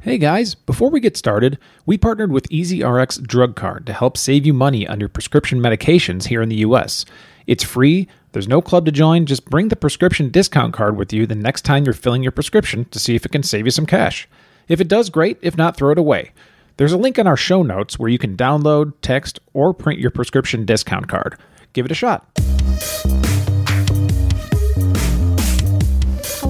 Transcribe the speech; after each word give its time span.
Hey 0.00 0.16
guys, 0.16 0.54
before 0.54 0.90
we 0.90 1.00
get 1.00 1.16
started, 1.16 1.58
we 1.84 1.98
partnered 1.98 2.30
with 2.30 2.48
EasyRx 2.50 3.20
Drug 3.26 3.56
Card 3.56 3.84
to 3.86 3.92
help 3.92 4.16
save 4.16 4.46
you 4.46 4.54
money 4.54 4.86
on 4.86 5.00
your 5.00 5.08
prescription 5.08 5.58
medications 5.58 6.28
here 6.28 6.40
in 6.40 6.48
the 6.48 6.58
US. 6.58 7.04
It's 7.48 7.64
free, 7.64 8.06
there's 8.30 8.46
no 8.46 8.62
club 8.62 8.84
to 8.84 8.92
join, 8.92 9.26
just 9.26 9.50
bring 9.50 9.68
the 9.68 9.74
prescription 9.76 10.30
discount 10.30 10.72
card 10.72 10.96
with 10.96 11.12
you 11.12 11.26
the 11.26 11.34
next 11.34 11.62
time 11.62 11.84
you're 11.84 11.94
filling 11.94 12.22
your 12.22 12.30
prescription 12.30 12.84
to 12.92 12.98
see 13.00 13.16
if 13.16 13.26
it 13.26 13.32
can 13.32 13.42
save 13.42 13.64
you 13.64 13.72
some 13.72 13.86
cash. 13.86 14.28
If 14.68 14.80
it 14.80 14.86
does, 14.86 15.10
great, 15.10 15.36
if 15.42 15.56
not, 15.56 15.76
throw 15.76 15.90
it 15.90 15.98
away. 15.98 16.30
There's 16.76 16.92
a 16.92 16.96
link 16.96 17.18
in 17.18 17.26
our 17.26 17.36
show 17.36 17.64
notes 17.64 17.98
where 17.98 18.08
you 18.08 18.18
can 18.18 18.36
download, 18.36 18.92
text, 19.02 19.40
or 19.52 19.74
print 19.74 19.98
your 19.98 20.12
prescription 20.12 20.64
discount 20.64 21.08
card. 21.08 21.36
Give 21.72 21.84
it 21.84 21.90
a 21.90 21.96
shot. 21.96 22.24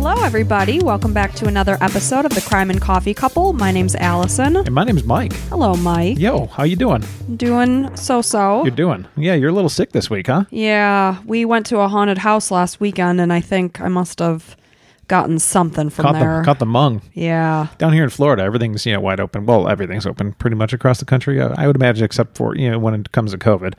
Hello, 0.00 0.22
everybody. 0.24 0.78
Welcome 0.80 1.12
back 1.12 1.34
to 1.34 1.46
another 1.48 1.76
episode 1.80 2.24
of 2.24 2.32
the 2.34 2.40
Crime 2.40 2.70
and 2.70 2.80
Coffee 2.80 3.12
Couple. 3.12 3.52
My 3.52 3.72
name's 3.72 3.94
Allison. 3.96 4.56
And 4.56 4.70
my 4.72 4.84
name's 4.84 5.02
Mike. 5.04 5.32
Hello, 5.50 5.74
Mike. 5.74 6.18
Yo, 6.18 6.46
how 6.46 6.62
you 6.62 6.76
doing? 6.76 7.04
Doing 7.36 7.94
so 7.96 8.22
so. 8.22 8.62
You're 8.64 8.74
doing? 8.74 9.06
Yeah, 9.16 9.34
you're 9.34 9.50
a 9.50 9.52
little 9.52 9.68
sick 9.68 9.90
this 9.92 10.08
week, 10.08 10.28
huh? 10.28 10.44
Yeah, 10.50 11.18
we 11.26 11.44
went 11.44 11.66
to 11.66 11.80
a 11.80 11.88
haunted 11.88 12.18
house 12.18 12.50
last 12.50 12.80
weekend, 12.80 13.20
and 13.20 13.32
I 13.32 13.40
think 13.40 13.80
I 13.80 13.88
must 13.88 14.20
have 14.20 14.56
gotten 15.08 15.38
something 15.40 15.90
from 15.90 16.04
Caught 16.04 16.12
there. 16.14 16.38
the 16.38 16.44
caught 16.44 16.58
the 16.60 16.66
mung. 16.66 17.02
yeah. 17.12 17.66
Down 17.78 17.92
here 17.92 18.04
in 18.04 18.10
Florida, 18.10 18.44
everything's 18.44 18.86
you 18.86 18.92
know 18.92 19.00
wide 19.00 19.20
open. 19.20 19.46
Well, 19.46 19.68
everything's 19.68 20.06
open 20.06 20.32
pretty 20.34 20.56
much 20.56 20.72
across 20.72 21.00
the 21.00 21.06
country. 21.06 21.40
uh, 21.40 21.54
I 21.58 21.66
would 21.66 21.76
imagine, 21.76 22.04
except 22.04 22.36
for 22.36 22.54
you 22.56 22.70
know 22.70 22.78
when 22.78 22.94
it 22.94 23.10
comes 23.12 23.32
to 23.32 23.38
COVID, 23.38 23.74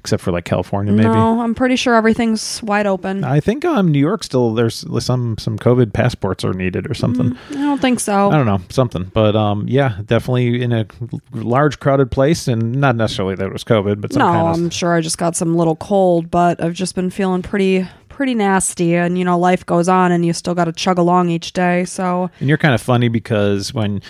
except 0.00 0.22
for 0.22 0.32
like 0.32 0.44
California, 0.44 0.92
maybe. 0.92 1.08
No, 1.08 1.40
I'm 1.40 1.54
pretty 1.54 1.76
sure 1.76 1.94
everything's 1.94 2.62
wide 2.62 2.86
open. 2.86 3.22
I 3.22 3.40
think 3.40 3.64
um 3.64 3.88
New 3.90 3.98
York 3.98 4.24
still 4.24 4.54
there's 4.54 4.84
some 5.04 5.36
some 5.38 5.58
COVID 5.58 5.92
passports 5.92 6.44
are 6.44 6.54
needed 6.54 6.90
or 6.90 6.94
something. 6.94 7.36
I 7.50 7.54
don't 7.54 7.80
think 7.80 8.00
so. 8.00 8.30
I 8.30 8.36
don't 8.36 8.46
know 8.46 8.60
something, 8.70 9.10
but 9.12 9.36
um 9.36 9.66
yeah, 9.68 9.98
definitely 10.06 10.62
in 10.62 10.72
a 10.72 10.86
large 11.32 11.78
crowded 11.80 12.10
place, 12.10 12.48
and 12.48 12.76
not 12.80 12.96
necessarily 12.96 13.34
that 13.34 13.46
it 13.46 13.52
was 13.52 13.64
COVID, 13.64 14.00
but 14.00 14.12
some 14.12 14.20
no, 14.20 14.26
kind 14.26 14.48
of 14.48 14.54
I'm 14.56 14.70
sure 14.70 14.94
I 14.94 15.00
just 15.00 15.18
got 15.18 15.36
some 15.36 15.54
little 15.54 15.76
cold, 15.76 16.30
but 16.30 16.62
I've 16.62 16.74
just 16.74 16.94
been 16.94 17.10
feeling 17.10 17.42
pretty 17.42 17.86
pretty 18.08 18.34
nasty 18.34 18.94
and 18.94 19.16
you 19.16 19.24
know 19.24 19.38
life 19.38 19.64
goes 19.64 19.88
on 19.88 20.12
and 20.12 20.26
you 20.26 20.32
still 20.34 20.54
got 20.54 20.66
to 20.66 20.72
chug 20.72 20.98
along 20.98 21.30
each 21.30 21.54
day 21.54 21.86
so 21.86 22.28
And 22.38 22.50
you're 22.50 22.58
kind 22.58 22.74
of 22.74 22.82
funny 22.82 23.08
because 23.08 23.72
when 23.72 24.02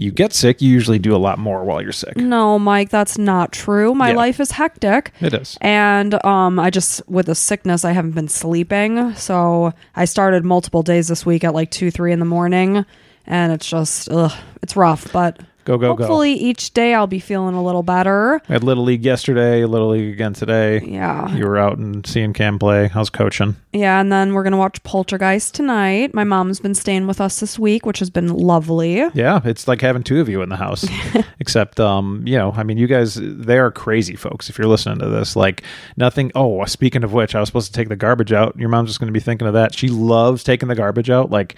you 0.00 0.12
get 0.12 0.32
sick, 0.32 0.62
you 0.62 0.70
usually 0.70 1.00
do 1.00 1.12
a 1.14 1.18
lot 1.18 1.40
more 1.40 1.64
while 1.64 1.82
you're 1.82 1.90
sick. 1.90 2.16
No, 2.16 2.56
Mike, 2.56 2.88
that's 2.88 3.18
not 3.18 3.50
true. 3.50 3.94
My 3.96 4.10
Yeah. 4.10 4.16
life 4.16 4.38
is 4.38 4.52
hectic. 4.52 5.12
It 5.20 5.34
is. 5.34 5.58
And 5.60 6.24
um, 6.24 6.60
I 6.60 6.70
just, 6.70 7.02
with 7.08 7.26
the 7.26 7.34
sickness, 7.34 7.84
I 7.84 7.90
haven't 7.90 8.12
been 8.12 8.28
sleeping. 8.28 9.12
So 9.16 9.72
I 9.96 10.04
started 10.04 10.44
multiple 10.44 10.84
days 10.84 11.08
this 11.08 11.26
week 11.26 11.42
at 11.42 11.52
like 11.52 11.72
2, 11.72 11.90
3 11.90 12.12
in 12.12 12.20
the 12.20 12.24
morning. 12.24 12.86
And 13.26 13.52
it's 13.52 13.68
just, 13.68 14.08
ugh, 14.08 14.32
it's 14.62 14.76
rough. 14.76 15.12
But 15.12 15.40
Go 15.68 15.76
go 15.76 15.92
go. 15.92 16.04
hopefully 16.04 16.32
each 16.32 16.72
day 16.72 16.94
I'll 16.94 17.06
be 17.06 17.20
feeling 17.20 17.54
a 17.54 17.62
little 17.62 17.82
better. 17.82 18.40
go. 18.40 18.44
I 18.48 18.52
had 18.54 18.64
Little 18.64 18.84
League 18.84 19.04
yesterday, 19.04 19.66
Little 19.66 19.90
League 19.90 20.14
again 20.14 20.32
today. 20.32 20.80
Yeah. 20.80 21.30
You 21.34 21.44
were 21.44 21.58
out 21.58 21.76
and 21.76 22.06
seeing 22.06 22.32
Cam 22.32 22.58
play. 22.58 22.88
How's 22.88 23.10
coaching? 23.10 23.54
Yeah. 23.74 24.00
And 24.00 24.10
then 24.10 24.32
we're 24.32 24.44
going 24.44 24.52
to 24.52 24.56
watch 24.58 24.82
Poltergeist 24.82 25.54
tonight. 25.54 26.14
My 26.14 26.24
mom's 26.24 26.58
been 26.58 26.74
staying 26.74 27.06
with 27.06 27.20
us 27.20 27.40
this 27.40 27.58
week, 27.58 27.84
which 27.84 27.98
has 27.98 28.08
been 28.08 28.28
lovely. 28.32 29.02
Yeah, 29.12 29.42
it's 29.44 29.68
like 29.68 29.82
having 29.82 30.02
two 30.02 30.20
of 30.22 30.28
you 30.30 30.40
in 30.40 30.48
the 30.48 30.56
house. 30.56 30.86
Except, 31.38 31.78
um, 31.78 32.22
you 32.26 32.38
know, 32.38 32.52
I 32.56 32.62
mean, 32.62 32.78
you 32.78 32.86
guys, 32.86 33.18
they 33.20 33.58
are 33.58 33.70
crazy 33.70 34.16
folks. 34.16 34.48
If 34.48 34.56
you're 34.56 34.68
listening 34.68 35.00
to 35.00 35.10
this, 35.10 35.36
like 35.36 35.64
nothing. 35.98 36.32
Oh, 36.34 36.64
speaking 36.64 37.04
of 37.04 37.12
which, 37.12 37.34
I 37.34 37.40
was 37.40 37.48
supposed 37.50 37.66
to 37.66 37.72
take 37.74 37.90
the 37.90 37.96
garbage 37.96 38.32
out. 38.32 38.58
Your 38.58 38.70
mom's 38.70 38.88
just 38.88 39.00
going 39.00 39.08
to 39.08 39.12
be 39.12 39.20
thinking 39.20 39.46
of 39.46 39.52
that. 39.52 39.74
She 39.74 39.88
loves 39.88 40.42
taking 40.42 40.68
the 40.68 40.74
garbage 40.74 41.10
out, 41.10 41.30
like 41.30 41.56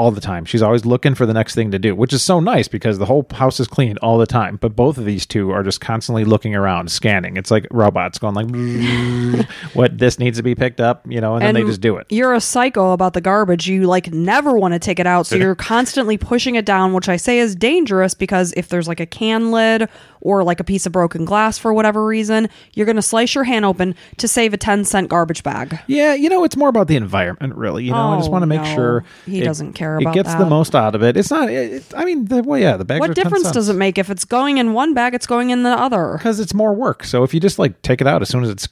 all 0.00 0.10
the 0.10 0.20
time. 0.20 0.46
She's 0.46 0.62
always 0.62 0.86
looking 0.86 1.14
for 1.14 1.26
the 1.26 1.34
next 1.34 1.54
thing 1.54 1.70
to 1.72 1.78
do, 1.78 1.94
which 1.94 2.14
is 2.14 2.22
so 2.22 2.40
nice 2.40 2.68
because 2.68 2.96
the 2.96 3.04
whole 3.04 3.26
house 3.32 3.60
is 3.60 3.68
clean 3.68 3.98
all 3.98 4.16
the 4.16 4.26
time. 4.26 4.56
But 4.56 4.74
both 4.74 4.96
of 4.96 5.04
these 5.04 5.26
two 5.26 5.50
are 5.50 5.62
just 5.62 5.82
constantly 5.82 6.24
looking 6.24 6.54
around, 6.54 6.90
scanning. 6.90 7.36
It's 7.36 7.50
like 7.50 7.66
robots 7.70 8.18
going 8.18 8.34
like, 8.34 9.46
what 9.74 9.98
this 9.98 10.18
needs 10.18 10.38
to 10.38 10.42
be 10.42 10.54
picked 10.54 10.80
up, 10.80 11.04
you 11.06 11.20
know, 11.20 11.34
and, 11.34 11.42
then 11.42 11.54
they 11.54 11.64
just 11.64 11.82
do 11.82 11.98
it. 11.98 12.06
You're 12.08 12.32
a 12.32 12.40
psycho 12.40 12.92
about 12.92 13.12
the 13.12 13.20
garbage. 13.20 13.68
You 13.68 13.82
like 13.82 14.10
never 14.10 14.56
want 14.56 14.72
to 14.72 14.80
take 14.80 14.98
it 14.98 15.06
out, 15.06 15.26
so 15.26 15.36
you're 15.36 15.54
constantly 15.54 16.16
pushing 16.16 16.54
it 16.54 16.64
down, 16.64 16.94
which 16.94 17.10
I 17.10 17.16
say 17.16 17.38
is 17.38 17.54
dangerous 17.54 18.14
because 18.14 18.54
if 18.56 18.68
there's 18.68 18.88
like 18.88 19.00
a 19.00 19.06
can 19.06 19.50
lid 19.50 19.86
or 20.20 20.42
like 20.44 20.60
a 20.60 20.64
piece 20.64 20.86
of 20.86 20.92
broken 20.92 21.24
glass 21.24 21.58
for 21.58 21.72
whatever 21.72 22.04
reason, 22.06 22.48
you're 22.74 22.86
going 22.86 22.96
to 22.96 23.02
slice 23.02 23.34
your 23.34 23.44
hand 23.44 23.64
open 23.64 23.94
to 24.18 24.28
save 24.28 24.52
a 24.54 24.56
10 24.56 24.84
cent 24.84 25.08
garbage 25.08 25.42
bag. 25.42 25.78
Yeah, 25.86 26.14
you 26.14 26.28
know, 26.28 26.44
it's 26.44 26.56
more 26.56 26.68
about 26.68 26.88
the 26.88 26.96
environment, 26.96 27.54
really. 27.54 27.84
You 27.84 27.92
know, 27.92 27.98
I 28.12 28.16
just 28.16 28.28
Oh, 28.28 28.32
want 28.32 28.42
to 28.42 28.46
make 28.46 28.62
no. 28.62 28.74
sure 28.74 29.04
He 29.26 29.40
doesn't 29.40 29.72
care 29.74 29.96
about 29.96 30.14
It 30.16 30.22
gets 30.22 30.34
the 30.34 30.46
most 30.46 30.74
out 30.74 30.94
of 30.94 31.02
it. 31.02 31.16
It's 31.16 31.30
not. 31.30 31.50
It, 31.50 31.72
it- 31.72 31.94
I 31.96 32.04
mean, 32.04 32.26
the, 32.26 32.42
well, 32.42 32.60
yeah, 32.60 32.76
the 32.76 32.94
are 32.94 32.98
What 32.98 33.14
10 33.14 33.24
difference 33.24 33.50
does 33.50 33.68
it 33.68 33.74
make 33.76 33.98
if 33.98 34.10
it's 34.10 34.24
going 34.24 34.58
in 34.58 34.72
one 34.72 34.94
bag, 34.94 35.14
it's 35.14 35.26
going 35.26 35.50
in 35.50 35.62
the 35.62 35.70
other? 35.70 36.14
Because 36.18 36.38
it's 36.40 36.54
more 36.54 36.72
work. 36.74 37.04
So 37.04 37.24
if 37.24 37.32
you 37.34 37.40
just 37.40 37.58
like 37.58 37.80
take 37.82 38.00
it 38.00 38.06
out 38.06 38.22
as 38.22 38.28
soon 38.28 38.42
as 38.44 38.50
it's 38.50 38.68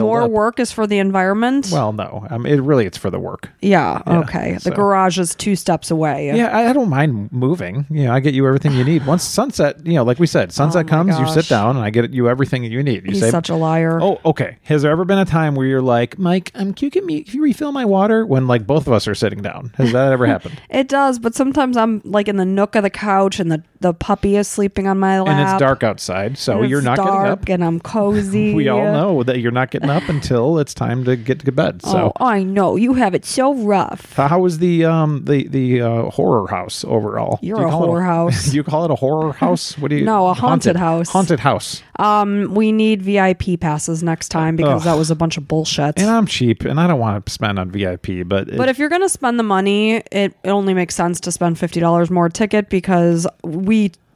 More 0.00 0.22
up- 0.22 0.30
work 0.30 0.58
is 0.60 0.72
for 0.72 0.86
the 0.86 0.98
environment? 0.98 1.68
Well, 1.72 1.92
no, 1.92 2.26
um, 2.30 2.46
it 2.46 2.60
really 2.60 2.86
it's 2.86 2.98
for 2.98 3.10
the 3.10 3.18
work. 3.18 3.50
yeah, 3.60 4.02
yeah, 4.06 4.18
okay. 4.20 4.58
so- 4.58 4.70
The 4.70 4.76
garage 4.76 5.18
is 5.18 5.34
two 5.34 5.56
steps 5.56 5.90
away. 5.90 6.34
Yeah, 6.34 6.56
I, 6.56 6.70
I 6.70 6.72
don't 6.72 6.88
mind 6.88 7.30
moving. 7.32 7.86
You 7.90 8.04
know, 8.04 8.12
I 8.12 8.20
get 8.20 8.34
you 8.34 8.46
everything 8.46 8.72
you 8.72 8.84
need. 8.84 9.06
Once 9.06 9.22
sunset, 9.22 9.84
you 9.86 9.94
know, 9.94 10.04
like 10.04 10.18
we 10.18 10.26
said, 10.26 10.52
sunset 10.52 10.86
Oh 10.86 10.88
comes, 10.88 11.18
you 11.18 11.28
sit 11.28 11.48
down, 11.48 11.76
and 11.76 11.84
I 11.84 11.90
get 11.90 12.12
you 12.12 12.28
everything 12.28 12.62
that 12.62 12.70
you 12.70 12.82
need. 12.82 13.04
You 13.04 13.12
He's 13.12 13.20
say, 13.20 13.30
such 13.30 13.48
a 13.48 13.54
liar. 13.54 14.00
Oh, 14.00 14.20
okay. 14.24 14.58
Has 14.62 14.82
there 14.82 14.90
ever 14.92 15.04
been 15.04 15.18
a 15.18 15.24
time 15.24 15.54
where 15.54 15.66
you're 15.66 15.82
like, 15.82 16.18
Mike, 16.18 16.50
um, 16.54 16.72
can 16.74 16.86
you 16.86 16.90
get 16.90 17.04
me, 17.04 17.22
can 17.22 17.36
you 17.36 17.42
refill 17.42 17.72
my 17.72 17.84
water? 17.84 18.24
When 18.26 18.46
like 18.46 18.66
both 18.66 18.86
of 18.86 18.92
us 18.92 19.06
are 19.08 19.14
sitting 19.14 19.42
down, 19.42 19.72
has 19.76 19.92
that 19.92 20.12
ever 20.12 20.26
happened? 20.26 20.60
It 20.70 20.88
does, 20.88 21.18
but 21.18 21.34
sometimes 21.34 21.76
I'm 21.76 22.00
like 22.04 22.28
in 22.28 22.36
the 22.36 22.44
nook 22.44 22.74
of 22.76 22.82
the 22.82 22.90
couch 22.90 23.38
and 23.38 23.50
the, 23.52 23.62
the 23.82 23.92
puppy 23.92 24.36
is 24.36 24.48
sleeping 24.48 24.86
on 24.86 24.98
my 24.98 25.20
lap. 25.20 25.28
and 25.28 25.40
it's 25.48 25.58
dark 25.58 25.82
outside, 25.82 26.38
so 26.38 26.62
you're 26.62 26.80
not 26.82 26.96
getting 26.96 27.12
up. 27.14 27.48
and 27.48 27.64
I'm 27.64 27.80
cozy. 27.96 28.54
We 28.54 28.68
all 28.68 28.82
know 28.82 29.22
that 29.24 29.40
you're 29.40 29.52
not 29.52 29.70
getting 29.70 29.90
up 29.90 30.08
until 30.08 30.58
it's 30.58 30.72
time 30.74 31.04
to 31.04 31.16
get 31.16 31.40
to 31.40 31.52
bed. 31.52 31.82
So, 31.82 32.12
oh, 32.18 32.24
I 32.24 32.42
know 32.42 32.76
you 32.76 32.94
have 32.94 33.14
it 33.14 33.24
so 33.24 33.54
rough. 33.54 34.14
how 34.14 34.40
was 34.40 34.58
the 34.58 34.84
um 34.84 35.24
the 35.24 35.48
the 35.48 35.82
uh, 35.82 36.02
horror 36.10 36.46
house 36.48 36.84
overall? 36.86 37.38
You're 37.42 37.60
you 37.60 37.66
a 37.66 37.70
call 37.70 37.96
it 37.96 38.02
house. 38.14 38.50
Do 38.50 38.56
you 38.56 38.64
call 38.64 38.84
it 38.84 38.90
a 38.90 38.94
horror 38.94 39.32
house? 39.32 39.76
What 39.78 39.88
do 39.90 39.96
you? 39.96 40.04
No, 40.12 40.26
a 40.28 40.34
haunted 40.34 40.76
house. 40.76 41.08
Haunted 41.08 41.40
house. 41.40 41.82
Um, 41.98 42.52
we 42.54 42.72
need 42.72 43.02
VIP 43.02 43.58
passes 43.60 44.02
next 44.02 44.28
time 44.28 44.56
because 44.56 44.82
Ugh. 44.82 44.84
that 44.86 44.98
was 44.98 45.10
a 45.10 45.14
bunch 45.16 45.36
of 45.36 45.46
bullshit. 45.48 45.98
And 45.98 46.10
I'm 46.10 46.26
cheap, 46.26 46.64
and 46.64 46.78
I 46.80 46.86
don't 46.86 46.98
want 47.00 47.24
to 47.24 47.32
spend 47.32 47.58
on 47.58 47.70
VIP, 47.70 48.26
but 48.26 48.48
it- 48.48 48.56
but 48.58 48.68
if 48.68 48.78
you're 48.78 48.88
gonna 48.88 49.08
spend 49.08 49.38
the 49.38 49.42
money, 49.44 49.96
it, 49.96 50.34
it 50.44 50.50
only 50.50 50.74
makes 50.74 50.94
sense 50.94 51.20
to 51.20 51.32
spend 51.32 51.58
fifty 51.58 51.80
dollars 51.80 52.10
more 52.10 52.28
ticket 52.28 52.68
because 52.68 53.26
we 53.44 53.71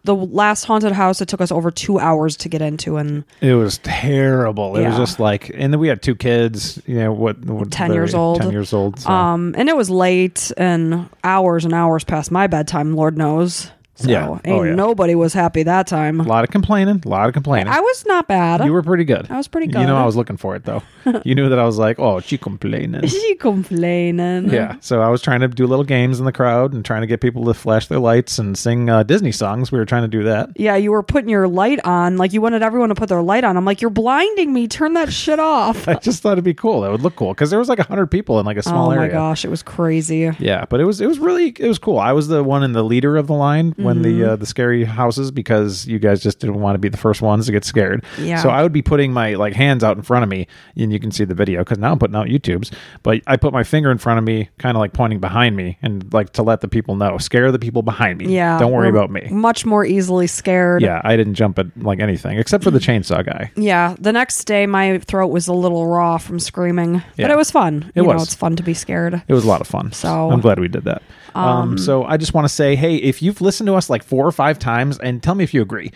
the 0.06 0.15
last 0.15 0.65
haunted 0.65 0.93
house 0.93 1.21
it 1.21 1.27
took 1.28 1.41
us 1.41 1.50
over 1.50 1.71
two 1.71 1.99
hours 1.99 2.37
to 2.37 2.49
get 2.49 2.62
into 2.62 2.97
and 2.97 3.25
It 3.41 3.55
was 3.55 3.78
terrible. 3.78 4.77
It 4.77 4.87
was 4.87 4.97
just 4.97 5.21
like, 5.21 5.50
and 5.53 5.72
then 5.72 5.81
we 5.81 5.89
had 5.89 6.00
two 6.00 6.15
kids. 6.15 6.81
You 6.87 6.99
know 7.00 7.12
what? 7.12 7.39
what 7.41 7.71
10 7.71 7.93
years 7.93 8.15
old. 8.15 8.41
Ten 8.41 8.53
years 8.53 8.72
old. 8.72 9.00
So. 9.00 9.11
um 9.11 9.55
and 9.59 9.69
it 9.69 9.77
was 9.77 9.91
late 9.91 10.53
and 10.56 11.09
hours 11.25 11.65
and 11.65 11.75
hours 11.75 12.05
past 12.05 12.31
my 12.31 12.47
bedtime. 12.47 12.94
Lord 12.94 13.19
knows. 13.19 13.71
So 13.99 14.11
Yeah. 14.11 14.29
ain't 14.45 14.49
Oh, 14.49 14.62
yeah. 14.62 14.75
nobody 14.75 15.15
was 15.15 15.33
happy 15.33 15.62
that 15.65 15.87
time. 15.87 16.21
a 16.21 16.23
lot 16.23 16.45
of 16.45 16.51
complaining. 16.51 17.03
A 17.05 17.09
lot 17.09 17.27
of 17.29 17.33
complaining. 17.34 17.69
I 17.73 17.81
was 17.81 18.05
not 18.07 18.29
bad. 18.29 18.65
you 18.65 18.73
were 18.73 18.83
pretty 18.83 19.05
good. 19.05 19.27
I 19.31 19.37
was 19.37 19.49
pretty 19.49 19.67
good. 19.69 19.81
You 19.81 19.87
know, 19.87 19.97
I 19.97 20.05
was 20.05 20.17
looking 20.17 20.37
for 20.37 20.55
it 20.55 20.65
though. 20.65 20.83
you 21.25 21.34
knew 21.34 21.49
that 21.49 21.59
I 21.59 21.65
was 21.65 21.79
like, 21.79 21.99
oh, 21.99 22.21
she 22.21 22.37
complaining. 22.39 23.06
she 23.09 23.35
complaining. 23.37 24.51
Yeah, 24.51 24.77
so 24.81 25.01
I 25.01 25.09
was 25.09 25.23
trying 25.23 25.41
to 25.41 25.49
do 25.49 25.67
little 25.67 25.85
games 25.85 26.19
in 26.19 26.25
the 26.25 26.33
crowd 26.33 26.73
and 26.73 26.85
trying 26.85 27.01
to 27.03 27.06
get 27.06 27.21
people 27.21 27.45
to 27.47 27.55
flash 27.55 27.87
their 27.89 27.99
lights 27.99 28.39
and 28.39 28.56
sing 28.56 28.89
uh, 28.91 29.03
Disney 29.03 29.33
songs. 29.33 29.73
We 29.73 29.79
were 29.79 29.85
trying 29.85 30.03
to 30.03 30.09
do 30.09 30.25
that. 30.25 30.51
Yeah, 30.56 30.77
you 30.77 30.91
were 30.93 31.03
putting 31.03 31.29
your 31.31 31.49
light 31.49 31.81
on. 31.85 32.17
Like 32.17 32.33
you 32.33 32.41
wanted 32.41 32.62
everyone 32.62 32.89
to 32.91 32.95
put 32.95 33.09
their 33.09 33.23
light 33.23 33.45
on. 33.45 33.56
I'm 33.56 33.65
like, 33.65 33.81
you're 33.81 33.91
blinding 33.91 34.53
me. 34.53 34.69
Turn 34.69 34.95
that 34.95 35.12
shit 35.12 35.39
off. 35.39 35.89
I 35.89 35.95
just 35.95 36.23
thought 36.23 36.33
it'd 36.33 36.45
be 36.45 36.55
cool. 36.55 36.83
That 36.83 36.91
would 36.91 37.03
look 37.03 37.17
cool 37.17 37.33
because 37.35 37.51
there 37.51 37.59
was 37.59 37.69
like 37.69 37.79
hundred 37.79 38.06
people 38.11 38.39
in 38.41 38.47
like 38.47 38.56
a 38.56 38.62
small 38.62 38.91
area. 38.93 38.99
oh 38.99 39.01
my 39.01 39.05
area. 39.06 39.15
gosh, 39.15 39.45
it 39.45 39.49
was 39.49 39.62
crazy. 39.62 40.31
Yeah, 40.39 40.65
but 40.69 40.81
it 40.81 40.85
was 40.85 41.01
it 41.01 41.06
was 41.06 41.19
really 41.19 41.49
it 41.59 41.69
was 41.69 41.79
cool. 41.79 41.99
I 41.99 42.12
was 42.12 42.29
the 42.29 42.43
one 42.43 42.62
in 42.62 42.73
the 42.73 42.83
leader 42.85 43.17
of 43.17 43.27
the 43.27 43.35
line 43.35 43.75
when 43.87 44.03
the 44.03 44.09
Mm-hmm. 44.21 44.31
uh, 44.31 44.37
the 44.37 44.47
scary 44.47 44.85
houses 44.85 45.31
because 45.31 45.87
you 45.87 45.99
guys 45.99 46.23
just 46.23 46.38
didn't 46.41 46.61
want 46.61 46.75
to 46.75 46.79
be 46.79 46.88
the 46.88 46.97
first 46.97 47.23
ones 47.23 47.47
to 47.47 47.53
get 47.53 47.65
scared. 47.65 48.05
Yeah. 48.19 48.43
So 48.43 48.50
I 48.50 48.62
would 48.62 48.73
be 48.73 48.83
putting 48.83 49.12
my 49.12 49.35
like 49.35 49.55
hands 49.55 49.83
out 49.85 49.97
in 49.97 50.03
front 50.03 50.23
of 50.23 50.29
me, 50.29 50.47
and 50.77 50.93
you 50.93 50.99
can 51.00 51.11
see 51.11 51.25
the 51.25 51.35
video 51.35 51.61
because 51.62 51.79
now 51.79 51.93
I'm 51.93 51.99
putting 51.99 52.17
out 52.17 52.27
YouTube's. 52.27 52.71
But 53.03 53.23
I 53.27 53.37
put 53.37 53.53
my 53.53 53.62
finger 53.65 53.91
in 53.91 53.99
front 53.99 54.19
of 54.19 54.25
me, 54.25 54.49
kind 54.59 54.77
of 54.77 54.81
like 54.81 54.93
pointing 54.93 55.21
behind 55.21 55.56
me, 55.56 55.79
and 55.83 56.12
like 56.12 56.33
to 56.35 56.43
let 56.43 56.61
the 56.61 56.69
people 56.69 56.97
know, 56.97 57.19
scare 57.19 57.50
the 57.53 57.59
people 57.59 57.83
behind 57.83 58.19
me. 58.19 58.35
Yeah. 58.35 58.59
don't 58.59 58.73
worry 58.73 58.88
about 58.88 59.11
me. 59.11 59.29
Much 59.31 59.65
more 59.65 59.85
easily 59.85 60.27
scared. 60.27 60.82
Yeah, 60.82 61.00
I 61.05 61.17
didn't 61.17 61.35
jump 61.35 61.59
at 61.59 61.67
like 61.77 62.00
anything 62.00 62.39
except 62.39 62.65
for 62.65 62.71
the 62.71 62.79
chainsaw 62.81 63.25
guy. 63.25 63.50
Yeah. 63.56 63.94
The 63.99 64.12
next 64.12 64.44
day, 64.44 64.67
my 64.67 64.99
throat 64.99 65.29
was 65.29 65.47
a 65.49 65.53
little 65.53 65.87
raw 65.87 66.19
from 66.19 66.39
screaming, 66.41 66.94
Yeah. 67.17 67.27
but 67.27 67.31
it 67.31 67.37
was 67.37 67.50
fun. 67.50 67.91
It 67.94 68.00
you 68.00 68.06
know, 68.09 68.15
was. 68.15 68.25
it's 68.25 68.35
fun 68.35 68.56
to 68.56 68.62
be 68.62 68.75
scared. 68.75 69.23
It 69.29 69.35
was 69.35 69.44
a 69.44 69.49
lot 69.49 69.61
of 69.61 69.67
fun. 69.67 69.93
So- 69.93 70.31
I'm 70.31 70.41
glad 70.41 70.59
we 70.59 70.69
did 70.69 70.85
that. 70.85 71.03
Um, 71.37 71.79
so 71.79 72.05
I 72.05 72.17
just 72.17 72.35
want 72.35 72.44
to 72.47 72.49
say, 72.53 72.77
hey, 72.77 72.97
if 72.97 73.23
you've 73.23 73.41
listened 73.41 73.67
to 73.69 73.75
us 73.75 73.91
like 73.91 74.03
four 74.03 74.27
or 74.27 74.33
five 74.33 74.59
times, 74.59 74.99
and 74.99 75.23
tell 75.23 75.35
me 75.35 75.44
if 75.44 75.53
you 75.55 75.62
agree. 75.62 75.93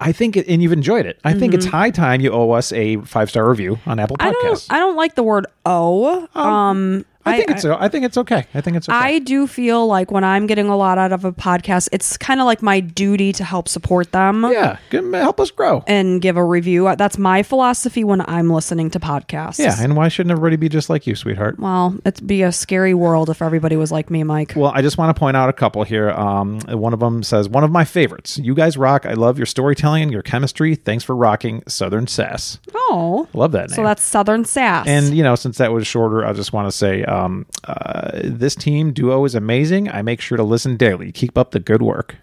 I 0.00 0.12
think, 0.12 0.36
it, 0.36 0.46
and 0.48 0.62
you've 0.62 0.72
enjoyed 0.72 1.06
it. 1.06 1.18
I 1.24 1.32
think 1.34 1.54
it's 1.54 1.66
high 1.66 1.90
time 1.90 2.20
you 2.20 2.30
owe 2.30 2.52
us 2.52 2.70
a 2.72 2.98
five 2.98 3.30
star 3.30 3.48
review 3.48 3.80
on 3.84 3.98
Apple 3.98 4.16
Mm-hmm. 4.16 4.28
I 4.28 4.32
don't. 4.32 4.54
Podcasts. 4.54 4.66
I 4.70 4.78
don't 4.78 4.96
like 4.96 5.16
the 5.16 5.24
word 5.24 5.46
"oh." 5.66 6.28
Um, 6.36 7.04
I 7.28 7.36
think 7.36 7.50
it's 7.50 7.64
I 7.64 7.88
think 7.88 8.04
it's 8.04 8.18
okay. 8.18 8.46
I 8.54 8.60
think 8.60 8.76
it's 8.76 8.88
okay. 8.88 8.96
I 8.96 9.18
do 9.20 9.46
feel 9.46 9.86
like 9.86 10.10
when 10.10 10.24
I'm 10.24 10.46
getting 10.46 10.68
a 10.68 10.76
lot 10.76 10.98
out 10.98 11.12
of 11.12 11.24
a 11.24 11.32
podcast, 11.32 11.88
it's 11.92 12.16
kind 12.16 12.40
of 12.40 12.46
like 12.46 12.62
my 12.62 12.80
duty 12.80 13.32
to 13.34 13.44
help 13.44 13.68
support 13.68 14.12
them 14.12 14.44
yeah, 14.50 14.78
help 14.90 15.40
us 15.40 15.50
grow. 15.50 15.84
and 15.86 16.20
give 16.20 16.36
a 16.36 16.44
review. 16.44 16.94
That's 16.96 17.18
my 17.18 17.42
philosophy 17.42 18.04
when 18.04 18.22
I'm 18.28 18.50
listening 18.50 18.90
to 18.90 19.00
podcasts. 19.00 19.58
Yeah, 19.58 19.76
and 19.78 19.96
why 19.96 20.08
shouldn't 20.08 20.30
everybody 20.32 20.56
be 20.56 20.68
just 20.68 20.90
like 20.90 21.06
you, 21.06 21.14
sweetheart? 21.14 21.58
Well, 21.58 21.96
it'd 22.04 22.26
be 22.26 22.42
a 22.42 22.52
scary 22.52 22.94
world 22.94 23.30
if 23.30 23.42
everybody 23.42 23.76
was 23.76 23.92
like 23.92 24.10
me, 24.10 24.22
Mike. 24.24 24.54
Well, 24.56 24.72
I 24.74 24.82
just 24.82 24.98
want 24.98 25.14
to 25.14 25.18
point 25.18 25.36
out 25.36 25.48
a 25.48 25.52
couple 25.52 25.82
here. 25.84 26.10
Um, 26.10 26.60
one 26.60 26.92
of 26.92 27.00
them 27.00 27.22
says, 27.22 27.48
"One 27.48 27.64
of 27.64 27.70
my 27.70 27.84
favorites. 27.84 28.38
You 28.38 28.54
guys 28.54 28.76
rock. 28.76 29.06
I 29.06 29.14
love 29.14 29.38
your 29.38 29.46
storytelling 29.46 30.02
and 30.02 30.12
your 30.12 30.22
chemistry. 30.22 30.74
Thanks 30.74 31.04
for 31.04 31.14
rocking 31.16 31.62
Southern 31.66 32.06
Sass. 32.06 32.58
Oh, 32.74 33.28
Love 33.34 33.52
that 33.52 33.70
name. 33.70 33.76
so 33.76 33.82
that's 33.82 34.02
Southern 34.02 34.44
Sass. 34.44 34.86
And 34.86 35.14
you 35.16 35.22
know, 35.22 35.34
since 35.34 35.58
that 35.58 35.72
was 35.72 35.86
shorter, 35.86 36.24
I 36.24 36.32
just 36.32 36.52
want 36.52 36.68
to 36.68 36.72
say 36.76 37.04
um, 37.18 37.46
uh, 37.64 38.20
this 38.24 38.54
team 38.54 38.92
duo 38.92 39.24
is 39.24 39.34
amazing. 39.34 39.88
I 39.90 40.02
make 40.02 40.20
sure 40.20 40.36
to 40.36 40.44
listen 40.44 40.76
daily. 40.76 41.12
Keep 41.12 41.36
up 41.36 41.50
the 41.50 41.60
good 41.60 41.82
work. 41.82 42.16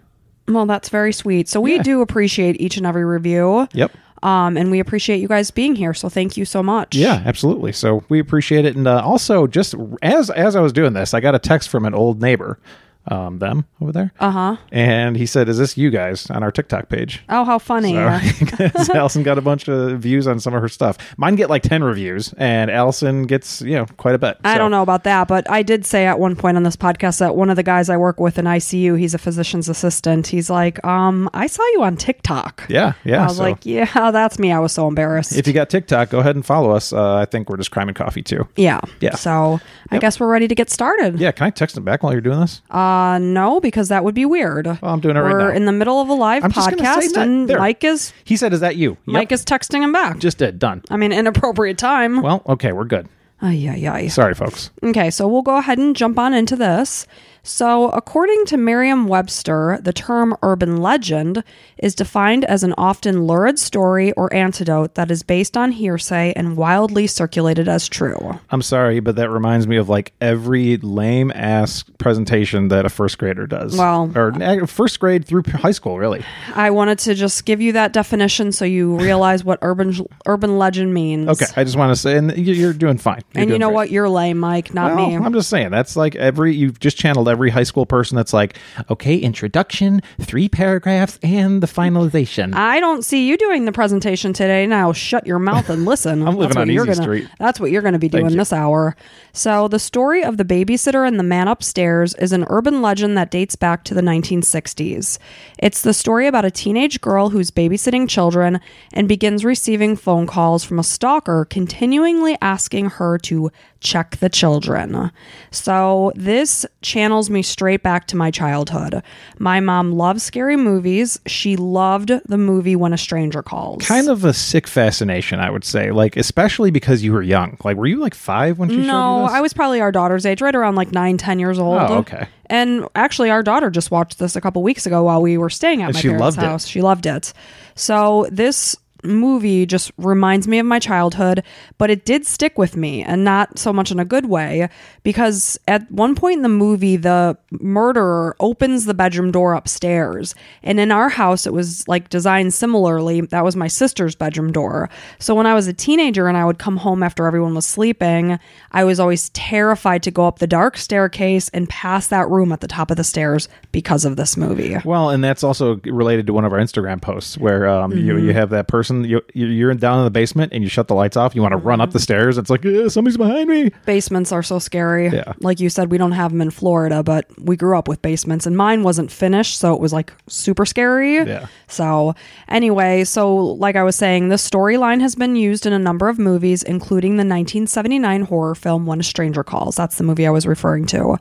well, 0.48 0.64
that's 0.66 0.88
very 0.88 1.12
sweet. 1.12 1.48
So 1.48 1.60
we 1.60 1.74
Yeah. 1.76 1.82
do 1.82 2.00
appreciate 2.02 2.60
each 2.60 2.76
and 2.76 2.86
every 2.86 3.04
review. 3.04 3.66
Yep. 3.72 3.90
Um, 4.22 4.56
and 4.56 4.70
we 4.70 4.78
appreciate 4.80 5.20
you 5.20 5.28
guys 5.28 5.50
being 5.50 5.74
here. 5.74 5.92
So 5.92 6.08
thank 6.08 6.36
you 6.36 6.44
so 6.44 6.62
much. 6.62 6.94
Yeah, 6.96 7.20
absolutely. 7.26 7.72
So 7.72 8.02
we 8.08 8.18
appreciate 8.20 8.64
it. 8.64 8.74
And 8.76 8.86
uh, 8.88 9.02
also, 9.04 9.46
just 9.46 9.74
as 10.02 10.30
as 10.30 10.54
I 10.56 10.60
was 10.60 10.72
doing 10.72 10.92
this, 10.94 11.14
I 11.14 11.20
got 11.20 11.34
a 11.34 11.38
text 11.38 11.68
from 11.68 11.84
an 11.84 11.94
old 11.94 12.22
neighbor, 12.22 12.58
um, 13.08 13.38
them 13.38 13.64
over 13.80 13.92
there, 13.92 14.12
Uh 14.20 14.30
huh. 14.30 14.56
and 14.72 15.16
he 15.16 15.26
said, 15.26 15.48
"Is 15.48 15.58
this 15.58 15.76
you 15.76 15.90
guys 15.90 16.28
on 16.30 16.42
our 16.42 16.50
TikTok 16.50 16.88
page?" 16.88 17.22
Oh, 17.28 17.44
how 17.44 17.58
funny. 17.58 17.94
So, 17.94 18.94
Allison 18.94 19.22
got 19.22 19.38
a 19.38 19.42
bunch 19.42 19.68
of 19.68 19.98
views 20.00 20.26
on 20.26 20.40
some 20.40 20.54
of 20.54 20.60
her 20.62 20.68
stuff. 20.68 20.96
Mine 21.16 21.36
get 21.36 21.50
like 21.50 21.62
ten 21.62 21.82
reviews, 21.84 22.32
and 22.38 22.70
Allison 22.70 23.26
gets 23.26 23.62
you 23.62 23.74
know 23.74 23.86
quite 23.96 24.14
a 24.14 24.18
bit. 24.18 24.38
I 24.44 24.54
So- 24.54 24.58
don't 24.58 24.70
know 24.70 24.82
about 24.82 25.04
that, 25.04 25.28
but 25.28 25.48
I 25.50 25.62
did 25.62 25.84
say 25.86 26.06
at 26.06 26.18
one 26.18 26.36
point 26.36 26.56
on 26.56 26.62
this 26.62 26.76
podcast 26.76 27.18
that 27.20 27.36
one 27.36 27.50
of 27.50 27.56
the 27.56 27.62
guys 27.62 27.88
I 27.88 27.96
work 27.96 28.20
with 28.20 28.38
in 28.38 28.44
ICU, 28.46 28.98
he's 28.98 29.14
a 29.14 29.18
physician's 29.18 29.68
assistant. 29.68 30.26
He's 30.26 30.50
like, 30.50 30.84
um, 30.84 31.28
I 31.34 31.46
saw 31.46 31.62
you 31.72 31.82
on 31.82 31.96
TikTok. 31.96 32.64
Yeah, 32.68 32.94
yeah. 33.04 33.22
I 33.22 33.26
was 33.26 33.36
so 33.36 33.42
like, 33.42 33.64
yeah, 33.66 33.84
that's 34.10 34.38
me. 34.38 34.52
I 34.52 34.58
was 34.58 34.72
so 34.72 34.88
embarrassed. 34.88 35.36
if 35.36 35.46
you 35.46 35.52
got 35.52 35.70
TikTok, 35.70 36.10
go 36.10 36.18
ahead 36.20 36.34
and 36.36 36.44
follow 36.44 36.70
us. 36.72 36.92
Uh, 36.92 37.14
I 37.16 37.24
think 37.24 37.48
we're 37.48 37.56
just 37.56 37.70
crime 37.70 37.88
and 37.88 37.96
coffee 37.96 38.22
too. 38.22 38.48
yeah. 38.56 38.80
Yeah. 39.00 39.14
So 39.14 39.60
I 39.90 39.98
guess 39.98 40.18
we're 40.18 40.28
ready 40.30 40.48
to 40.48 40.54
get 40.54 40.70
started. 40.70 41.18
Yeah, 41.20 41.30
can 41.32 41.46
I 41.46 41.50
text 41.50 41.76
him 41.76 41.84
back 41.84 42.02
while 42.02 42.12
you're 42.12 42.20
doing 42.20 42.40
this? 42.40 42.62
Uh, 42.70 42.95
Uh, 42.96 43.18
no, 43.18 43.60
because 43.60 43.88
that 43.88 44.04
would 44.04 44.14
be 44.14 44.24
weird. 44.24 44.66
Well, 44.66 44.78
I'm 44.82 45.00
doing 45.00 45.16
it 45.16 45.20
right 45.20 45.32
We're 45.32 45.50
now. 45.50 45.56
in 45.56 45.66
the 45.66 45.72
middle 45.72 46.00
of 46.00 46.08
a 46.08 46.14
live 46.14 46.44
I'm 46.44 46.52
just 46.52 46.70
gonna 46.70 46.82
say 47.00 47.08
podcast, 47.08 47.12
that- 47.14 47.26
and 47.28 47.48
there. 47.48 47.58
Mike 47.58 47.84
is 47.84 48.12
He 48.24 48.36
said, 48.36 48.52
"Is 48.52 48.60
that 48.60 48.76
you?" 48.76 48.90
Yep. 48.90 48.98
Mike 49.06 49.32
is 49.32 49.44
texting 49.44 49.82
him 49.82 49.92
back. 49.92 50.18
just 50.18 50.38
did 50.38 50.58
done. 50.58 50.82
I 50.90 50.96
mean, 50.96 51.12
inappropriate 51.12 51.78
time. 51.78 52.22
Well, 52.22 52.42
okay, 52.48 52.72
we're 52.72 52.84
good. 52.84 53.08
Ay, 53.42 53.68
ay, 53.68 53.86
ay. 53.88 54.08
Sorry, 54.08 54.32
folks. 54.34 54.70
Okay, 54.82 55.10
so 55.10 55.28
we'll 55.28 55.42
go 55.42 55.56
ahead 55.58 55.76
and 55.78 55.94
jump 55.94 56.18
on 56.18 56.32
into 56.32 56.56
this. 56.56 57.06
So, 57.48 57.90
according 57.90 58.44
to 58.46 58.56
Merriam 58.56 59.06
Webster, 59.06 59.78
the 59.80 59.92
term 59.92 60.36
urban 60.42 60.78
legend 60.78 61.44
is 61.78 61.94
defined 61.94 62.44
as 62.44 62.64
an 62.64 62.74
often 62.76 63.22
lurid 63.24 63.56
story 63.60 64.10
or 64.14 64.34
anecdote 64.34 64.96
that 64.96 65.12
is 65.12 65.22
based 65.22 65.56
on 65.56 65.70
hearsay 65.70 66.32
and 66.34 66.56
wildly 66.56 67.06
circulated 67.06 67.68
as 67.68 67.88
true. 67.88 68.40
I'm 68.50 68.62
sorry, 68.62 68.98
but 68.98 69.14
that 69.14 69.30
reminds 69.30 69.68
me 69.68 69.76
of 69.76 69.88
like 69.88 70.12
every 70.20 70.76
lame 70.78 71.30
ass 71.36 71.84
presentation 71.98 72.66
that 72.68 72.84
a 72.84 72.88
first 72.88 73.16
grader 73.18 73.46
does. 73.46 73.76
Well- 73.78 74.10
or 74.16 74.32
uh, 74.42 74.66
first 74.66 74.98
grade 74.98 75.24
through 75.24 75.44
high 75.46 75.70
school, 75.70 75.98
really. 76.00 76.24
I 76.52 76.70
wanted 76.70 76.98
to 77.00 77.14
just 77.14 77.44
give 77.44 77.60
you 77.60 77.72
that 77.74 77.92
definition 77.92 78.50
so 78.50 78.64
you 78.64 78.96
realize 78.98 79.44
what 79.44 79.60
urban 79.62 79.94
urban 80.26 80.58
legend 80.58 80.92
means. 80.92 81.28
Okay, 81.28 81.46
I 81.56 81.62
just 81.62 81.76
want 81.76 81.92
to 81.94 81.96
say, 81.96 82.16
and 82.16 82.36
you- 82.36 82.54
you're 82.54 82.72
doing 82.72 82.98
fine. 82.98 83.22
You're 83.34 83.42
And 83.42 83.50
you 83.52 83.58
know 83.60 83.68
great. 83.68 83.74
what? 83.74 83.90
You're 83.92 84.08
lame, 84.08 84.38
Mike, 84.38 84.74
not 84.74 84.96
Well, 84.96 85.06
me. 85.10 85.14
I'm 85.16 85.32
just 85.32 85.48
saying 85.48 85.70
that's 85.70 85.94
like 85.94 86.16
every 86.16 86.52
you've 86.56 86.80
just 86.80 86.96
channeled 86.98 87.28
every 87.28 87.35
high 87.50 87.62
school 87.62 87.86
person 87.86 88.16
that's 88.16 88.32
like, 88.32 88.58
okay, 88.90 89.16
introduction, 89.16 90.02
three 90.20 90.48
paragraphs, 90.48 91.18
and 91.22 91.62
the 91.62 91.66
finalization. 91.66 92.54
I 92.54 92.80
don't 92.80 93.04
see 93.04 93.28
you 93.28 93.36
doing 93.36 93.64
the 93.64 93.72
presentation 93.72 94.32
today. 94.32 94.66
Now 94.66 94.92
shut 94.92 95.26
your 95.26 95.38
mouth 95.38 95.68
and 95.68 95.84
listen. 95.84 96.22
I'm 96.26 96.36
living 96.36 96.54
That's 96.54 96.56
on 96.56 96.70
you're 96.70 96.84
Easy 96.84 96.94
gonna, 96.94 97.02
Street. 97.02 97.28
That's 97.38 97.60
what 97.60 97.70
you're 97.70 97.82
going 97.82 97.92
to 97.92 97.98
be 97.98 98.08
doing 98.08 98.36
this 98.36 98.52
hour. 98.52 98.96
So, 99.32 99.68
the 99.68 99.78
story 99.78 100.24
of 100.24 100.36
the 100.36 100.44
babysitter 100.44 101.06
and 101.06 101.18
the 101.18 101.24
man 101.24 101.48
upstairs 101.48 102.14
is 102.14 102.32
an 102.32 102.46
urban 102.48 102.82
legend 102.82 103.16
that 103.18 103.30
dates 103.30 103.54
back 103.54 103.84
to 103.84 103.94
the 103.94 104.00
1960s. 104.00 105.18
It's 105.58 105.82
the 105.82 105.92
story 105.92 106.26
about 106.26 106.44
a 106.44 106.50
teenage 106.50 107.00
girl 107.00 107.30
who's 107.30 107.50
babysitting 107.50 108.08
children 108.08 108.60
and 108.92 109.08
begins 109.08 109.44
receiving 109.44 109.96
phone 109.96 110.26
calls 110.26 110.64
from 110.64 110.78
a 110.78 110.84
stalker 110.84 111.44
continually 111.44 112.36
asking 112.40 112.90
her 112.90 113.18
to 113.18 113.50
check 113.80 114.16
the 114.16 114.28
children. 114.28 115.10
So, 115.50 116.12
this 116.14 116.64
channels 116.82 117.25
me 117.30 117.42
straight 117.42 117.82
back 117.82 118.06
to 118.08 118.16
my 118.16 118.30
childhood. 118.30 119.02
My 119.38 119.60
mom 119.60 119.92
loves 119.92 120.22
scary 120.22 120.56
movies. 120.56 121.18
She 121.26 121.56
loved 121.56 122.10
the 122.26 122.38
movie 122.38 122.76
When 122.76 122.92
a 122.92 122.98
Stranger 122.98 123.42
Calls. 123.42 123.84
kind 123.86 124.08
of 124.08 124.24
a 124.24 124.32
sick 124.32 124.66
fascination, 124.66 125.40
I 125.40 125.50
would 125.50 125.64
say. 125.64 125.90
Like, 125.92 126.16
especially 126.16 126.70
because 126.70 127.02
you 127.02 127.12
were 127.12 127.22
young. 127.22 127.56
Like, 127.64 127.76
were 127.76 127.86
you 127.86 127.98
like 128.00 128.14
five 128.14 128.58
when 128.58 128.68
she 128.70 128.76
No? 128.78 129.24
I 129.24 129.40
was 129.40 129.52
probably 129.52 129.80
our 129.80 129.92
daughter's 129.92 130.24
age, 130.26 130.40
right 130.40 130.54
around 130.54 130.74
like 130.76 130.92
nine, 130.92 131.16
ten 131.16 131.38
years 131.38 131.58
old. 131.58 131.78
Oh, 131.80 131.98
okay. 131.98 132.28
And 132.46 132.86
actually, 132.94 133.30
our 133.30 133.42
daughter 133.42 133.70
just 133.70 133.90
watched 133.90 134.18
this 134.18 134.36
a 134.36 134.40
couple 134.40 134.62
weeks 134.62 134.86
ago 134.86 135.02
while 135.02 135.20
we 135.20 135.36
were 135.36 135.50
staying 135.50 135.82
at 135.82 135.86
And 135.88 135.94
my 135.94 136.02
parents' 136.02 136.20
loved 136.20 136.38
it. 136.38 136.44
house. 136.44 136.66
She 136.66 136.80
loved 136.80 137.06
it. 137.06 137.32
So 137.74 138.26
this 138.30 138.76
movie 139.06 139.66
just 139.66 139.90
reminds 139.96 140.46
me 140.48 140.58
of 140.58 140.66
my 140.66 140.78
childhood, 140.78 141.42
but 141.78 141.90
it 141.90 142.04
did 142.04 142.26
stick 142.26 142.58
with 142.58 142.76
me, 142.76 143.02
and 143.02 143.24
not 143.24 143.58
so 143.58 143.72
much 143.72 143.90
in 143.90 143.98
a 143.98 144.04
good 144.04 144.26
way, 144.26 144.68
because 145.02 145.58
at 145.68 145.90
one 145.90 146.14
point 146.14 146.36
in 146.38 146.42
the 146.42 146.48
movie, 146.48 146.96
the 146.96 147.36
murderer 147.50 148.36
opens 148.40 148.84
the 148.84 148.94
bedroom 148.94 149.30
door 149.30 149.54
upstairs, 149.54 150.34
and 150.62 150.80
in 150.80 150.90
our 150.90 151.08
house, 151.08 151.46
it 151.46 151.52
was 151.52 151.86
like 151.88 152.08
designed 152.08 152.52
similarly. 152.54 153.20
That 153.20 153.44
was 153.44 153.56
my 153.56 153.68
sister's 153.68 154.14
bedroom 154.14 154.52
door. 154.52 154.88
So 155.18 155.34
when 155.34 155.46
I 155.46 155.54
was 155.54 155.66
a 155.66 155.72
teenager 155.72 156.28
and 156.28 156.36
I 156.36 156.44
would 156.44 156.58
come 156.58 156.76
home 156.78 157.02
after 157.02 157.26
everyone 157.26 157.54
was 157.54 157.66
sleeping, 157.66 158.38
I 158.72 158.84
was 158.84 158.98
always 159.00 159.28
terrified 159.30 160.02
to 160.04 160.10
go 160.10 160.26
up 160.26 160.38
the 160.38 160.46
dark 160.46 160.76
staircase 160.76 161.48
and 161.50 161.68
pass 161.68 162.08
that 162.08 162.28
room 162.28 162.52
at 162.52 162.60
the 162.60 162.68
top 162.68 162.90
of 162.90 162.96
the 162.96 163.04
stairs 163.04 163.48
because 163.72 164.04
of 164.04 164.16
this 164.16 164.36
movie. 164.36 164.76
Well, 164.84 165.10
and 165.10 165.22
that's 165.22 165.44
also 165.44 165.80
related 165.84 166.26
to 166.28 166.32
one 166.32 166.44
of 166.44 166.52
our 166.52 166.58
Instagram 166.58 167.00
posts 167.00 167.36
where 167.38 167.68
um, 167.68 167.92
you 167.92 168.06
Mm-hmm. 168.16 168.26
you 168.28 168.32
have 168.32 168.50
that 168.50 168.68
person 168.68 168.95
you- 169.04 169.22
you're 169.34 169.74
down 169.74 169.98
in 169.98 170.04
the 170.04 170.10
basement 170.10 170.52
and 170.52 170.62
you 170.62 170.68
shut 170.68 170.88
the 170.88 170.94
lights 170.94 171.16
off. 171.16 171.34
You 171.34 171.42
want 171.42 171.52
to 171.52 171.56
run 171.58 171.76
Mm-hmm. 171.78 171.82
up 171.82 171.92
the 171.92 171.98
stairs. 172.00 172.38
It's 172.38 172.48
like 172.50 172.64
"Eh, 172.64 172.88
somebody's 172.88 173.16
behind 173.16 173.48
me. 173.48 173.70
Basements 173.84 174.32
are 174.32 174.42
so 174.42 174.58
scary. 174.58 175.08
Yeah. 175.08 175.32
Like 175.40 175.60
you 175.60 175.68
said, 175.68 175.90
we 175.90 175.98
don't 175.98 176.12
have 176.12 176.30
them 176.32 176.40
in 176.40 176.50
Florida, 176.50 177.02
but 177.02 177.26
we 177.40 177.56
grew 177.56 177.76
up 177.78 177.88
with 177.88 178.00
basements, 178.02 178.46
and 178.46 178.56
mine 178.56 178.82
wasn't 178.82 179.10
finished, 179.10 179.58
so 179.58 179.74
it 179.74 179.80
was 179.80 179.92
like 179.92 180.12
super 180.28 180.64
scary. 180.64 181.16
Yeah. 181.16 181.46
So, 181.68 182.14
anyway, 182.48 183.04
so 183.04 183.34
like 183.34 183.76
I 183.76 183.82
was 183.82 183.96
saying, 183.96 184.28
this 184.28 184.48
storyline 184.48 185.00
has 185.00 185.14
been 185.14 185.36
used 185.36 185.66
in 185.66 185.72
a 185.72 185.78
number 185.78 186.08
of 186.08 186.18
movies, 186.18 186.62
including 186.62 187.12
the 187.16 187.24
1979 187.24 188.22
horror 188.22 188.54
film 188.54 188.86
When 188.86 189.00
a 189.00 189.02
Stranger 189.02 189.42
Calls. 189.44 189.76
That's 189.76 189.96
the 189.98 190.04
movie 190.04 190.26
I 190.26 190.30
was 190.30 190.46
referring 190.46 190.86
to. 190.86 191.16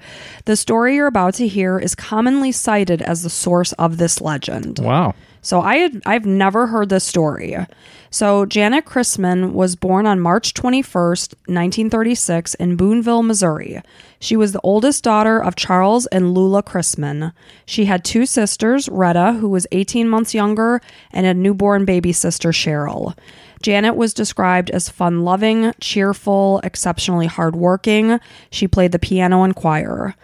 The 0.46 0.55
story 0.55 0.96
you're 0.96 1.08
about 1.08 1.34
to 1.36 1.48
hear 1.48 1.79
is 1.79 1.96
commonly 1.96 2.51
cited 2.51 3.01
as 3.01 3.24
the 3.24 3.29
source 3.29 3.74
of 3.74 3.98
this 3.98 4.22
legend. 4.22 4.79
Wow. 4.79 5.13
So 5.45 5.61
I 5.61 5.75
had 5.77 6.01
I've 6.07 6.25
never 6.25 6.65
heard 6.65 6.89
this 6.89 7.03
story. 7.03 7.55
So 8.09 8.47
Janet 8.47 8.85
Christman 8.85 9.51
was 9.51 9.75
born 9.75 10.07
on 10.07 10.19
March 10.19 10.55
21st, 10.55 11.35
1936 11.45 12.55
in 12.55 12.75
Boonville, 12.75 13.21
Missouri. 13.21 13.79
She 14.19 14.35
was 14.35 14.53
the 14.53 14.61
oldest 14.61 15.03
daughter 15.03 15.37
of 15.37 15.55
Charles 15.55 16.07
and 16.07 16.33
Lula 16.33 16.63
Christman. 16.63 17.31
She 17.67 17.85
had 17.85 18.03
two 18.03 18.25
sisters, 18.25 18.89
Retta, 18.89 19.33
who 19.33 19.47
was 19.47 19.67
18 19.71 20.09
months 20.09 20.33
younger, 20.33 20.81
and 21.11 21.27
a 21.27 21.33
newborn 21.35 21.85
baby 21.85 22.11
sister, 22.11 22.49
Cheryl. 22.49 23.15
Janet 23.61 23.95
was 23.95 24.15
described 24.15 24.71
as 24.71 24.89
fun 24.89 25.23
loving, 25.23 25.73
cheerful, 25.79 26.59
exceptionally 26.63 27.27
hardworking. 27.27 28.19
She 28.49 28.67
played 28.67 28.93
the 28.93 28.99
piano 28.99 29.43
and 29.43 29.55
choir. 29.55 30.15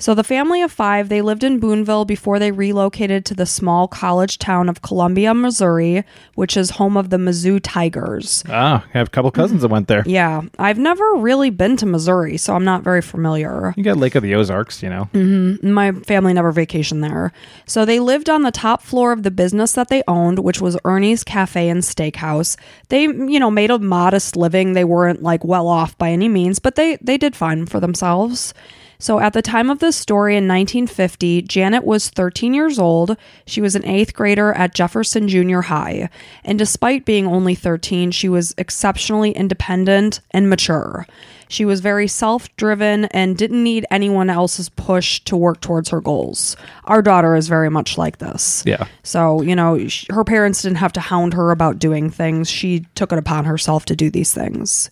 So 0.00 0.14
the 0.14 0.24
family 0.24 0.62
of 0.62 0.72
five, 0.72 1.10
they 1.10 1.20
lived 1.20 1.44
in 1.44 1.60
Boonville 1.60 2.06
before 2.06 2.38
they 2.38 2.52
relocated 2.52 3.26
to 3.26 3.34
the 3.34 3.44
small 3.44 3.86
college 3.86 4.38
town 4.38 4.70
of 4.70 4.80
Columbia, 4.80 5.34
Missouri, 5.34 6.04
which 6.36 6.56
is 6.56 6.70
home 6.70 6.96
of 6.96 7.10
the 7.10 7.18
Mizzou 7.18 7.60
Tigers. 7.62 8.42
Ah, 8.48 8.82
I 8.94 8.98
have 8.98 9.08
a 9.08 9.10
couple 9.10 9.30
cousins 9.30 9.60
that 9.60 9.68
went 9.68 9.88
there. 9.88 10.02
Yeah, 10.06 10.40
I've 10.58 10.78
never 10.78 11.04
really 11.16 11.50
been 11.50 11.76
to 11.76 11.86
Missouri, 11.86 12.38
so 12.38 12.54
I'm 12.54 12.64
not 12.64 12.82
very 12.82 13.02
familiar. 13.02 13.74
You 13.76 13.84
got 13.84 13.98
Lake 13.98 14.14
of 14.14 14.22
the 14.22 14.34
Ozarks, 14.34 14.82
you 14.82 14.88
know. 14.88 15.10
Mm-hmm. 15.12 15.70
My 15.70 15.92
family 15.92 16.32
never 16.32 16.50
vacationed 16.50 17.02
there. 17.02 17.32
So 17.66 17.84
they 17.84 18.00
lived 18.00 18.30
on 18.30 18.42
the 18.42 18.50
top 18.50 18.80
floor 18.80 19.12
of 19.12 19.22
the 19.22 19.30
business 19.30 19.74
that 19.74 19.88
they 19.88 20.02
owned, 20.08 20.38
which 20.38 20.62
was 20.62 20.78
Ernie's 20.84 21.22
Cafe 21.22 21.68
and 21.68 21.82
Steakhouse. 21.82 22.56
They, 22.88 23.02
you 23.02 23.38
know, 23.38 23.50
made 23.50 23.70
a 23.70 23.78
modest 23.78 24.34
living. 24.34 24.72
They 24.72 24.84
weren't 24.84 25.22
like 25.22 25.44
well 25.44 25.68
off 25.68 25.98
by 25.98 26.10
any 26.10 26.28
means, 26.28 26.58
but 26.58 26.76
they 26.76 26.96
they 27.02 27.18
did 27.18 27.36
fine 27.36 27.66
for 27.66 27.80
themselves. 27.80 28.54
So, 29.00 29.18
at 29.18 29.32
the 29.32 29.42
time 29.42 29.70
of 29.70 29.78
this 29.78 29.96
story 29.96 30.34
in 30.36 30.46
1950, 30.46 31.42
Janet 31.42 31.84
was 31.84 32.10
13 32.10 32.52
years 32.52 32.78
old. 32.78 33.16
She 33.46 33.62
was 33.62 33.74
an 33.74 33.84
eighth 33.86 34.12
grader 34.14 34.52
at 34.52 34.74
Jefferson 34.74 35.26
Junior 35.26 35.62
High. 35.62 36.10
And 36.44 36.58
despite 36.58 37.06
being 37.06 37.26
only 37.26 37.54
13, 37.54 38.10
she 38.10 38.28
was 38.28 38.54
exceptionally 38.58 39.32
independent 39.32 40.20
and 40.32 40.50
mature. 40.50 41.06
She 41.48 41.64
was 41.64 41.80
very 41.80 42.06
self 42.06 42.54
driven 42.56 43.06
and 43.06 43.36
didn't 43.36 43.64
need 43.64 43.84
anyone 43.90 44.30
else's 44.30 44.68
push 44.68 45.18
to 45.20 45.36
work 45.36 45.60
towards 45.60 45.88
her 45.88 46.00
goals. 46.00 46.56
Our 46.84 47.02
daughter 47.02 47.34
is 47.34 47.48
very 47.48 47.70
much 47.70 47.98
like 47.98 48.18
this. 48.18 48.62
Yeah. 48.64 48.86
So, 49.02 49.42
you 49.42 49.56
know, 49.56 49.84
her 50.10 50.24
parents 50.24 50.62
didn't 50.62 50.76
have 50.76 50.92
to 50.92 51.00
hound 51.00 51.34
her 51.34 51.50
about 51.50 51.80
doing 51.80 52.08
things. 52.08 52.48
She 52.48 52.86
took 52.94 53.12
it 53.12 53.18
upon 53.18 53.46
herself 53.46 53.84
to 53.86 53.96
do 53.96 54.10
these 54.10 54.32
things. 54.32 54.90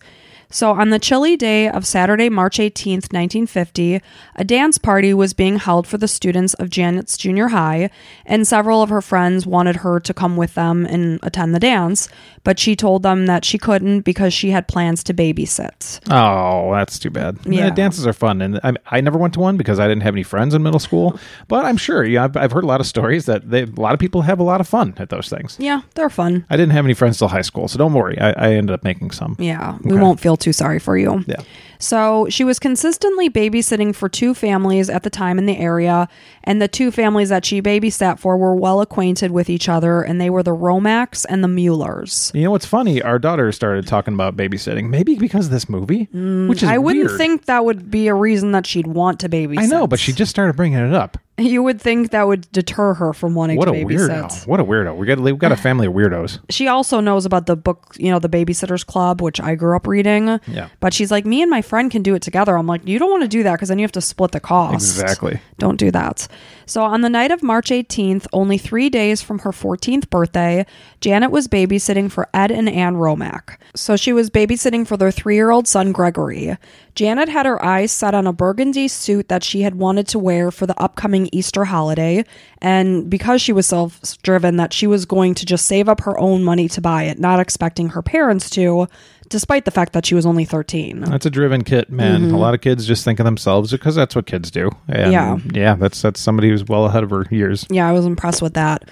So, 0.51 0.71
on 0.71 0.89
the 0.89 0.97
chilly 0.97 1.37
day 1.37 1.69
of 1.69 1.85
Saturday, 1.85 2.27
March 2.27 2.57
18th, 2.57 3.13
1950, 3.13 4.01
a 4.35 4.43
dance 4.43 4.79
party 4.79 5.13
was 5.13 5.33
being 5.33 5.57
held 5.57 5.85
for 5.85 5.99
the 5.99 6.07
students 6.07 6.55
of 6.55 6.71
Janet's 6.71 7.17
junior 7.17 7.49
high, 7.49 7.91
and 8.25 8.47
several 8.47 8.81
of 8.81 8.89
her 8.89 9.01
friends 9.01 9.45
wanted 9.45 9.77
her 9.77 9.99
to 9.99 10.11
come 10.11 10.37
with 10.37 10.55
them 10.55 10.87
and 10.87 11.19
attend 11.21 11.53
the 11.53 11.59
dance, 11.59 12.09
but 12.43 12.57
she 12.57 12.75
told 12.75 13.03
them 13.03 13.27
that 13.27 13.45
she 13.45 13.59
couldn't 13.59 14.01
because 14.01 14.33
she 14.33 14.49
had 14.49 14.67
plans 14.67 15.03
to 15.03 15.13
babysit. 15.13 15.99
Oh, 16.11 16.73
that's 16.73 16.97
too 16.97 17.11
bad. 17.11 17.37
Yeah. 17.45 17.65
Yeah, 17.65 17.69
dances 17.69 18.07
are 18.07 18.13
fun, 18.13 18.41
and 18.41 18.59
I, 18.63 18.73
I 18.87 19.01
never 19.01 19.19
went 19.19 19.35
to 19.35 19.39
one 19.39 19.55
because 19.55 19.79
I 19.79 19.87
didn't 19.87 20.01
have 20.01 20.15
any 20.15 20.23
friends 20.23 20.55
in 20.55 20.63
middle 20.63 20.79
school. 20.79 21.19
But 21.47 21.65
I'm 21.65 21.77
sure, 21.77 22.03
yeah, 22.03 22.23
I've, 22.23 22.35
I've 22.35 22.51
heard 22.53 22.63
a 22.63 22.67
lot 22.67 22.79
of 22.79 22.87
stories 22.87 23.27
that 23.27 23.51
they, 23.51 23.63
a 23.63 23.65
lot 23.67 23.93
of 23.93 23.99
people 23.99 24.23
have 24.23 24.39
a 24.39 24.43
lot 24.43 24.61
of 24.61 24.67
fun 24.67 24.95
at 24.97 25.09
those 25.09 25.29
things. 25.29 25.57
Yeah, 25.59 25.81
they're 25.93 26.09
fun. 26.09 26.45
I 26.49 26.57
didn't 26.57 26.71
have 26.71 26.85
any 26.85 26.95
friends 26.95 27.19
till 27.19 27.27
high 27.27 27.41
school, 27.43 27.67
so 27.67 27.77
don't 27.77 27.93
worry. 27.93 28.17
I, 28.17 28.31
I 28.31 28.53
ended 28.53 28.73
up 28.73 28.83
making 28.83 29.11
some. 29.11 29.35
Yeah, 29.37 29.77
we 29.83 29.95
won't 29.95 30.19
feel 30.19 30.37
too 30.39 30.53
sorry 30.53 30.79
for 30.79 30.97
you. 30.97 31.23
Yeah. 31.27 31.41
So 31.79 32.27
she 32.29 32.43
was 32.43 32.59
consistently 32.59 33.29
babysitting 33.29 33.95
for 33.95 34.09
two 34.09 34.33
families 34.33 34.89
at 34.89 35.03
the 35.03 35.09
time 35.09 35.37
in 35.39 35.45
the 35.45 35.57
area, 35.57 36.07
and 36.43 36.61
the 36.61 36.67
two 36.67 36.91
families 36.91 37.29
that 37.29 37.45
she 37.45 37.61
babysat 37.61 38.19
for 38.19 38.37
were 38.37 38.53
well 38.53 38.81
acquainted 38.81 39.31
with 39.31 39.49
each 39.49 39.69
other, 39.69 40.01
and 40.01 40.19
they 40.19 40.29
were 40.29 40.43
the 40.43 40.51
Romacks 40.55 41.25
and 41.29 41.41
the 41.43 41.47
Muellers. 41.47 42.31
You 42.35 42.43
know 42.43 42.51
what's 42.51 42.65
funny? 42.65 43.01
Our 43.01 43.17
daughter 43.17 43.51
started 43.53 43.87
talking 43.87 44.13
about 44.13 44.35
babysitting, 44.35 44.89
maybe 44.89 45.15
because 45.15 45.45
of 45.45 45.51
this 45.51 45.69
movie, 45.69 46.09
which 46.11 46.61
is 46.63 46.69
Mm, 46.69 46.71
I 46.73 46.77
wouldn't 46.77 47.05
weird. 47.07 47.17
think 47.17 47.45
that 47.45 47.63
would 47.63 47.89
be 47.89 48.07
a 48.09 48.13
reason 48.13 48.51
that 48.51 48.67
she'd 48.67 48.87
want 48.87 49.21
to 49.21 49.29
babysit. 49.29 49.59
I 49.59 49.65
know, 49.65 49.87
but 49.87 49.99
she 49.99 50.11
just 50.11 50.29
started 50.31 50.55
bringing 50.57 50.79
it 50.79 50.93
up. 50.93 51.17
You 51.39 51.63
would 51.63 51.79
think 51.79 52.11
that 52.11 52.27
would 52.27 52.51
deter 52.51 52.93
her 52.95 53.13
from 53.13 53.33
wanting 53.33 53.55
What 53.57 53.67
to 53.67 53.71
a 53.71 53.85
weirdo! 53.85 54.45
What 54.45 54.59
a 54.59 54.65
weirdo! 54.65 54.97
We 54.97 55.07
got 55.07 55.21
we've 55.21 55.37
got 55.37 55.53
a 55.53 55.55
family 55.55 55.87
of 55.87 55.93
weirdos. 55.93 56.39
She 56.49 56.67
also 56.67 56.99
knows 56.99 57.25
about 57.25 57.45
the 57.45 57.55
book, 57.55 57.95
you 57.97 58.11
know, 58.11 58.19
the 58.19 58.27
Babysitters 58.27 58.85
Club, 58.85 59.21
which 59.21 59.39
I 59.39 59.55
grew 59.55 59.73
up 59.77 59.87
reading. 59.87 60.41
Yeah. 60.47 60.67
But 60.81 60.93
she's 60.93 61.11
like, 61.11 61.25
me 61.25 61.41
and 61.41 61.49
my 61.49 61.61
friend 61.69 61.89
can 61.91 62.01
do 62.01 62.15
it 62.15 62.21
together. 62.21 62.57
I'm 62.57 62.67
like, 62.67 62.85
you 62.87 62.99
don't 62.99 63.11
want 63.11 63.23
to 63.23 63.29
do 63.29 63.43
that 63.43 63.53
because 63.53 63.69
then 63.69 63.79
you 63.79 63.83
have 63.83 63.91
to 63.93 64.01
split 64.01 64.31
the 64.31 64.39
cost. 64.39 64.75
Exactly. 64.75 65.39
Don't 65.59 65.77
do 65.77 65.91
that. 65.91 66.27
So, 66.65 66.83
on 66.83 67.01
the 67.01 67.09
night 67.09 67.31
of 67.31 67.41
March 67.41 67.69
18th, 67.69 68.27
only 68.33 68.57
three 68.57 68.89
days 68.89 69.21
from 69.21 69.39
her 69.39 69.51
14th 69.51 70.09
birthday, 70.09 70.65
Janet 71.01 71.31
was 71.31 71.47
babysitting 71.47 72.11
for 72.11 72.27
Ed 72.33 72.51
and 72.51 72.69
Ann 72.69 72.95
Romack. 72.95 73.57
So, 73.75 73.95
she 73.95 74.13
was 74.13 74.29
babysitting 74.29 74.85
for 74.87 74.97
their 74.97 75.11
three 75.11 75.35
year 75.35 75.51
old 75.51 75.67
son, 75.67 75.91
Gregory. 75.91 76.57
Janet 76.95 77.29
had 77.29 77.45
her 77.45 77.63
eyes 77.63 77.91
set 77.91 78.13
on 78.13 78.27
a 78.27 78.33
burgundy 78.33 78.87
suit 78.87 79.29
that 79.29 79.43
she 79.43 79.61
had 79.61 79.75
wanted 79.75 80.07
to 80.09 80.19
wear 80.19 80.51
for 80.51 80.65
the 80.65 80.79
upcoming 80.81 81.29
Easter 81.31 81.65
holiday. 81.65 82.25
And 82.61 83.09
because 83.09 83.41
she 83.41 83.53
was 83.53 83.65
self 83.65 83.99
driven, 84.21 84.57
that 84.57 84.73
she 84.73 84.85
was 84.85 85.05
going 85.05 85.33
to 85.35 85.45
just 85.45 85.65
save 85.65 85.87
up 85.87 86.01
her 86.01 86.19
own 86.19 86.43
money 86.43 86.67
to 86.69 86.81
buy 86.81 87.03
it, 87.03 87.17
not 87.17 87.39
expecting 87.39 87.89
her 87.89 88.01
parents 88.01 88.49
to, 88.51 88.87
despite 89.29 89.65
the 89.65 89.71
fact 89.71 89.93
that 89.93 90.05
she 90.05 90.15
was 90.15 90.25
only 90.25 90.43
13. 90.45 91.01
That's 91.01 91.25
a 91.25 91.29
driven 91.29 91.63
kid, 91.63 91.89
man. 91.89 92.31
A 92.31 92.37
lot 92.37 92.53
of 92.53 92.61
kids 92.61 92.85
just 92.87 93.03
think 93.05 93.19
of 93.19 93.25
themselves 93.25 93.71
because 93.71 93.95
that's 93.95 94.15
what 94.15 94.25
kids 94.25 94.51
do. 94.51 94.69
And 94.87 95.13
Mm-hmm. 95.13 95.55
Yeah. 95.55 95.61
yeah. 95.61 95.75
That's 95.75 96.01
that's 96.01 96.19
somebody 96.19 96.49
who's 96.49 96.65
well 96.65 96.85
ahead 96.85 97.03
of 97.03 97.09
her 97.11 97.25
years. 97.31 97.65
Yeah, 97.69 97.87
I 97.87 97.91
was 97.93 98.05
impressed 98.05 98.41
with 98.41 98.53
that. 98.55 98.89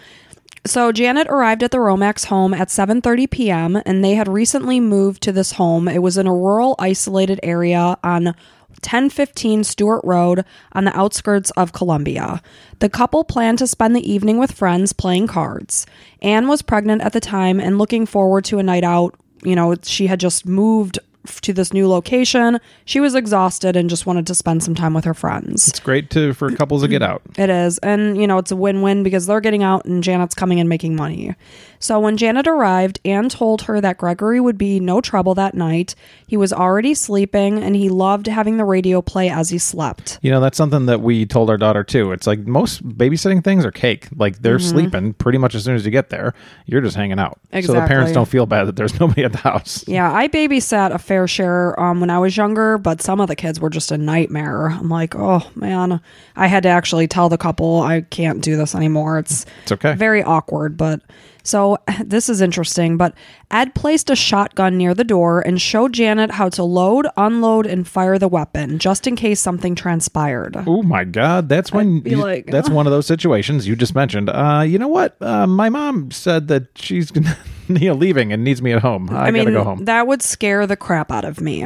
So 0.66 0.92
Janet 0.92 1.28
arrived 1.28 1.64
at 1.64 1.72
the 1.72 1.78
Romacks 1.78 2.26
home 2.26 2.54
at 2.54 2.68
7:30 2.70 3.30
p.m. 3.32 3.82
and 3.86 4.04
they 4.04 4.16
had 4.16 4.28
recently 4.28 4.80
moved 4.80 5.22
to 5.24 5.32
this 5.32 5.54
home. 5.54 5.88
It 5.88 6.02
was 6.02 6.18
in 6.18 6.28
a 6.28 6.34
rural 6.34 6.76
isolated 6.80 7.40
area 7.44 7.98
on 8.04 8.36
1015 8.84 9.64
Stewart 9.64 10.02
Road 10.04 10.46
on 10.74 10.84
the 10.86 10.96
outskirts 10.98 11.52
of 11.52 11.74
Columbia. 11.74 12.42
The 12.80 12.90
couple 12.90 13.24
planned 13.24 13.58
to 13.60 13.68
spend 13.68 13.96
the 13.96 14.12
evening 14.12 14.38
with 14.38 14.52
friends 14.52 14.94
playing 14.94 15.28
cards. 15.28 15.86
Anne 16.22 16.48
was 16.48 16.62
pregnant 16.62 17.02
at 17.02 17.14
the 17.14 17.20
time 17.20 17.60
and 17.60 17.78
looking 17.80 18.06
forward 18.06 18.46
to 18.46 18.60
a 18.60 18.64
night 18.64 18.84
out. 18.84 19.16
You 19.44 19.56
know, 19.56 19.76
she 19.84 20.08
had 20.08 20.20
just 20.20 20.46
moved 20.46 21.00
to 21.42 21.54
this 21.54 21.74
new 21.74 21.88
location. 21.88 22.60
She 22.86 23.00
was 23.00 23.16
exhausted 23.16 23.76
and 23.76 23.90
just 23.90 24.06
wanted 24.06 24.28
to 24.28 24.36
spend 24.36 24.64
some 24.64 24.76
time 24.76 24.94
with 24.94 25.06
her 25.06 25.14
friends. 25.14 25.68
It's 25.68 25.80
great 25.80 26.10
to 26.12 26.34
for 26.34 26.52
couples 26.52 26.84
to 26.84 26.88
get 26.88 27.04
out. 27.04 27.22
It 27.38 27.50
is. 27.50 27.78
And, 27.80 28.20
you 28.20 28.28
know, 28.28 28.38
it's 28.38 28.52
a 28.52 28.56
win 28.56 28.82
win 28.82 29.04
because 29.04 29.28
they're 29.28 29.42
getting 29.42 29.64
out 29.64 29.86
and 29.86 30.04
Janet's 30.04 30.36
coming 30.36 30.60
and 30.60 30.70
making 30.70 30.96
money. 30.96 31.36
So 31.80 32.00
when 32.00 32.18
Janet 32.18 32.48
arrived, 32.48 33.00
Anne 33.06 33.30
told 33.30 33.64
her 33.64 33.80
that 33.82 33.98
Gregory 33.98 34.40
would 34.40 34.58
be 34.58 34.80
no 34.80 35.02
trouble 35.02 35.34
that 35.36 35.54
night. 35.54 35.96
He 36.28 36.36
was 36.38 36.52
already 36.52 36.94
sleeping 36.94 37.64
and 37.64 37.76
he 37.76 37.90
loved 37.90 38.28
having 38.28 38.58
the 38.58 38.66
radio 38.66 39.02
play 39.02 39.30
as 39.30 39.50
he 39.50 39.58
slept. 39.58 40.20
You 40.22 40.32
know, 40.32 40.40
that's 40.40 40.58
something 40.58 40.88
that 40.88 41.02
we 41.02 41.26
told 41.26 41.50
our 41.50 41.58
daughter 41.58 41.84
too. 41.84 42.12
It's 42.12 42.28
like 42.28 42.40
most 42.40 42.84
babysitting 42.88 43.44
things 43.44 43.64
are 43.66 43.72
cake. 43.72 44.08
Like 44.16 44.42
they're 44.42 44.58
Mm-hmm. 44.58 44.70
sleeping 44.70 45.14
pretty 45.14 45.38
much 45.38 45.54
as 45.56 45.64
soon 45.64 45.76
as 45.76 45.86
you 45.86 45.92
get 45.92 46.10
there. 46.10 46.34
You're 46.66 46.82
just 46.82 46.96
hanging 46.96 47.20
out. 47.20 47.40
So 47.62 47.74
the 47.74 47.86
parents 47.86 48.12
don't 48.12 48.28
feel 48.28 48.46
bad 48.48 48.66
that 48.66 48.76
there's 48.76 49.00
nobody 49.00 49.24
at 49.24 49.32
the 49.34 49.38
house. 49.38 49.88
Yeah, 49.88 50.12
I 50.12 50.28
babysat 50.28 50.92
a 50.94 50.98
fair 50.98 51.28
share 51.28 51.80
um, 51.80 52.00
when 52.02 52.10
I 52.10 52.18
was 52.18 52.36
younger, 52.36 52.78
but 52.80 53.02
some 53.02 53.22
of 53.22 53.28
the 53.28 53.36
kids 53.36 53.60
were 53.60 53.70
just 53.70 53.92
a 53.92 53.98
nightmare. 53.98 54.68
I'm 54.72 54.90
like, 54.90 55.14
oh 55.16 55.48
man, 55.56 56.02
I 56.36 56.48
had 56.48 56.64
to 56.64 56.70
actually 56.70 57.08
tell 57.08 57.30
the 57.30 57.38
couple 57.38 57.82
I 57.82 58.02
can't 58.02 58.42
do 58.42 58.58
this 58.58 58.74
anymore. 58.74 59.20
It's 59.20 59.46
It's 59.64 59.72
okay. 59.74 59.94
very 59.94 60.24
awkward, 60.24 60.76
but 60.76 61.02
so 61.48 61.78
this 62.04 62.30
is 62.30 62.42
interesting. 62.42 62.98
But 62.98 63.14
Ed 63.50 63.74
placed 63.76 64.10
a 64.10 64.16
shotgun 64.16 64.78
near 64.78 64.94
the 64.94 65.04
door 65.04 65.40
and 65.42 65.60
showed 65.62 65.94
Janet 65.94 66.32
how 66.32 66.50
to 66.50 66.64
load, 66.64 67.08
unload, 67.16 67.66
and 67.66 67.88
fire 67.88 68.20
the 68.20 68.28
weapon 68.28 68.78
just 68.80 69.08
in 69.08 69.16
case 69.16 69.40
something 69.40 69.74
transpired. 69.76 70.56
Oh 70.68 70.84
my 70.84 71.04
God, 71.06 71.50
that's 71.50 71.72
when 71.72 72.02
you- 72.06 72.18
like, 72.18 72.48
that's 72.48 72.70
one 72.70 72.86
of 72.86 72.92
those 72.92 73.06
situations 73.08 73.68
you 73.68 73.76
just 73.76 73.96
mentioned. 73.96 74.30
Uh, 74.30 74.64
you 74.68 74.78
know 74.78 74.88
what? 74.90 75.16
Uh, 75.22 75.48
my 75.48 75.70
mom 75.70 76.12
said 76.12 76.48
that 76.50 76.68
she's 76.76 77.12
gonna, 77.12 77.38
you 77.70 77.88
know, 77.90 77.94
leaving 77.94 78.34
and 78.34 78.44
needs 78.44 78.62
me 78.62 78.74
at 78.74 78.82
home. 78.82 79.10
I, 79.10 79.28
I 79.28 79.32
mean, 79.32 79.44
gotta 79.46 79.56
go 79.56 79.64
home. 79.64 79.86
that 79.86 80.08
would 80.08 80.22
scare 80.22 80.68
the 80.68 80.76
crap 80.76 81.12
out 81.12 81.26
of 81.26 81.40
me. 81.42 81.66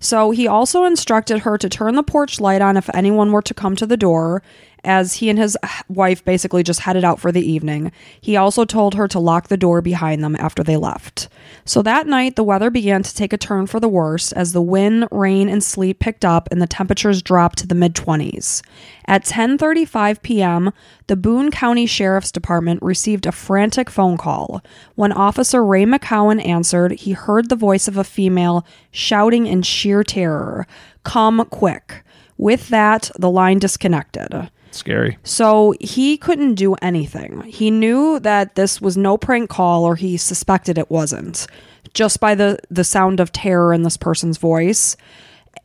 So 0.00 0.30
he 0.30 0.48
also 0.48 0.84
instructed 0.84 1.40
her 1.40 1.58
to 1.58 1.68
turn 1.68 1.94
the 1.94 2.02
porch 2.02 2.40
light 2.40 2.62
on 2.62 2.76
if 2.76 2.88
anyone 2.94 3.30
were 3.30 3.42
to 3.42 3.54
come 3.54 3.76
to 3.76 3.86
the 3.86 3.98
door, 3.98 4.42
as 4.84 5.14
he 5.14 5.28
and 5.28 5.38
his 5.38 5.56
wife 5.88 6.24
basically 6.24 6.62
just 6.62 6.80
headed 6.80 7.04
out 7.04 7.20
for 7.20 7.30
the 7.30 7.48
evening. 7.48 7.92
He 8.20 8.36
also 8.36 8.64
told 8.64 8.94
her 8.94 9.06
to 9.08 9.18
lock 9.18 9.48
the 9.48 9.56
door 9.56 9.82
behind 9.82 10.24
them 10.24 10.36
after 10.36 10.62
they 10.62 10.76
left. 10.76 11.28
So 11.64 11.82
that 11.82 12.06
night, 12.06 12.36
the 12.36 12.44
weather 12.44 12.70
began 12.70 13.02
to 13.02 13.14
take 13.14 13.32
a 13.32 13.38
turn 13.38 13.66
for 13.66 13.80
the 13.80 13.88
worse 13.88 14.32
as 14.32 14.52
the 14.52 14.62
wind, 14.62 15.06
rain, 15.10 15.48
and 15.48 15.62
sleet 15.62 15.98
picked 15.98 16.24
up 16.24 16.48
and 16.50 16.60
the 16.60 16.66
temperatures 16.66 17.22
dropped 17.22 17.58
to 17.58 17.66
the 17.66 17.74
mid 17.74 17.94
20s. 17.94 18.62
At 19.06 19.24
10:35 19.24 20.22
p.m., 20.22 20.72
the 21.08 21.16
Boone 21.16 21.50
County 21.50 21.86
Sheriff's 21.86 22.30
Department 22.30 22.80
received 22.80 23.26
a 23.26 23.32
frantic 23.32 23.90
phone 23.90 24.16
call. 24.16 24.62
When 24.94 25.12
Officer 25.12 25.64
Ray 25.64 25.84
McCowan 25.84 26.44
answered, 26.46 26.92
he 26.92 27.12
heard 27.12 27.48
the 27.48 27.56
voice 27.56 27.88
of 27.88 27.96
a 27.96 28.04
female 28.04 28.64
shouting 28.90 29.46
in 29.46 29.62
sheer 29.62 30.02
terror, 30.04 30.66
"Come 31.04 31.44
quick." 31.50 32.02
With 32.36 32.68
that, 32.68 33.10
the 33.18 33.30
line 33.30 33.58
disconnected. 33.58 34.50
Scary. 34.70 35.18
So 35.24 35.74
he 35.80 36.16
couldn't 36.16 36.54
do 36.54 36.74
anything. 36.74 37.42
He 37.42 37.70
knew 37.70 38.18
that 38.20 38.54
this 38.54 38.80
was 38.80 38.96
no 38.96 39.18
prank 39.18 39.50
call 39.50 39.84
or 39.84 39.96
he 39.96 40.16
suspected 40.16 40.78
it 40.78 40.90
wasn't 40.90 41.46
just 41.94 42.20
by 42.20 42.34
the 42.34 42.58
the 42.70 42.84
sound 42.84 43.20
of 43.20 43.32
terror 43.32 43.72
in 43.72 43.82
this 43.82 43.96
person's 43.96 44.38
voice, 44.38 44.96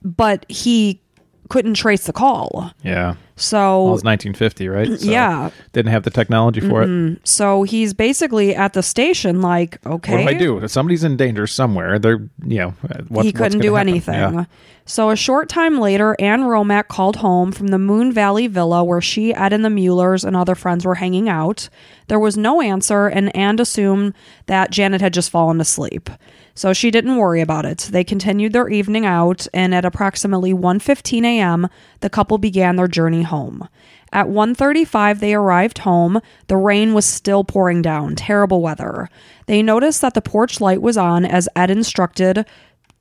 but 0.03 0.46
he 0.50 1.01
couldn't 1.50 1.75
trace 1.75 2.05
the 2.05 2.13
call. 2.13 2.72
Yeah. 2.84 3.15
So 3.36 3.84
Well, 3.84 3.92
was 3.94 4.04
1950, 4.04 4.70
right? 4.70 5.00
So 5.00 5.10
Yeah. 5.10 5.50
Didn't 5.74 5.92
have 5.92 6.04
the 6.04 6.10
technology 6.10 6.62
for 6.62 6.84
it. 6.84 6.88
Mm-hmm. 6.88 7.15
so 7.24 7.63
he's 7.63 7.94
basically 7.94 8.56
at 8.56 8.74
the 8.74 8.84
station 8.84 9.42
like, 9.42 9.86
okay. 9.86 10.13
What 10.13 10.22
do 10.22 10.36
I 10.36 10.39
do? 10.39 10.58
If 10.63 10.72
somebody's 10.72 11.04
in 11.04 11.18
danger 11.18 11.48
somewhere, 11.48 12.00
they're 12.00 12.22
you 12.46 12.60
know 12.60 12.74
he 13.22 13.32
couldn't 13.34 13.60
do 13.60 13.75
happen? 13.75 13.89
anything. 13.89 14.15
Yeah. 14.15 14.46
So 14.88 15.10
a 15.10 15.15
short 15.15 15.50
time 15.50 15.80
later, 15.80 16.15
Anne 16.20 16.44
Romack 16.44 16.89
called 16.89 17.15
home 17.18 17.51
from 17.51 17.70
the 17.70 17.80
Moon 17.80 18.12
Valley 18.12 18.46
Villa 18.46 18.84
where 18.84 19.01
she, 19.01 19.34
Ed, 19.34 19.51
and 19.51 19.65
the 19.65 19.70
Muellers 19.70 20.24
and 20.24 20.36
other 20.36 20.54
friends 20.54 20.86
were 20.86 20.96
hanging 20.96 21.27
out. 21.27 21.70
There 22.08 22.20
was 22.20 22.38
no 22.38 22.62
answer, 22.62 23.08
and 23.08 23.36
Anne 23.36 23.60
assumed 23.60 24.13
that 24.46 24.70
Janet 24.70 25.01
had 25.01 25.12
just 25.12 25.32
fallen 25.32 25.60
asleep. 25.60 26.12
So 26.54 26.72
she 26.72 26.92
didn't 26.92 27.18
worry 27.18 27.42
about 27.42 27.65
it. 27.65 27.89
They 27.92 28.04
continued 28.04 28.54
their 28.54 28.70
evening 28.70 29.08
out, 29.08 29.48
and 29.56 29.74
at 29.74 29.86
approximately 29.86 30.54
1:15 30.54 31.25
a.m., 31.25 31.68
the 32.01 32.10
couple 32.10 32.38
began 32.38 32.75
their 32.75 32.88
journey 32.88 33.24
home. 33.24 33.68
At 34.13 34.27
1:35 34.27 35.20
they 35.20 35.34
arrived 35.34 35.80
home. 35.80 36.22
The 36.46 36.58
rain 36.58 36.94
was 36.94 37.08
still 37.08 37.44
pouring 37.44 37.82
down, 37.82 38.15
terrible 38.15 38.62
weather. 38.62 39.10
They 39.48 39.63
noticed 39.63 40.01
that 40.01 40.13
the 40.13 40.22
porch 40.22 40.62
light 40.62 40.82
was 40.82 40.96
on 40.96 41.25
as 41.25 41.50
Ed 41.56 41.72
instructed 41.72 42.46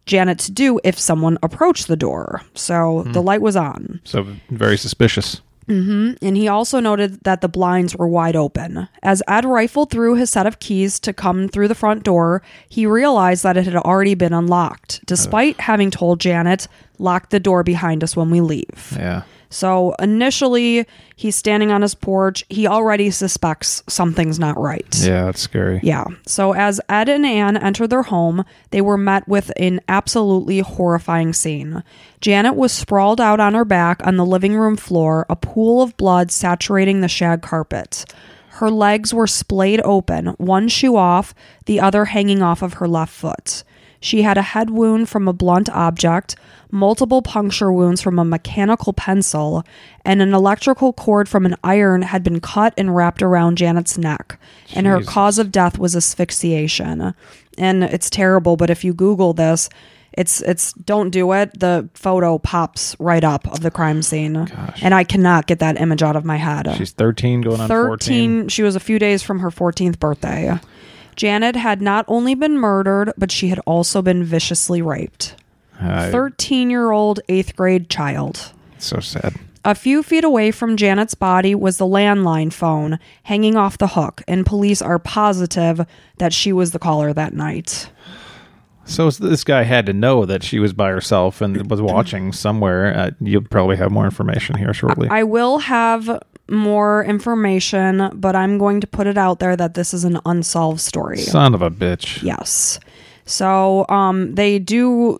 Janet 0.06 0.38
to 0.40 0.52
do 0.52 0.80
if 0.84 0.98
someone 0.98 1.38
approached 1.42 1.88
the 1.88 1.96
door. 1.96 2.42
So 2.54 3.04
the 3.06 3.22
light 3.22 3.40
was 3.40 3.56
on. 3.56 4.00
So 4.04 4.26
very 4.50 4.76
suspicious. 4.76 5.40
Mm-hmm. 5.68 6.24
And 6.24 6.36
he 6.36 6.48
also 6.48 6.80
noted 6.80 7.24
that 7.24 7.40
the 7.40 7.48
blinds 7.48 7.96
were 7.96 8.08
wide 8.08 8.36
open. 8.36 8.88
As 9.02 9.22
Ed 9.26 9.44
rifled 9.44 9.90
through 9.90 10.16
his 10.16 10.30
set 10.30 10.46
of 10.46 10.60
keys 10.60 11.00
to 11.00 11.12
come 11.12 11.48
through 11.48 11.68
the 11.68 11.74
front 11.74 12.02
door, 12.04 12.42
he 12.68 12.86
realized 12.86 13.42
that 13.44 13.56
it 13.56 13.64
had 13.64 13.76
already 13.76 14.14
been 14.14 14.32
unlocked, 14.34 15.00
despite 15.06 15.60
having 15.60 15.90
told 15.90 16.20
Janet, 16.20 16.68
lock 16.98 17.30
the 17.30 17.40
door 17.40 17.62
behind 17.62 18.04
us 18.04 18.16
when 18.16 18.30
we 18.30 18.40
leave. 18.40 18.94
Yeah. 18.96 19.22
So 19.54 19.94
initially, 20.00 20.84
he's 21.14 21.36
standing 21.36 21.70
on 21.70 21.82
his 21.82 21.94
porch. 21.94 22.44
He 22.48 22.66
already 22.66 23.12
suspects 23.12 23.84
something's 23.86 24.40
not 24.40 24.58
right. 24.58 24.84
Yeah, 25.00 25.26
that's 25.26 25.40
scary. 25.40 25.78
Yeah. 25.80 26.06
So 26.26 26.54
as 26.54 26.80
Ed 26.88 27.08
and 27.08 27.24
Anne 27.24 27.56
entered 27.56 27.90
their 27.90 28.02
home, 28.02 28.44
they 28.70 28.80
were 28.80 28.98
met 28.98 29.28
with 29.28 29.52
an 29.56 29.80
absolutely 29.86 30.58
horrifying 30.58 31.32
scene. 31.32 31.84
Janet 32.20 32.56
was 32.56 32.72
sprawled 32.72 33.20
out 33.20 33.38
on 33.38 33.54
her 33.54 33.64
back 33.64 34.04
on 34.04 34.16
the 34.16 34.26
living 34.26 34.56
room 34.56 34.76
floor, 34.76 35.24
a 35.30 35.36
pool 35.36 35.82
of 35.82 35.96
blood 35.96 36.32
saturating 36.32 37.00
the 37.00 37.06
shag 37.06 37.40
carpet. 37.40 38.04
Her 38.54 38.72
legs 38.72 39.14
were 39.14 39.28
splayed 39.28 39.80
open, 39.84 40.34
one 40.38 40.66
shoe 40.66 40.96
off, 40.96 41.32
the 41.66 41.78
other 41.78 42.06
hanging 42.06 42.42
off 42.42 42.60
of 42.60 42.74
her 42.74 42.88
left 42.88 43.12
foot. 43.12 43.62
She 44.04 44.20
had 44.20 44.36
a 44.36 44.42
head 44.42 44.68
wound 44.68 45.08
from 45.08 45.26
a 45.26 45.32
blunt 45.32 45.70
object, 45.70 46.36
multiple 46.70 47.22
puncture 47.22 47.72
wounds 47.72 48.02
from 48.02 48.18
a 48.18 48.24
mechanical 48.24 48.92
pencil, 48.92 49.64
and 50.04 50.20
an 50.20 50.34
electrical 50.34 50.92
cord 50.92 51.26
from 51.26 51.46
an 51.46 51.56
iron 51.64 52.02
had 52.02 52.22
been 52.22 52.40
cut 52.40 52.74
and 52.76 52.94
wrapped 52.94 53.22
around 53.22 53.56
Janet's 53.56 53.96
neck. 53.96 54.38
And 54.74 54.86
her 54.86 55.00
cause 55.02 55.38
of 55.38 55.50
death 55.50 55.78
was 55.78 55.96
asphyxiation. 55.96 57.14
And 57.56 57.82
it's 57.82 58.10
terrible, 58.10 58.58
but 58.58 58.68
if 58.68 58.84
you 58.84 58.92
Google 58.92 59.32
this, 59.32 59.70
it's 60.12 60.42
it's 60.42 60.74
don't 60.74 61.08
do 61.08 61.32
it. 61.32 61.58
The 61.58 61.88
photo 61.94 62.38
pops 62.38 62.94
right 62.98 63.24
up 63.24 63.46
of 63.48 63.60
the 63.60 63.70
crime 63.70 64.02
scene, 64.02 64.36
and 64.82 64.94
I 64.94 65.04
cannot 65.04 65.46
get 65.46 65.60
that 65.60 65.80
image 65.80 66.02
out 66.02 66.14
of 66.14 66.26
my 66.26 66.36
head. 66.36 66.72
She's 66.76 66.92
13 66.92 67.40
going 67.40 67.60
on 67.62 67.68
14. 67.68 68.48
she 68.48 68.62
was 68.62 68.76
a 68.76 68.80
few 68.80 68.98
days 68.98 69.22
from 69.22 69.38
her 69.38 69.48
14th 69.50 69.98
birthday 69.98 70.58
janet 71.16 71.56
had 71.56 71.80
not 71.82 72.04
only 72.08 72.34
been 72.34 72.56
murdered 72.58 73.12
but 73.16 73.30
she 73.32 73.48
had 73.48 73.58
also 73.60 74.02
been 74.02 74.24
viciously 74.24 74.80
raped 74.82 75.34
I- 75.80 76.10
13 76.10 76.70
year 76.70 76.90
old 76.92 77.20
eighth 77.28 77.56
grade 77.56 77.88
child 77.90 78.52
so 78.78 79.00
sad. 79.00 79.34
a 79.64 79.74
few 79.74 80.02
feet 80.02 80.24
away 80.24 80.50
from 80.50 80.76
janet's 80.76 81.14
body 81.14 81.54
was 81.54 81.78
the 81.78 81.86
landline 81.86 82.52
phone 82.52 82.98
hanging 83.24 83.56
off 83.56 83.78
the 83.78 83.88
hook 83.88 84.22
and 84.28 84.44
police 84.46 84.80
are 84.82 84.98
positive 84.98 85.86
that 86.18 86.32
she 86.32 86.52
was 86.52 86.72
the 86.72 86.78
caller 86.78 87.12
that 87.12 87.32
night 87.34 87.90
So 88.86 89.08
this 89.10 89.44
guy 89.44 89.62
had 89.62 89.86
to 89.86 89.94
know 89.94 90.26
that 90.26 90.42
she 90.42 90.58
was 90.58 90.74
by 90.74 90.90
herself 90.90 91.40
and 91.40 91.70
was 91.70 91.80
watching 91.80 92.32
somewhere. 92.34 92.94
Uh, 92.94 93.10
you'll 93.18 93.40
probably 93.40 93.76
have 93.76 93.90
more 93.90 94.04
information 94.04 94.58
here 94.58 94.74
shortly. 94.74 95.08
i 95.08 95.22
will 95.22 95.56
have 95.58 96.20
more 96.48 97.04
information 97.04 98.10
but 98.14 98.36
i'm 98.36 98.58
going 98.58 98.80
to 98.80 98.86
put 98.86 99.06
it 99.06 99.16
out 99.16 99.38
there 99.38 99.56
that 99.56 99.74
this 99.74 99.94
is 99.94 100.04
an 100.04 100.18
unsolved 100.26 100.80
story 100.80 101.18
Son 101.18 101.54
of 101.54 101.62
a 101.62 101.70
bitch. 101.70 102.22
Yes. 102.22 102.78
So 103.26 103.86
um, 103.88 104.34
they 104.34 104.58
do 104.58 105.18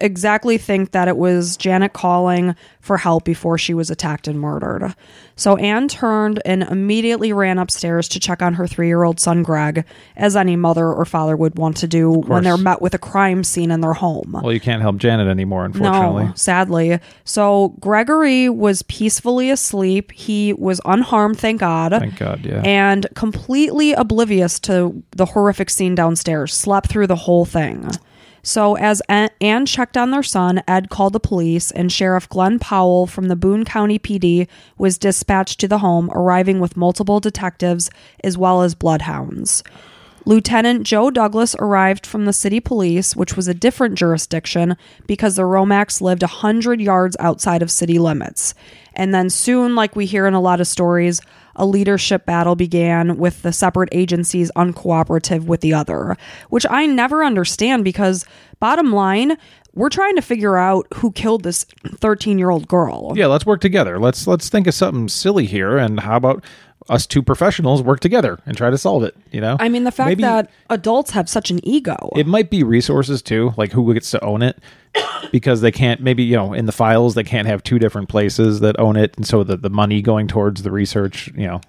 exactly 0.00 0.58
think 0.58 0.92
that 0.92 1.08
it 1.08 1.16
was 1.16 1.56
Janet 1.56 1.92
calling 1.92 2.54
for 2.80 2.96
help 2.96 3.24
before 3.24 3.58
she 3.58 3.74
was 3.74 3.90
attacked 3.90 4.26
and 4.26 4.40
murdered. 4.40 4.94
So 5.36 5.56
Anne 5.56 5.88
turned 5.88 6.40
and 6.44 6.62
immediately 6.62 7.32
ran 7.32 7.58
upstairs 7.58 8.08
to 8.08 8.20
check 8.20 8.42
on 8.42 8.54
her 8.54 8.66
three 8.66 8.88
year 8.88 9.02
old 9.02 9.20
son, 9.20 9.42
Greg, 9.42 9.84
as 10.16 10.36
any 10.36 10.56
mother 10.56 10.86
or 10.92 11.04
father 11.04 11.36
would 11.36 11.58
want 11.58 11.76
to 11.78 11.86
do 11.86 12.10
when 12.10 12.44
they're 12.44 12.56
met 12.56 12.82
with 12.82 12.94
a 12.94 12.98
crime 12.98 13.44
scene 13.44 13.70
in 13.70 13.80
their 13.80 13.92
home. 13.92 14.38
Well, 14.42 14.52
you 14.52 14.60
can't 14.60 14.82
help 14.82 14.96
Janet 14.96 15.28
anymore, 15.28 15.64
unfortunately. 15.64 16.24
No, 16.26 16.32
sadly. 16.34 17.00
So 17.24 17.74
Gregory 17.80 18.48
was 18.48 18.82
peacefully 18.82 19.50
asleep. 19.50 20.12
He 20.12 20.52
was 20.52 20.80
unharmed, 20.84 21.38
thank 21.38 21.60
God 21.60 21.92
Thank 21.92 22.18
God, 22.18 22.44
yeah. 22.44 22.62
and 22.64 23.06
completely 23.14 23.92
oblivious 23.92 24.58
to 24.60 25.02
the 25.12 25.26
horrific 25.26 25.70
scene 25.70 25.94
downstairs, 25.94 26.54
slept 26.54 26.88
through 26.88 27.06
the 27.06 27.16
whole 27.16 27.44
thing. 27.44 27.88
So, 28.42 28.76
as 28.76 29.02
Anne 29.08 29.66
checked 29.66 29.96
on 29.96 30.10
their 30.10 30.22
son, 30.22 30.62
Ed 30.66 30.88
called 30.88 31.12
the 31.12 31.20
police, 31.20 31.70
and 31.70 31.92
Sheriff 31.92 32.28
Glenn 32.28 32.58
Powell 32.58 33.06
from 33.06 33.28
the 33.28 33.36
Boone 33.36 33.64
County 33.64 33.98
PD 33.98 34.48
was 34.78 34.98
dispatched 34.98 35.60
to 35.60 35.68
the 35.68 35.78
home, 35.78 36.10
arriving 36.12 36.60
with 36.60 36.76
multiple 36.76 37.20
detectives 37.20 37.90
as 38.24 38.38
well 38.38 38.62
as 38.62 38.74
bloodhounds. 38.74 39.62
Lieutenant 40.26 40.86
Joe 40.86 41.10
Douglas 41.10 41.56
arrived 41.58 42.06
from 42.06 42.26
the 42.26 42.32
city 42.32 42.60
police, 42.60 43.16
which 43.16 43.36
was 43.36 43.48
a 43.48 43.54
different 43.54 43.94
jurisdiction 43.94 44.76
because 45.06 45.36
the 45.36 45.42
Romacks 45.42 46.00
lived 46.00 46.22
100 46.22 46.80
yards 46.80 47.16
outside 47.18 47.62
of 47.62 47.70
city 47.70 47.98
limits. 47.98 48.54
And 48.94 49.14
then 49.14 49.30
soon, 49.30 49.74
like 49.74 49.96
we 49.96 50.04
hear 50.04 50.26
in 50.26 50.34
a 50.34 50.40
lot 50.40 50.60
of 50.60 50.66
stories, 50.66 51.22
a 51.56 51.66
leadership 51.66 52.26
battle 52.26 52.56
began 52.56 53.16
with 53.16 53.42
the 53.42 53.52
separate 53.52 53.88
agencies 53.92 54.50
uncooperative 54.56 55.44
with 55.44 55.60
the 55.60 55.74
other, 55.74 56.16
which 56.48 56.66
I 56.70 56.86
never 56.86 57.24
understand 57.24 57.84
because, 57.84 58.24
bottom 58.58 58.92
line, 58.92 59.36
we're 59.74 59.88
trying 59.88 60.16
to 60.16 60.22
figure 60.22 60.56
out 60.56 60.86
who 60.94 61.12
killed 61.12 61.42
this 61.44 61.64
13 61.86 62.38
year 62.38 62.50
old 62.50 62.66
girl. 62.68 63.12
yeah, 63.16 63.26
let's 63.26 63.46
work 63.46 63.60
together. 63.60 63.98
Let's 63.98 64.26
let's 64.26 64.48
think 64.48 64.66
of 64.66 64.74
something 64.74 65.08
silly 65.08 65.46
here, 65.46 65.76
and 65.76 66.00
how 66.00 66.16
about 66.16 66.44
us 66.88 67.06
two 67.06 67.22
professionals 67.22 67.82
work 67.82 68.00
together 68.00 68.40
and 68.46 68.56
try 68.56 68.70
to 68.70 68.78
solve 68.78 69.04
it? 69.04 69.16
You 69.30 69.40
know, 69.40 69.56
I 69.60 69.68
mean, 69.68 69.84
the 69.84 69.92
fact 69.92 70.08
Maybe 70.08 70.22
that 70.22 70.50
adults 70.68 71.10
have 71.12 71.28
such 71.28 71.50
an 71.50 71.60
ego. 71.66 72.10
it 72.16 72.26
might 72.26 72.50
be 72.50 72.62
resources 72.62 73.22
too, 73.22 73.52
like 73.56 73.72
who 73.72 73.92
gets 73.94 74.10
to 74.12 74.24
own 74.24 74.42
it, 74.42 74.58
because 75.30 75.60
they 75.60 75.70
can't 75.70 76.00
maybe 76.00 76.22
you 76.22 76.36
know 76.36 76.52
in 76.52 76.66
the 76.66 76.72
files 76.72 77.14
they 77.14 77.22
can't 77.22 77.46
have 77.46 77.62
two 77.62 77.78
different 77.78 78.08
places 78.08 78.60
that 78.60 78.78
own 78.80 78.96
it, 78.96 79.16
and 79.16 79.26
so 79.26 79.44
the 79.44 79.56
the 79.56 79.70
money 79.70 80.02
going 80.02 80.26
towards 80.26 80.62
the 80.62 80.70
research, 80.70 81.28
you 81.36 81.46
know, 81.46 81.60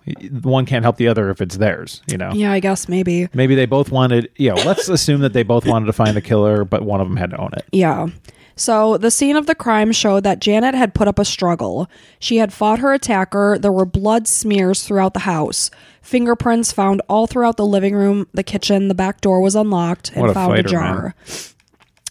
one 0.41 0.65
can't 0.65 0.83
help 0.83 0.97
the 0.97 1.07
other 1.07 1.29
if 1.29 1.41
it's 1.41 1.57
theirs. 1.57 2.01
You 2.07 2.17
know, 2.17 2.31
yeah, 2.33 2.51
I 2.51 2.59
guess 2.59 2.87
maybe. 2.87 3.27
maybe 3.33 3.53
they 3.55 3.65
both 3.65 3.91
wanted. 3.91 4.29
You 4.37 4.49
know, 4.49 4.61
let's 4.63 4.89
assume 4.89 5.21
that 5.21 5.33
they 5.33 5.43
both 5.43 5.65
wanted 5.65 5.85
to 5.87 5.93
find 5.93 6.15
the 6.15 6.21
killer, 6.21 6.65
but 6.65 6.83
one 6.83 7.01
of 7.01 7.07
them 7.07 7.17
had 7.17 7.31
to 7.31 7.37
own 7.37 7.51
it. 7.53 7.65
Yeah. 7.71 8.07
So 8.55 8.97
the 8.97 9.11
scene 9.11 9.35
of 9.35 9.45
the 9.45 9.55
crime 9.55 9.91
showed 9.91 10.23
that 10.23 10.39
Janet 10.39 10.75
had 10.75 10.93
put 10.93 11.07
up 11.07 11.19
a 11.19 11.25
struggle. 11.25 11.89
She 12.19 12.37
had 12.37 12.53
fought 12.53 12.79
her 12.79 12.93
attacker. 12.93 13.57
There 13.59 13.71
were 13.71 13.85
blood 13.85 14.27
smears 14.27 14.83
throughout 14.83 15.13
the 15.13 15.21
house. 15.21 15.71
Fingerprints 16.01 16.71
found 16.71 17.01
all 17.07 17.27
throughout 17.27 17.57
the 17.57 17.65
living 17.65 17.95
room, 17.95 18.27
the 18.33 18.43
kitchen, 18.43 18.87
the 18.87 18.95
back 18.95 19.21
door 19.21 19.41
was 19.41 19.55
unlocked 19.55 20.11
and 20.15 20.27
a 20.27 20.33
found 20.33 20.53
a 20.53 20.55
fighter, 20.57 20.69
jar. 20.69 21.15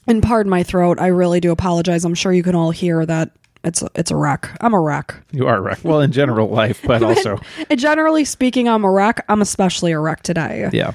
And 0.07 0.23
pardon 0.23 0.51
my 0.51 0.63
throat, 0.63 1.01
I 1.01 1.09
really 1.09 1.41
do 1.41 1.51
apologize. 1.51 2.05
I'm 2.05 2.15
sure 2.15 2.33
you 2.33 2.43
can 2.43 2.55
all 2.55 2.71
hear 2.71 3.05
that 3.07 3.31
it's 3.63 3.83
a, 3.83 3.91
it's 3.95 4.11
a 4.11 4.17
wreck. 4.17 4.57
I'm 4.61 4.73
a 4.75 4.81
wreck. 4.81 5.15
You 5.33 5.47
are 5.47 5.59
a 5.59 5.61
wreck. 5.61 5.81
Well, 5.83 6.01
in 6.01 6.13
general 6.13 6.49
life, 6.49 6.81
but 6.85 7.03
also, 7.03 7.39
generally 7.77 8.25
speaking, 8.25 8.69
I'm 8.69 8.85
a 8.85 8.91
wreck. 8.91 9.25
I'm 9.29 9.43
especially 9.43 9.93
a 9.93 10.01
wreck 10.01 10.23
today. 10.23 10.71
yeah. 10.73 10.93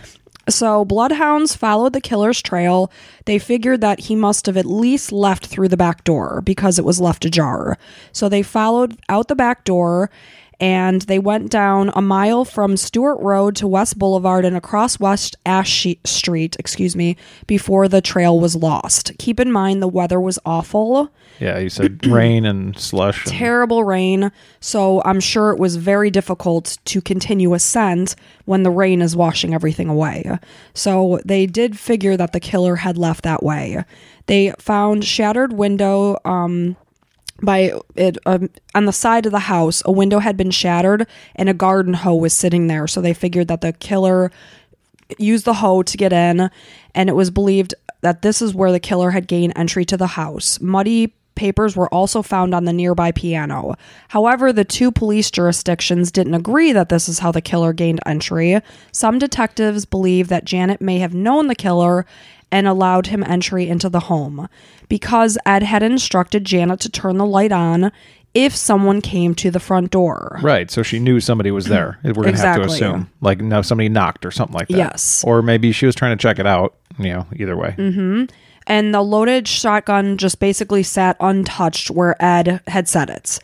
So, 0.47 0.85
bloodhounds 0.85 1.55
followed 1.55 1.93
the 1.93 2.01
killer's 2.01 2.41
trail. 2.41 2.91
They 3.25 3.39
figured 3.39 3.81
that 3.81 4.01
he 4.01 4.15
must 4.15 4.45
have 4.45 4.57
at 4.57 4.65
least 4.65 5.11
left 5.11 5.47
through 5.47 5.69
the 5.69 5.77
back 5.77 6.03
door 6.03 6.41
because 6.41 6.77
it 6.77 6.85
was 6.85 7.01
left 7.01 7.25
ajar. 7.25 7.77
So, 8.11 8.29
they 8.29 8.43
followed 8.43 8.97
out 9.09 9.27
the 9.27 9.35
back 9.35 9.63
door 9.63 10.11
and 10.59 11.01
they 11.03 11.19
went 11.19 11.51
down 11.51 11.91
a 11.95 12.01
mile 12.01 12.45
from 12.45 12.77
Stewart 12.77 13.19
Road 13.19 13.55
to 13.57 13.67
West 13.67 13.97
Boulevard 13.97 14.45
and 14.45 14.55
across 14.55 14.99
West 14.99 15.35
Ash 15.45 15.85
Street, 16.03 16.55
excuse 16.59 16.95
me, 16.95 17.17
before 17.47 17.87
the 17.87 18.01
trail 18.01 18.39
was 18.39 18.55
lost. 18.55 19.11
Keep 19.19 19.39
in 19.39 19.51
mind 19.51 19.81
the 19.81 19.87
weather 19.87 20.19
was 20.19 20.39
awful 20.45 21.11
Yeah, 21.39 21.59
you 21.59 21.69
said 21.69 22.05
rain 22.07 22.45
and 22.45 22.77
slush. 22.79 23.25
And, 23.25 23.33
terrible 23.33 23.83
rain, 23.83 24.31
so 24.59 25.01
I'm 25.03 25.19
sure 25.19 25.51
it 25.51 25.59
was 25.59 25.75
very 25.75 26.09
difficult 26.09 26.77
to 26.85 27.01
continue 27.01 27.53
ascent 27.53 28.15
when 28.45 28.63
the 28.63 28.71
rain 28.71 29.01
is 29.01 29.15
washing 29.15 29.53
everything 29.53 29.89
away. 29.89 30.39
So 30.73 31.19
they 31.25 31.45
did 31.45 31.77
figure 31.77 32.17
that 32.17 32.33
the 32.33 32.39
killer 32.39 32.77
had 32.77 32.97
left 32.97 33.23
that 33.23 33.43
way. 33.43 33.83
They 34.27 34.53
found 34.57 35.05
shattered 35.05 35.53
window 35.53 36.17
um 36.25 36.77
by 37.41 37.73
it 37.95 38.17
um, 38.25 38.49
on 38.73 38.85
the 38.85 38.93
side 38.93 39.25
of 39.25 39.31
the 39.33 39.39
house 39.39 39.83
a 39.85 39.91
window 39.91 40.19
had 40.19 40.37
been 40.37 40.51
shattered 40.51 41.05
and 41.35 41.49
a 41.49 41.53
garden 41.53 41.93
hoe 41.93 42.15
was 42.15 42.33
sitting 42.33 42.67
there 42.67 42.87
so 42.87 43.01
they 43.01 43.13
figured 43.13 43.49
that 43.49 43.59
the 43.59 43.73
killer 43.73 44.31
used 45.17 45.45
the 45.45 45.55
hoe 45.55 45.83
to 45.83 45.97
get 45.97 46.13
in, 46.13 46.49
and 46.93 47.09
it 47.09 47.15
was 47.15 47.31
believed 47.31 47.75
that 48.01 48.21
this 48.21 48.41
is 48.41 48.53
where 48.53 48.71
the 48.71 48.79
killer 48.79 49.11
had 49.11 49.27
gained 49.27 49.53
entry 49.55 49.85
to 49.85 49.97
the 49.97 50.07
house. 50.07 50.59
Muddy 50.59 51.13
papers 51.35 51.75
were 51.75 51.93
also 51.93 52.21
found 52.21 52.55
on 52.55 52.63
the 52.63 52.71
nearby 52.71 53.11
piano. 53.11 53.75
However, 54.07 54.53
the 54.53 54.63
two 54.63 54.89
police 54.89 55.29
jurisdictions 55.29 56.11
didn't 56.11 56.33
agree 56.33 56.71
that 56.71 56.87
this 56.87 57.09
is 57.09 57.19
how 57.19 57.31
the 57.31 57.41
killer 57.41 57.73
gained 57.73 57.99
entry. 58.05 58.59
Some 58.93 59.19
detectives 59.19 59.85
believe 59.85 60.29
that 60.29 60.45
Janet 60.45 60.79
may 60.79 60.99
have 60.99 61.13
known 61.13 61.47
the 61.47 61.55
killer 61.55 62.05
and 62.51 62.67
allowed 62.67 63.07
him 63.07 63.23
entry 63.23 63.67
into 63.67 63.89
the 63.89 64.01
home 64.01 64.47
because 64.87 65.37
Ed 65.45 65.63
had 65.63 65.83
instructed 65.83 66.45
Janet 66.45 66.79
to 66.81 66.89
turn 66.89 67.17
the 67.17 67.25
light 67.25 67.51
on 67.51 67.91
if 68.33 68.55
someone 68.55 69.01
came 69.01 69.33
to 69.35 69.49
the 69.49 69.59
front 69.59 69.91
door. 69.91 70.39
Right, 70.43 70.69
so 70.69 70.83
she 70.83 70.99
knew 70.99 71.19
somebody 71.19 71.51
was 71.51 71.65
there. 71.65 71.99
We're 72.03 72.13
gonna 72.13 72.37
have 72.37 72.57
to 72.57 72.67
assume, 72.67 73.09
like, 73.21 73.39
no, 73.39 73.61
somebody 73.61 73.89
knocked 73.89 74.25
or 74.25 74.31
something 74.31 74.53
like 74.53 74.67
that. 74.67 74.77
Yes. 74.77 75.23
or 75.25 75.41
maybe 75.41 75.71
she 75.71 75.85
was 75.85 75.95
trying 75.95 76.17
to 76.17 76.21
check 76.21 76.37
it 76.39 76.45
out. 76.45 76.75
You 76.97 77.09
know, 77.13 77.27
either 77.35 77.57
way. 77.57 77.75
and 78.67 78.93
the 78.93 79.01
loaded 79.01 79.47
shotgun 79.47 80.17
just 80.17 80.39
basically 80.39 80.81
sat 80.83 81.17
untouched 81.19 81.91
where 81.91 82.21
Ed 82.23 82.61
had 82.67 82.87
set 82.87 83.09
it. 83.09 83.39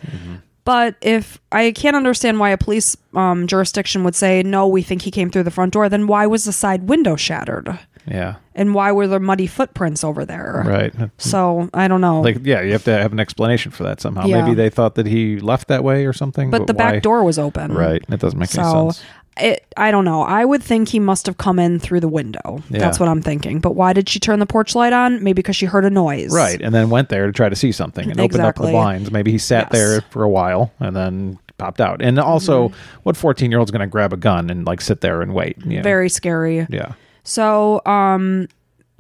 But 0.64 0.96
if 1.02 1.40
I 1.52 1.72
can't 1.72 1.96
understand 1.96 2.40
why 2.40 2.52
a 2.52 2.58
police 2.58 2.96
um, 3.14 3.48
jurisdiction 3.48 4.04
would 4.04 4.16
say, 4.16 4.44
no, 4.44 4.68
we 4.68 4.84
think 4.84 5.02
he 5.02 5.12
came 5.12 5.30
through 5.32 5.44
the 5.44 5.52
front 5.52 5.74
door, 5.74 5.90
then 5.90 6.06
why 6.08 6.28
was 6.28 6.46
the 6.46 6.54
side 6.54 6.88
window 6.88 7.16
shattered? 7.16 7.78
Yeah. 8.08 8.36
And 8.56 8.74
why 8.74 8.92
were 8.92 9.08
there 9.08 9.20
muddy 9.20 9.48
footprints 9.48 10.04
over 10.04 10.26
there? 10.26 10.64
Right. 10.66 10.94
So 11.18 11.70
I 11.74 11.88
don't 11.88 12.02
know. 12.02 12.22
Like, 12.22 12.40
yeah, 12.44 12.62
you 12.62 12.72
have 12.74 12.84
to 12.86 12.92
have 12.92 13.12
an 13.14 13.20
explanation 13.20 13.72
for 13.72 13.84
that 13.84 14.02
somehow. 14.02 14.26
Yeah. 14.26 14.42
Maybe 14.44 14.56
they 14.56 14.70
thought 14.70 14.96
that 14.96 15.06
he 15.06 15.40
left 15.40 15.68
that 15.70 15.84
way 15.84 16.06
or 16.06 16.14
something. 16.14 16.50
but 16.52 16.68
the 16.68 16.74
why- 16.74 16.92
back 16.94 17.04
door 17.04 17.24
was 17.24 17.38
open. 17.40 17.74
Right. 17.74 18.04
It 18.10 18.20
doesn't 18.20 18.38
make 18.40 18.54
any 18.58 18.64
sense. 18.70 19.04
it, 19.40 19.66
I 19.78 19.92
don't 19.92 20.04
know. 20.04 20.24
I 20.24 20.44
would 20.44 20.62
think 20.62 20.90
he 20.90 21.00
must 21.00 21.26
have 21.28 21.38
come 21.38 21.60
in 21.60 21.80
through 21.80 22.02
the 22.02 22.08
window. 22.10 22.62
Yeah. 22.70 22.80
That's 22.80 23.00
what 23.00 23.08
I'm 23.08 23.22
thinking. 23.22 23.60
But 23.60 23.76
why 23.76 23.94
did 23.94 24.10
she 24.10 24.20
turn 24.20 24.40
the 24.40 24.46
porch 24.46 24.76
light 24.76 24.92
on? 24.94 25.24
Maybe 25.24 25.34
because 25.36 25.56
she 25.56 25.66
heard 25.66 25.86
a 25.86 25.90
noise. 25.90 26.34
Right. 26.34 26.60
And 26.62 26.76
then 26.76 26.90
went 26.90 27.10
there 27.10 27.28
to 27.28 27.32
try 27.32 27.48
to 27.50 27.56
see 27.56 27.72
something 27.72 28.10
and 28.12 28.20
opened 28.20 28.42
up 28.42 28.56
the 28.56 28.64
blinds. 28.64 29.12
Maybe 29.12 29.32
he 29.32 29.38
sat 29.38 29.70
Yes. 29.72 29.80
there 29.80 30.02
for 30.10 30.24
a 30.24 30.30
while 30.30 30.72
and 30.80 30.96
then 30.96 31.40
popped 31.58 31.80
out. 31.80 32.02
And 32.02 32.20
also, 32.20 32.70
Mm-hmm. 32.70 33.00
what 33.04 33.16
14 33.16 33.50
year 33.52 33.60
old's 33.60 33.72
going 33.72 33.80
to 33.82 33.88
grab 33.88 34.12
a 34.12 34.18
gun 34.18 34.50
and 34.50 34.66
like 34.66 34.82
sit 34.82 35.00
there 35.02 35.22
and 35.22 35.34
wait? 35.34 35.58
You 35.66 35.78
know? 35.78 35.84
Very 35.84 36.10
scary. 36.10 36.68
Yeah. 36.70 36.94
So, 37.24 37.82
um, 37.86 38.48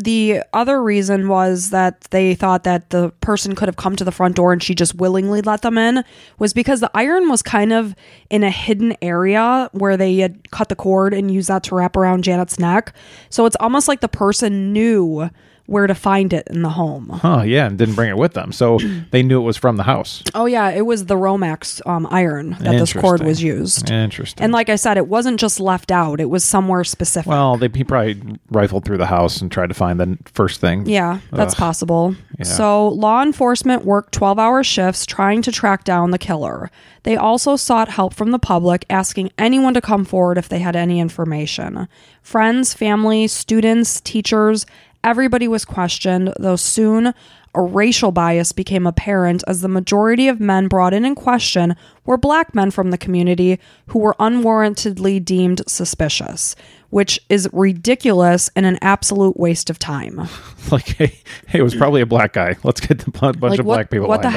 the 0.03 0.41
other 0.53 0.81
reason 0.81 1.27
was 1.27 1.69
that 1.69 2.01
they 2.09 2.33
thought 2.33 2.63
that 2.63 2.89
the 2.89 3.09
person 3.21 3.55
could 3.55 3.67
have 3.67 3.75
come 3.75 3.95
to 3.95 4.03
the 4.03 4.11
front 4.11 4.35
door 4.35 4.51
and 4.51 4.61
she 4.61 4.73
just 4.73 4.95
willingly 4.95 5.41
let 5.41 5.61
them 5.61 5.77
in 5.77 6.03
was 6.39 6.53
because 6.53 6.79
the 6.79 6.89
iron 6.95 7.29
was 7.29 7.41
kind 7.43 7.71
of 7.71 7.95
in 8.29 8.43
a 8.43 8.49
hidden 8.49 8.95
area 9.01 9.69
where 9.73 9.97
they 9.97 10.17
had 10.17 10.49
cut 10.51 10.69
the 10.69 10.75
cord 10.75 11.13
and 11.13 11.31
used 11.31 11.49
that 11.49 11.63
to 11.63 11.75
wrap 11.75 11.95
around 11.95 12.23
Janet's 12.23 12.57
neck. 12.57 12.93
So 13.29 13.45
it's 13.45 13.57
almost 13.59 13.87
like 13.87 14.01
the 14.01 14.07
person 14.07 14.73
knew 14.73 15.29
where 15.71 15.87
to 15.87 15.95
find 15.95 16.33
it 16.33 16.47
in 16.47 16.61
the 16.61 16.69
home. 16.69 17.07
Huh. 17.09 17.43
Yeah. 17.45 17.65
And 17.65 17.77
didn't 17.77 17.95
bring 17.95 18.09
it 18.09 18.17
with 18.17 18.33
them. 18.33 18.51
So 18.51 18.77
they 19.11 19.23
knew 19.23 19.39
it 19.39 19.45
was 19.45 19.57
from 19.57 19.77
the 19.77 19.83
house. 19.83 20.21
Oh 20.35 20.45
yeah, 20.45 20.69
it 20.69 20.85
was 20.85 21.05
the 21.05 21.15
Romacks 21.15 21.85
um, 21.87 22.05
iron 22.11 22.51
that 22.59 22.73
this 22.73 22.93
cord 22.93 23.23
was 23.23 23.41
used. 23.41 23.89
Interesting. 23.89 24.43
And 24.43 24.51
like 24.53 24.69
I 24.69 24.75
said, 24.75 24.97
it 24.97 25.07
wasn't 25.07 25.39
just 25.39 25.59
left 25.59 25.91
out; 25.91 26.19
it 26.19 26.29
was 26.29 26.43
somewhere 26.43 26.83
specific. 26.83 27.29
well, 27.29 27.57
they, 27.57 27.69
he 27.73 27.83
probably 27.83 28.37
rifled 28.49 28.85
through 28.85 28.97
the 28.97 29.05
house 29.05 29.41
and 29.41 29.51
tried 29.51 29.67
to 29.67 29.73
find 29.73 29.99
the 29.99 30.17
first 30.33 30.59
thing. 30.59 30.85
Yeah, 30.85 31.19
that's 31.31 31.53
Ugh. 31.53 31.59
possible. 31.59 32.15
Yeah. 32.37 32.45
So, 32.45 32.89
law 32.89 33.23
enforcement 33.23 33.85
worked 33.85 34.13
12 34.13 34.39
hour 34.39 34.63
shifts 34.63 35.05
trying 35.05 35.41
to 35.43 35.51
track 35.51 35.83
down 35.83 36.11
the 36.11 36.17
killer. 36.17 36.69
They 37.03 37.15
also 37.15 37.55
sought 37.55 37.89
help 37.89 38.13
from 38.13 38.31
the 38.31 38.39
public, 38.39 38.85
asking 38.89 39.31
anyone 39.37 39.73
to 39.73 39.81
come 39.81 40.05
forward 40.05 40.37
if 40.37 40.49
they 40.49 40.59
had 40.59 40.75
any 40.75 40.99
information. 40.99 41.87
Friends, 42.21 42.73
family, 42.73 43.27
students, 43.27 43.99
teachers, 44.01 44.65
everybody 45.03 45.47
was 45.47 45.65
questioned, 45.65 46.33
though 46.39 46.55
soon 46.55 47.13
a 47.53 47.61
racial 47.61 48.11
bias 48.11 48.51
became 48.51 48.87
apparent 48.87 49.43
as 49.45 49.61
the 49.61 49.67
majority 49.67 50.27
of 50.27 50.39
men 50.39 50.67
brought 50.67 50.93
in 50.93 51.03
in 51.03 51.15
question 51.15 51.75
were 52.05 52.17
black 52.17 52.55
men 52.55 52.71
from 52.71 52.91
the 52.91 52.97
community 52.97 53.59
who 53.87 53.99
were 53.99 54.15
unwarrantedly 54.19 55.23
deemed 55.23 55.61
suspicious, 55.67 56.55
which 56.89 57.19
is 57.29 57.49
ridiculous 57.51 58.49
and 58.55 58.65
an 58.65 58.77
absolute 58.81 59.37
waste 59.37 59.69
of 59.69 59.77
time. 59.77 60.29
like, 60.71 60.95
hey, 60.95 61.19
hey, 61.47 61.59
it 61.59 61.63
was 61.63 61.75
probably 61.75 62.01
a 62.01 62.05
black 62.05 62.33
guy. 62.33 62.55
Let's 62.63 62.79
get 62.79 63.05
a 63.05 63.11
bunch 63.11 63.41
like 63.41 63.59
of 63.59 63.65
what, 63.65 63.75
black 63.75 63.89
people. 63.89 64.07
what 64.07 64.21
the 64.21 64.29
up. 64.29 64.33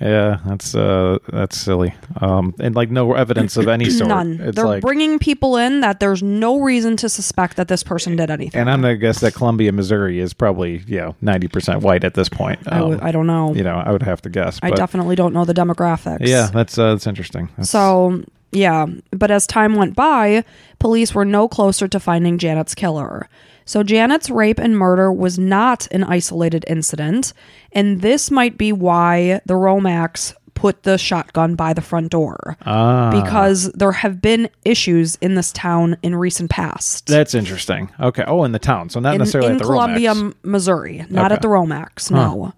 Yeah, 0.00 0.40
that's 0.44 0.74
uh, 0.74 1.18
that's 1.28 1.56
silly. 1.56 1.94
Um, 2.20 2.54
and 2.58 2.74
like 2.74 2.90
no 2.90 3.14
evidence 3.14 3.56
of 3.56 3.68
any 3.68 3.88
sort. 3.90 4.08
none 4.08 4.40
It's 4.40 4.56
they're 4.56 4.66
like, 4.66 4.82
bringing 4.82 5.18
people 5.18 5.56
in 5.56 5.80
that 5.80 6.00
there's 6.00 6.22
no 6.22 6.60
reason 6.60 6.96
to 6.98 7.08
suspect 7.08 7.56
that 7.56 7.68
this 7.68 7.82
person 7.82 8.16
did 8.16 8.30
anything 8.30 8.60
and 8.60 8.70
I'm 8.70 8.80
gonna 8.82 8.96
guess 8.96 9.20
that 9.20 9.34
Columbia, 9.34 9.72
Missouri, 9.72 10.18
is 10.18 10.34
probably 10.34 10.82
you 10.86 10.98
know 10.98 11.16
90 11.20 11.48
percent 11.48 11.82
white 11.82 12.02
at 12.04 12.14
this 12.14 12.28
point. 12.28 12.58
I, 12.66 12.78
Um, 12.80 12.98
I 13.02 13.12
don't 13.12 13.26
know 13.26 13.54
you 13.54 13.62
know, 13.62 13.76
I 13.76 13.92
would 13.92 14.02
have 14.02 14.20
to 14.22 14.30
guess. 14.30 14.58
i 14.62 14.70
but- 14.70 14.76
definitely 14.76 15.14
don't 15.16 15.32
know 15.32 15.44
the 15.44 15.54
demographics 15.54 16.18
Yeah, 16.26 16.50
that's 16.52 16.76
uh, 16.76 16.90
that's 16.90 17.06
interesting. 17.06 17.48
That's, 17.56 17.70
so 17.70 18.22
yeah 18.52 18.86
but 19.10 19.30
as 19.32 19.46
time 19.48 19.74
went 19.74 19.96
by 19.96 20.44
police 20.78 21.12
were 21.14 21.24
no 21.24 21.48
closer 21.48 21.88
to 21.88 21.98
finding 21.98 22.38
janet's 22.38 22.74
killer 22.74 23.28
so 23.64 23.82
janet's 23.82 24.30
rape 24.30 24.58
and 24.58 24.76
murder 24.76 25.12
was 25.12 25.38
not 25.38 25.86
an 25.90 26.04
isolated 26.04 26.64
incident 26.68 27.32
and 27.72 28.00
this 28.00 28.30
might 28.30 28.56
be 28.58 28.72
why 28.72 29.40
the 29.46 29.54
Romacks 29.54 30.34
put 30.54 30.84
the 30.84 30.96
shotgun 30.96 31.56
by 31.56 31.72
the 31.74 31.80
front 31.82 32.10
door 32.10 32.56
ah, 32.64 33.10
because 33.10 33.70
there 33.72 33.90
have 33.92 34.22
been 34.22 34.48
issues 34.64 35.16
in 35.16 35.34
this 35.34 35.50
town 35.52 35.96
in 36.02 36.14
recent 36.14 36.48
past 36.48 37.06
that's 37.06 37.34
interesting. 37.34 37.90
Okay. 37.98 38.22
Oh, 38.26 38.44
in 38.44 38.52
the 38.52 38.58
town, 38.60 38.88
so 38.88 39.00
not 39.00 39.14
in, 39.14 39.18
necessarily 39.18 39.50
in 39.50 39.56
at 39.56 39.58
the 39.58 39.64
Columbia, 39.64 40.12
Romacks. 40.14 40.20
M- 40.20 40.34
Missouri, 40.44 41.06
not 41.10 41.26
Okay. 41.26 41.34
at 41.34 41.42
the 41.42 41.48
Romacks. 41.48 42.10
No. 42.10 42.52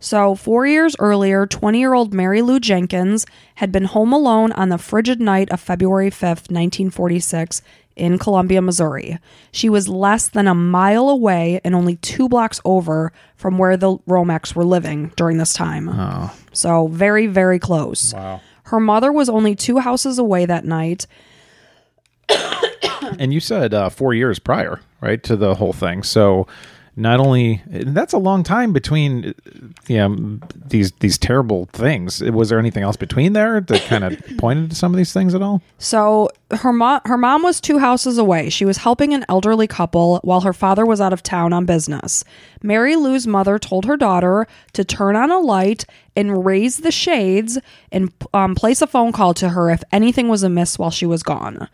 So, 0.00 0.36
four 0.36 0.64
years 0.66 0.94
earlier, 1.00 1.46
20 1.46 1.78
year 1.80 1.94
old 1.94 2.14
Mary 2.14 2.42
Lou 2.42 2.60
Jenkins 2.60 3.26
had 3.56 3.72
been 3.72 3.84
home 3.84 4.12
alone 4.12 4.52
on 4.52 4.68
the 4.68 4.78
frigid 4.78 5.20
night 5.20 5.50
of 5.50 5.58
February 5.58 6.10
5th, 6.10 6.50
1946, 6.52 7.62
in 7.98 8.18
Columbia, 8.18 8.62
Missouri. 8.62 9.18
She 9.52 9.68
was 9.68 9.88
less 9.88 10.28
than 10.28 10.46
a 10.46 10.54
mile 10.54 11.08
away 11.08 11.60
and 11.64 11.74
only 11.74 11.96
two 11.96 12.28
blocks 12.28 12.60
over 12.64 13.12
from 13.36 13.58
where 13.58 13.76
the 13.76 13.98
Romacks 14.08 14.54
were 14.54 14.64
living 14.64 15.12
during 15.16 15.38
this 15.38 15.52
time. 15.54 15.88
Oh, 15.88 16.34
So, 16.52 16.86
very, 16.88 17.26
very 17.26 17.58
close. 17.58 18.14
wow. 18.14 18.40
Her 18.64 18.80
mother 18.80 19.10
was 19.12 19.28
only 19.28 19.54
two 19.54 19.78
houses 19.78 20.18
away 20.18 20.44
that 20.46 20.64
night. 20.64 21.06
And 23.18 23.32
you 23.32 23.40
said 23.40 23.72
uh, 23.72 23.88
four 23.88 24.12
years 24.12 24.38
prior, 24.38 24.80
right, 25.00 25.22
to 25.24 25.34
the 25.34 25.54
whole 25.54 25.72
thing. 25.72 26.02
So 26.02 26.46
not 26.98 27.20
only 27.20 27.62
that's 27.68 28.12
a 28.12 28.18
long 28.18 28.42
time 28.42 28.72
between, 28.72 29.32
you 29.86 29.96
know, 29.96 30.40
these 30.66 30.90
these 30.98 31.16
terrible 31.16 31.66
things. 31.66 32.20
Was 32.22 32.48
there 32.48 32.58
anything 32.58 32.82
else 32.82 32.96
between 32.96 33.34
there 33.34 33.60
that 33.60 33.82
kind 33.82 34.02
of 34.02 34.20
pointed 34.38 34.70
to 34.70 34.76
some 34.76 34.92
of 34.92 34.96
these 34.96 35.12
things 35.12 35.32
at 35.32 35.40
all? 35.40 35.62
So 35.78 36.28
her 36.50 36.72
mom 36.72 37.00
her 37.04 37.16
mom 37.16 37.44
was 37.44 37.60
two 37.60 37.78
houses 37.78 38.18
away. 38.18 38.50
She 38.50 38.64
was 38.64 38.78
helping 38.78 39.14
an 39.14 39.24
elderly 39.28 39.68
couple 39.68 40.18
while 40.24 40.40
her 40.40 40.52
father 40.52 40.84
was 40.84 41.00
out 41.00 41.12
of 41.12 41.22
town 41.22 41.52
on 41.52 41.66
business. 41.66 42.24
Mary 42.64 42.96
Lou's 42.96 43.28
mother 43.28 43.60
told 43.60 43.84
her 43.84 43.96
daughter 43.96 44.48
to 44.72 44.84
turn 44.84 45.14
on 45.14 45.30
a 45.30 45.38
light 45.38 45.84
and 46.16 46.44
raise 46.44 46.78
the 46.78 46.90
shades 46.90 47.58
and 47.92 48.12
um, 48.34 48.56
place 48.56 48.82
a 48.82 48.88
phone 48.88 49.12
call 49.12 49.34
to 49.34 49.50
her 49.50 49.70
if 49.70 49.84
anything 49.92 50.28
was 50.28 50.42
amiss 50.42 50.80
while 50.80 50.90
she 50.90 51.06
was 51.06 51.22
gone. 51.22 51.68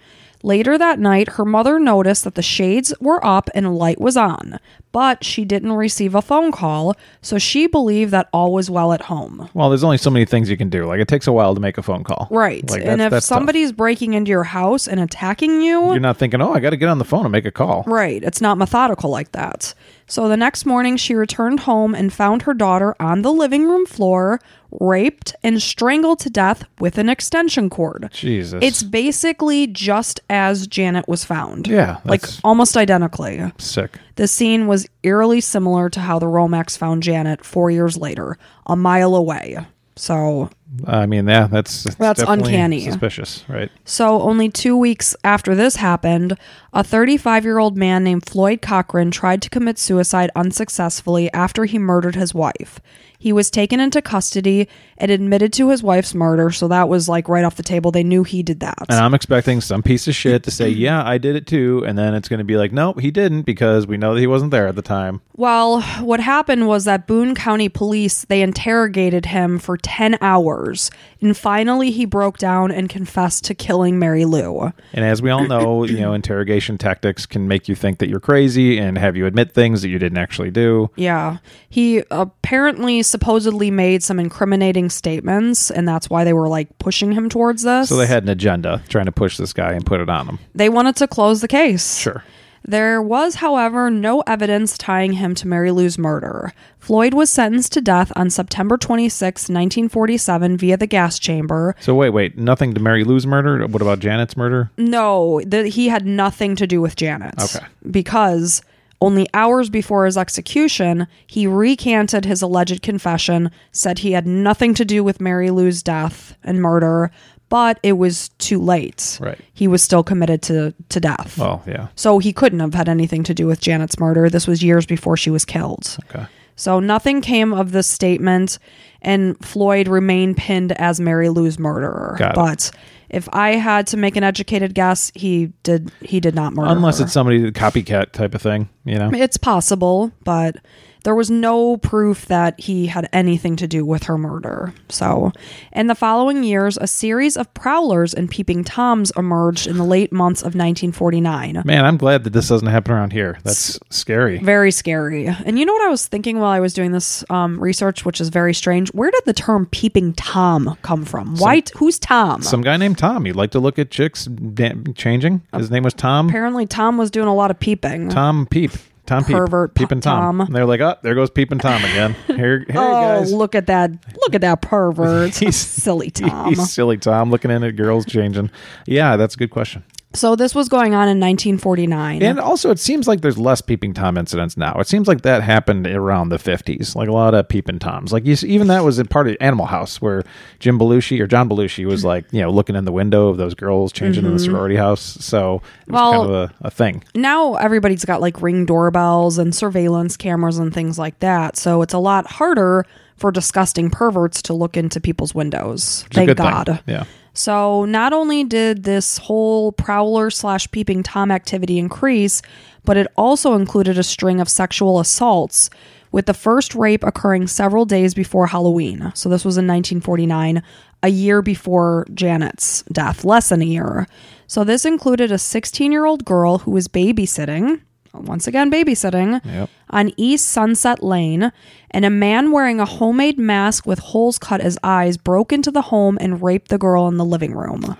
Later 0.44 0.76
that 0.76 0.98
night, 0.98 1.28
her 1.28 1.44
mother 1.46 1.78
noticed 1.78 2.24
that 2.24 2.34
the 2.34 2.42
shades 2.42 2.92
were 3.00 3.24
up 3.24 3.48
and 3.54 3.74
light 3.74 3.98
was 3.98 4.14
on, 4.14 4.58
but 4.94 5.24
she 5.24 5.44
didn't 5.44 5.72
receive 5.72 6.14
a 6.14 6.22
phone 6.22 6.52
call, 6.52 6.94
so 7.20 7.36
she 7.36 7.66
believed 7.66 8.12
that 8.12 8.28
all 8.32 8.52
was 8.52 8.70
well 8.70 8.92
at 8.92 9.02
home. 9.02 9.50
Well, 9.52 9.68
there's 9.68 9.82
only 9.82 9.98
so 9.98 10.08
many 10.08 10.24
things 10.24 10.48
you 10.48 10.56
can 10.56 10.70
do. 10.70 10.86
Like 10.86 11.00
it 11.00 11.08
takes 11.08 11.26
a 11.26 11.32
while 11.32 11.52
to 11.52 11.60
make 11.60 11.76
a 11.78 11.82
phone 11.82 12.04
call. 12.04 12.28
Right. 12.30 12.70
Like, 12.70 12.82
and 12.82 13.02
if 13.02 13.10
that's 13.10 13.26
tough. 13.26 13.38
somebody's 13.38 13.72
breaking 13.72 14.14
into 14.14 14.30
your 14.30 14.44
house 14.44 14.86
and 14.86 15.00
attacking 15.00 15.62
you, 15.62 15.90
you're 15.90 15.98
not 15.98 16.16
thinking, 16.16 16.40
oh, 16.40 16.52
I 16.52 16.60
got 16.60 16.70
to 16.70 16.76
get 16.76 16.88
on 16.88 16.98
the 16.98 17.04
phone 17.04 17.26
and 17.26 17.32
make 17.32 17.44
a 17.44 17.50
call. 17.50 17.82
Right. 17.88 18.22
It's 18.22 18.40
not 18.40 18.56
methodical 18.56 19.10
like 19.10 19.32
that. 19.32 19.74
So 20.14 20.28
the 20.28 20.36
next 20.36 20.64
morning, 20.64 20.96
she 20.96 21.16
returned 21.16 21.58
home 21.58 21.92
and 21.92 22.12
found 22.12 22.42
her 22.42 22.54
daughter 22.54 22.94
on 23.00 23.22
the 23.22 23.32
living 23.32 23.66
room 23.66 23.84
floor, 23.84 24.38
raped 24.70 25.34
and 25.42 25.60
strangled 25.60 26.20
to 26.20 26.30
death 26.30 26.62
with 26.78 26.98
an 26.98 27.08
extension 27.08 27.68
cord. 27.68 28.10
Jesus. 28.12 28.60
It's 28.62 28.84
basically 28.84 29.66
just 29.66 30.20
as 30.30 30.68
Janet 30.68 31.08
was 31.08 31.24
found. 31.24 31.66
Yeah, 31.66 31.98
Like 32.04 32.24
almost 32.44 32.76
identically. 32.76 33.42
sick. 33.58 33.98
The 34.14 34.28
scene 34.28 34.68
was 34.68 34.86
eerily 35.02 35.40
similar 35.40 35.90
to 35.90 35.98
how 35.98 36.20
the 36.20 36.26
Romacks 36.26 36.78
found 36.78 37.02
Janet 37.02 37.44
four 37.44 37.72
years 37.72 37.96
later, 37.96 38.38
a 38.66 38.76
mile 38.76 39.16
away. 39.16 39.66
So 39.96 40.48
I 40.86 41.06
mean, 41.06 41.28
yeah, 41.28 41.46
that's 41.46 41.84
That's 41.84 42.20
definitely 42.20 42.54
uncanny. 42.54 42.80
Suspicious, 42.80 43.44
right? 43.48 43.70
So, 43.84 44.20
only 44.22 44.48
two 44.50 44.76
weeks 44.76 45.14
after 45.22 45.54
this 45.54 45.76
happened, 45.76 46.36
a 46.72 46.82
35 46.82 47.44
year 47.44 47.58
old 47.58 47.76
man 47.76 48.02
named 48.04 48.26
Floyd 48.26 48.60
Cochran 48.60 49.10
tried 49.10 49.42
to 49.42 49.50
commit 49.50 49.78
suicide 49.78 50.30
unsuccessfully 50.34 51.32
after 51.32 51.64
he 51.64 51.78
murdered 51.78 52.16
his 52.16 52.34
wife. 52.34 52.80
He 53.24 53.32
was 53.32 53.50
taken 53.50 53.80
into 53.80 54.02
custody 54.02 54.68
and 54.98 55.10
admitted 55.10 55.50
to 55.54 55.70
his 55.70 55.82
wife's 55.82 56.14
murder, 56.14 56.50
so 56.50 56.68
that 56.68 56.90
was 56.90 57.08
like 57.08 57.26
right 57.26 57.42
off 57.42 57.56
the 57.56 57.62
table. 57.62 57.90
They 57.90 58.04
knew 58.04 58.22
he 58.22 58.42
did 58.42 58.60
that. 58.60 58.76
And 58.86 59.00
I'm 59.00 59.14
expecting 59.14 59.62
some 59.62 59.82
piece 59.82 60.06
of 60.06 60.14
shit 60.14 60.42
to 60.42 60.50
say, 60.50 60.68
"Yeah, 60.68 61.02
I 61.02 61.16
did 61.16 61.34
it 61.34 61.46
too," 61.46 61.82
and 61.86 61.96
then 61.96 62.12
it's 62.12 62.28
going 62.28 62.40
to 62.40 62.44
be 62.44 62.58
like, 62.58 62.70
"Nope, 62.70 63.00
he 63.00 63.10
didn't," 63.10 63.46
because 63.46 63.86
we 63.86 63.96
know 63.96 64.12
that 64.12 64.20
he 64.20 64.26
wasn't 64.26 64.50
there 64.50 64.68
at 64.68 64.76
the 64.76 64.82
time. 64.82 65.22
Well, 65.36 65.80
what 66.02 66.20
happened 66.20 66.68
was 66.68 66.84
that 66.84 67.06
Boone 67.06 67.34
County 67.34 67.70
police 67.70 68.26
they 68.26 68.42
interrogated 68.42 69.24
him 69.24 69.58
for 69.58 69.78
10 69.78 70.18
hours, 70.20 70.90
and 71.22 71.34
finally 71.34 71.92
he 71.92 72.04
broke 72.04 72.36
down 72.36 72.70
and 72.70 72.90
confessed 72.90 73.44
to 73.46 73.54
killing 73.54 73.98
Mary 73.98 74.26
Lou. 74.26 74.70
And 74.92 75.02
as 75.02 75.22
we 75.22 75.30
all 75.30 75.48
know, 75.48 75.84
you 75.84 75.98
know, 75.98 76.12
interrogation 76.12 76.76
tactics 76.76 77.24
can 77.24 77.48
make 77.48 77.70
you 77.70 77.74
think 77.74 78.00
that 78.00 78.10
you're 78.10 78.20
crazy 78.20 78.76
and 78.78 78.98
have 78.98 79.16
you 79.16 79.24
admit 79.24 79.52
things 79.52 79.80
that 79.80 79.88
you 79.88 79.98
didn't 79.98 80.18
actually 80.18 80.50
do. 80.50 80.90
Yeah. 80.96 81.38
He 81.70 82.02
apparently 82.10 83.02
supposedly 83.14 83.70
made 83.70 84.02
some 84.02 84.18
incriminating 84.18 84.90
statements, 84.90 85.70
and 85.70 85.86
that's 85.86 86.10
why 86.10 86.24
they 86.24 86.32
were 86.32 86.48
like 86.48 86.76
pushing 86.80 87.12
him 87.12 87.28
towards 87.28 87.62
this. 87.62 87.88
So 87.88 87.96
they 87.96 88.08
had 88.08 88.24
an 88.24 88.28
agenda 88.28 88.82
trying 88.88 89.06
to 89.06 89.12
push 89.12 89.36
this 89.36 89.52
guy 89.52 89.72
and 89.72 89.86
put 89.86 90.00
it 90.00 90.10
on 90.10 90.26
him. 90.26 90.40
They 90.52 90.68
wanted 90.68 90.96
to 90.96 91.06
close 91.06 91.40
the 91.40 91.46
case. 91.46 91.96
Sure. 91.96 92.24
There 92.66 93.00
was, 93.00 93.36
however, 93.36 93.88
no 93.88 94.22
evidence 94.26 94.76
tying 94.76 95.12
him 95.12 95.36
to 95.36 95.46
Mary 95.46 95.70
Lou's 95.70 95.96
murder. 95.96 96.52
Floyd 96.80 97.14
was 97.14 97.30
sentenced 97.30 97.72
to 97.74 97.80
death 97.80 98.10
on 98.16 98.30
September 98.30 98.76
26, 98.76 99.42
1947, 99.42 100.56
via 100.56 100.76
the 100.76 100.88
gas 100.88 101.20
chamber. 101.20 101.76
So 101.78 101.94
wait, 101.94 102.10
wait, 102.10 102.36
nothing 102.36 102.74
to 102.74 102.80
Mary 102.80 103.04
Lou's 103.04 103.26
murder. 103.26 103.64
What 103.68 103.80
about 103.80 104.00
Janet's 104.00 104.36
murder? 104.36 104.72
No, 104.76 105.40
that 105.46 105.66
he 105.66 105.88
had 105.88 106.04
nothing 106.04 106.56
to 106.56 106.66
do 106.66 106.80
with 106.80 106.96
Janet. 106.96 107.34
Okay. 107.40 107.64
Because 107.88 108.62
only 109.00 109.26
hours 109.34 109.70
before 109.70 110.06
his 110.06 110.16
execution, 110.16 111.06
he 111.26 111.46
recanted 111.46 112.24
his 112.24 112.42
alleged 112.42 112.82
confession, 112.82 113.50
said 113.72 113.98
he 113.98 114.12
had 114.12 114.26
nothing 114.26 114.74
to 114.74 114.84
do 114.84 115.04
with 115.04 115.20
Mary 115.20 115.50
Lou's 115.50 115.82
death 115.82 116.36
and 116.42 116.62
murder, 116.62 117.10
but 117.48 117.78
it 117.82 117.92
was 117.92 118.30
too 118.38 118.58
late. 118.58 119.18
Right. 119.20 119.38
He 119.52 119.68
was 119.68 119.82
still 119.82 120.02
committed 120.02 120.42
to, 120.42 120.74
to 120.88 121.00
death. 121.00 121.38
Oh 121.40 121.62
yeah. 121.66 121.88
So 121.94 122.18
he 122.18 122.32
couldn't 122.32 122.60
have 122.60 122.74
had 122.74 122.88
anything 122.88 123.22
to 123.24 123.34
do 123.34 123.46
with 123.46 123.60
Janet's 123.60 123.98
murder. 123.98 124.30
This 124.30 124.46
was 124.46 124.62
years 124.62 124.86
before 124.86 125.16
she 125.16 125.30
was 125.30 125.44
killed. 125.44 125.96
Okay. 126.10 126.26
So 126.56 126.80
nothing 126.80 127.20
came 127.20 127.52
of 127.52 127.72
this 127.72 127.86
statement, 127.86 128.58
and 129.02 129.36
Floyd 129.44 129.88
remained 129.88 130.36
pinned 130.36 130.72
as 130.72 131.00
Mary 131.00 131.28
Lou's 131.28 131.58
murderer. 131.58 132.16
Got 132.18 132.52
it. 132.52 132.70
If 133.08 133.28
I 133.32 133.50
had 133.50 133.86
to 133.88 133.96
make 133.96 134.16
an 134.16 134.24
educated 134.24 134.74
guess, 134.74 135.12
he 135.14 135.52
did 135.62 135.90
he 136.00 136.20
did 136.20 136.34
not 136.34 136.52
murder. 136.52 136.70
Unless 136.70 136.98
her. 136.98 137.04
it's 137.04 137.12
somebody 137.12 137.50
copycat 137.52 138.12
type 138.12 138.34
of 138.34 138.42
thing, 138.42 138.68
you 138.84 138.98
know. 138.98 139.10
it's 139.12 139.36
possible, 139.36 140.12
but 140.24 140.56
there 141.04 141.14
was 141.14 141.30
no 141.30 141.76
proof 141.76 142.26
that 142.26 142.58
he 142.58 142.86
had 142.86 143.08
anything 143.12 143.56
to 143.56 143.66
do 143.66 143.84
with 143.84 144.04
her 144.04 144.18
murder. 144.18 144.74
So, 144.88 145.32
in 145.72 145.86
the 145.86 145.94
following 145.94 146.42
years, 146.42 146.76
a 146.80 146.86
series 146.86 147.36
of 147.36 147.52
prowlers 147.54 148.12
and 148.12 148.30
peeping 148.30 148.64
toms 148.64 149.12
emerged 149.16 149.66
in 149.66 149.76
the 149.76 149.84
late 149.84 150.12
months 150.12 150.40
of 150.40 150.54
1949. 150.54 151.62
Man, 151.64 151.84
I'm 151.84 151.96
glad 151.96 152.24
that 152.24 152.30
this 152.32 152.48
doesn't 152.48 152.68
happen 152.68 152.92
around 152.92 153.12
here. 153.12 153.38
That's 153.44 153.78
scary. 153.90 154.38
Very 154.38 154.70
scary. 154.70 155.26
And 155.26 155.58
you 155.58 155.64
know 155.66 155.72
what 155.72 155.86
I 155.86 155.90
was 155.90 156.06
thinking 156.06 156.38
while 156.38 156.50
I 156.50 156.60
was 156.60 156.74
doing 156.74 156.92
this 156.92 157.24
um, 157.30 157.60
research, 157.60 158.04
which 158.04 158.20
is 158.20 158.30
very 158.30 158.54
strange? 158.54 158.88
Where 158.94 159.10
did 159.10 159.22
the 159.24 159.32
term 159.34 159.66
peeping 159.66 160.14
Tom 160.14 160.76
come 160.82 161.04
from? 161.04 161.36
White? 161.36 161.70
who's 161.76 161.98
Tom? 161.98 162.42
Some 162.42 162.62
guy 162.62 162.76
named 162.76 162.98
Tom. 162.98 163.24
He 163.24 163.32
liked 163.32 163.52
to 163.52 163.60
look 163.60 163.78
at 163.78 163.90
chicks 163.90 164.24
da- 164.24 164.74
changing. 164.94 165.42
His 165.54 165.70
name 165.70 165.82
was 165.82 165.94
Tom. 165.94 166.28
Apparently, 166.28 166.66
Tom 166.66 166.96
was 166.96 167.10
doing 167.10 167.28
a 167.28 167.34
lot 167.34 167.50
of 167.50 167.60
peeping. 167.60 168.08
Tom 168.08 168.46
Peep. 168.46 168.72
Tom 169.06 169.24
Peep. 169.24 169.36
Pervert 169.36 169.74
Peep 169.74 169.90
and 169.90 170.02
Tom. 170.02 170.38
Tom. 170.38 170.40
And 170.46 170.54
they're 170.54 170.66
like, 170.66 170.80
oh, 170.80 170.96
there 171.02 171.14
goes 171.14 171.30
Peep 171.30 171.50
and 171.52 171.60
Tom 171.60 171.84
again. 171.84 172.14
Here, 172.26 172.64
here 172.66 172.66
oh, 172.76 173.20
guys. 173.20 173.32
look 173.32 173.54
at 173.54 173.66
that! 173.66 173.90
Look 174.16 174.34
at 174.34 174.40
that 174.40 174.62
pervert! 174.62 175.34
He's- 175.38 175.56
silly 175.56 176.10
Tom. 176.10 176.48
He's 176.48 176.70
silly 176.70 176.96
Tom 176.96 177.30
looking 177.30 177.50
in 177.50 177.62
at 177.62 177.76
girls 177.76 178.06
changing. 178.06 178.50
Yeah, 178.86 179.16
that's 179.16 179.34
a 179.34 179.38
good 179.38 179.50
question. 179.50 179.84
So 180.14 180.36
this 180.36 180.54
was 180.54 180.68
going 180.68 180.94
on 180.94 181.08
in 181.08 181.18
1949. 181.18 182.22
And 182.22 182.38
also, 182.38 182.70
it 182.70 182.78
seems 182.78 183.08
like 183.08 183.20
there's 183.20 183.36
less 183.36 183.60
peeping 183.60 183.94
tom 183.94 184.16
incidents 184.16 184.56
now. 184.56 184.74
It 184.78 184.86
seems 184.86 185.08
like 185.08 185.22
that 185.22 185.42
happened 185.42 185.86
around 185.86 186.28
the 186.28 186.36
50s, 186.36 186.94
like 186.94 187.08
a 187.08 187.12
lot 187.12 187.34
of 187.34 187.48
peeping 187.48 187.80
toms. 187.80 188.12
Like 188.12 188.24
you, 188.24 188.36
see- 188.36 188.48
even 188.48 188.68
that 188.68 188.84
was 188.84 188.98
in 188.98 189.06
part 189.08 189.28
of 189.28 189.36
Animal 189.40 189.66
House, 189.66 190.00
where 190.00 190.22
Jim 190.60 190.78
Belushi 190.78 191.20
or 191.20 191.26
John 191.26 191.48
Belushi 191.48 191.84
was 191.84 192.04
like, 192.12 192.24
you 192.32 192.40
know, 192.40 192.50
looking 192.50 192.76
in 192.76 192.84
the 192.84 192.92
window 192.92 193.28
of 193.28 193.36
those 193.36 193.54
girls 193.54 193.92
changing 193.92 194.24
in 194.24 194.30
the 194.30 194.36
mm-hmm. 194.36 194.52
sorority 194.52 194.76
house. 194.76 195.02
So 195.02 195.62
it 195.86 195.92
was 195.92 195.94
Well- 195.94 196.12
kind 196.12 196.24
of 196.24 196.30
a, 196.30 196.54
a 196.66 196.70
thing. 196.70 197.04
now 197.14 197.54
everybody's 197.54 198.04
got 198.04 198.20
like 198.20 198.40
ring 198.40 198.66
doorbells 198.66 199.38
and 199.38 199.54
surveillance 199.54 200.16
cameras 200.16 200.58
and 200.58 200.72
things 200.72 200.98
like 200.98 201.18
that. 201.20 201.56
So 201.56 201.82
it's 201.82 201.94
a 201.94 201.98
lot 201.98 202.26
harder 202.26 202.86
for 203.16 203.30
disgusting 203.30 203.90
perverts 203.90 204.42
to 204.42 204.54
look 204.54 204.76
into 204.76 205.00
people's 205.00 205.34
windows. 205.34 206.04
A 206.10 206.14
Thank 206.14 206.28
good 206.28 206.36
thing. 206.36 206.50
God. 206.50 206.82
Yeah. 206.86 207.04
So 207.32 207.84
not 207.84 208.12
only 208.12 208.44
did 208.44 208.84
this 208.84 209.18
whole 209.18 209.72
prowler 209.72 210.30
slash 210.30 210.70
peeping 210.70 211.02
tom 211.02 211.30
activity 211.30 211.78
increase, 211.78 212.42
but 212.84 212.96
it 212.96 213.08
also 213.16 213.54
included 213.54 213.98
a 213.98 214.02
string 214.02 214.40
of 214.40 214.48
sexual 214.48 215.00
assaults, 215.00 215.68
with 216.14 216.26
the 216.26 216.34
first 216.34 216.76
rape 216.76 217.02
occurring 217.02 217.48
several 217.48 217.84
days 217.84 218.14
before 218.14 218.46
Halloween. 218.46 219.10
So 219.16 219.28
this 219.28 219.44
was 219.44 219.56
in 219.56 219.66
1949, 219.66 220.62
a 221.02 221.08
year 221.08 221.42
before 221.42 222.06
Janet's 222.14 222.82
death, 222.92 223.24
less 223.24 223.48
than 223.48 223.62
a 223.62 223.64
year. 223.64 224.06
So 224.46 224.62
this 224.62 224.84
included 224.84 225.32
a 225.32 225.38
16 225.38 225.90
year 225.90 226.04
old 226.04 226.24
girl 226.24 226.58
who 226.58 226.70
was 226.70 226.86
babysitting. 226.86 227.80
Once 228.14 228.46
again, 228.46 228.70
babysitting 228.70 229.40
Yep. 229.44 229.68
on 229.90 230.12
East 230.16 230.46
Sunset 230.46 231.02
Lane, 231.02 231.50
and 231.90 232.04
a 232.04 232.10
man 232.10 232.52
wearing 232.52 232.80
a 232.80 232.84
homemade 232.84 233.38
mask 233.38 233.86
with 233.86 233.98
holes 233.98 234.38
cut 234.38 234.60
as 234.60 234.78
eyes 234.82 235.16
broke 235.16 235.52
into 235.52 235.70
the 235.70 235.82
home 235.82 236.16
and 236.20 236.42
raped 236.42 236.68
the 236.68 236.78
girl 236.78 237.08
in 237.08 237.16
the 237.16 237.24
living 237.24 237.54
room. 237.54 237.96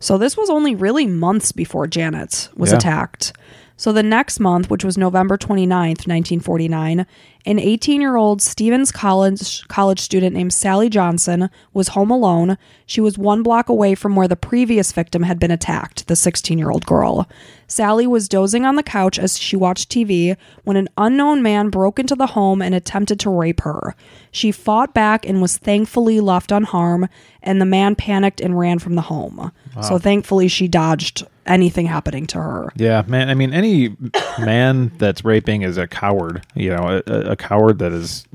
So 0.00 0.16
this 0.16 0.36
was 0.36 0.48
only 0.48 0.74
really 0.74 1.06
months 1.06 1.50
before 1.52 1.86
Janet 1.88 2.48
was 2.56 2.70
Yeah. 2.70 2.76
attacked. 2.76 3.32
So 3.76 3.92
the 3.92 4.02
next 4.02 4.40
month, 4.40 4.70
which 4.70 4.84
was 4.84 4.98
November 4.98 5.36
29th, 5.36 6.06
1949, 6.08 7.06
an 7.46 7.58
18-year-old 7.60 8.42
Stephens 8.42 8.90
College 8.90 9.66
college 9.68 10.00
student 10.00 10.34
named 10.34 10.52
Sally 10.52 10.88
Johnson 10.88 11.48
was 11.72 11.88
home 11.88 12.10
alone. 12.10 12.58
She 12.86 13.00
was 13.00 13.16
1 13.16 13.44
block 13.44 13.68
away 13.68 13.94
from 13.94 14.16
where 14.16 14.26
the 14.26 14.34
previous 14.34 14.90
victim 14.90 15.22
had 15.22 15.38
been 15.38 15.52
attacked, 15.52 16.08
the 16.08 16.14
16-year-old 16.16 16.86
girl. 16.86 17.28
Sally 17.68 18.06
was 18.06 18.28
dozing 18.28 18.64
on 18.64 18.76
the 18.76 18.82
couch 18.82 19.18
as 19.18 19.38
she 19.38 19.54
watched 19.54 19.90
TV 19.90 20.36
when 20.64 20.76
an 20.76 20.88
unknown 20.96 21.42
man 21.42 21.68
broke 21.68 21.98
into 21.98 22.14
the 22.16 22.26
home 22.28 22.60
and 22.62 22.74
attempted 22.74 23.20
to 23.20 23.30
rape 23.30 23.60
her. 23.60 23.94
She 24.32 24.50
fought 24.52 24.94
back 24.94 25.26
and 25.28 25.40
was 25.42 25.58
thankfully 25.58 26.18
left 26.20 26.50
unharmed, 26.50 27.08
and 27.42 27.60
the 27.60 27.66
man 27.66 27.94
panicked 27.94 28.40
and 28.40 28.58
ran 28.58 28.78
from 28.78 28.94
the 28.94 29.02
home. 29.02 29.52
So 29.82 29.98
thankfully, 29.98 30.48
she 30.48 30.66
dodged 30.66 31.24
anything 31.46 31.86
happening 31.86 32.26
to 32.28 32.38
her. 32.38 32.72
Yeah, 32.74 33.04
man. 33.06 33.28
I 33.30 33.34
mean, 33.34 33.52
any 33.54 33.96
man 34.38 34.90
that's 34.98 35.24
raping 35.24 35.62
is 35.62 35.76
a 35.78 35.86
coward. 35.86 36.44
You 36.54 36.70
know, 36.74 37.02
a, 37.06 37.12
a 37.32 37.36
coward 37.36 37.78
that 37.78 37.92
is, 37.92 38.26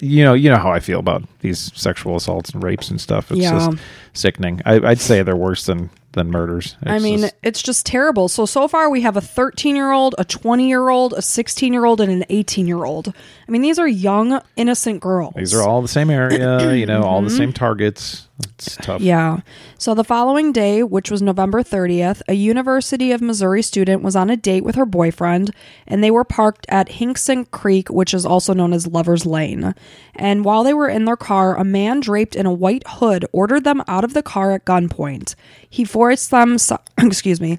you 0.00 0.24
know, 0.24 0.34
you 0.34 0.50
know 0.50 0.56
how 0.56 0.70
I 0.70 0.80
feel 0.80 0.98
about 0.98 1.22
these 1.40 1.72
sexual 1.78 2.16
assaults 2.16 2.50
and 2.50 2.62
rapes 2.62 2.90
and 2.90 3.00
stuff. 3.00 3.30
It's 3.30 3.40
Yeah. 3.40 3.52
just 3.52 3.78
sickening. 4.12 4.60
I, 4.66 4.74
I'd 4.86 5.00
say 5.00 5.22
they're 5.22 5.36
worse 5.36 5.66
than 5.66 5.90
than 6.12 6.30
murders. 6.30 6.76
I 6.84 6.98
mean, 6.98 7.20
just- 7.20 7.34
it's 7.42 7.62
just 7.62 7.86
terrible. 7.86 8.28
So, 8.28 8.46
so 8.46 8.66
far 8.68 8.90
we 8.90 9.02
have 9.02 9.16
a 9.16 9.20
13 9.20 9.76
year 9.76 9.92
old, 9.92 10.14
a 10.18 10.24
20 10.24 10.68
year 10.68 10.88
old, 10.88 11.12
a 11.12 11.22
16 11.22 11.72
year 11.72 11.84
old, 11.84 12.00
and 12.00 12.10
an 12.10 12.24
18 12.30 12.66
year 12.66 12.84
old. 12.84 13.12
I 13.48 13.50
mean, 13.50 13.62
these 13.62 13.78
are 13.78 13.88
young, 13.88 14.42
innocent 14.56 15.00
girls. 15.00 15.32
these 15.34 15.54
are 15.54 15.66
all 15.66 15.80
the 15.80 15.88
same 15.88 16.10
area. 16.10 16.72
You 16.78 16.86
know, 16.86 17.02
all 17.02 17.22
the 17.22 17.30
same 17.30 17.52
targets. 17.52 18.28
It's 18.44 18.76
tough. 18.76 18.96
Mm-hmm. 18.98 19.04
Yeah. 19.04 19.40
So 19.78 19.94
the 19.94 20.04
following 20.04 20.52
day, 20.52 20.82
which 20.82 21.10
was 21.10 21.22
November 21.22 21.62
30th, 21.62 22.20
a 22.28 22.34
University 22.34 23.10
of 23.10 23.20
Missouri 23.22 23.62
student 23.62 24.02
was 24.02 24.14
on 24.14 24.28
a 24.30 24.36
date 24.36 24.64
with 24.64 24.74
her 24.74 24.84
boyfriend, 24.84 25.50
and 25.86 26.04
they 26.04 26.10
were 26.10 26.24
parked 26.24 26.66
at 26.68 26.90
Hinkson 26.90 27.46
Creek, 27.46 27.88
which 27.88 28.12
is 28.12 28.26
also 28.26 28.52
known 28.52 28.72
as 28.72 28.86
Lover's 28.86 29.24
Lane. 29.26 29.74
And 30.14 30.44
while 30.44 30.62
they 30.62 30.74
were 30.74 30.88
in 30.88 31.06
their 31.06 31.16
car, 31.16 31.56
a 31.56 31.64
man 31.64 32.00
draped 32.00 32.36
in 32.36 32.46
a 32.46 32.52
white 32.52 32.84
hood 32.86 33.24
ordered 33.32 33.64
them 33.64 33.82
out 33.88 34.04
of 34.04 34.12
the 34.14 34.22
car 34.22 34.52
at 34.52 34.66
gunpoint. 34.66 35.34
He 35.68 35.84
forced 35.84 36.30
them, 36.30 36.58
se- 36.58 36.76
excuse 36.98 37.40
me. 37.40 37.58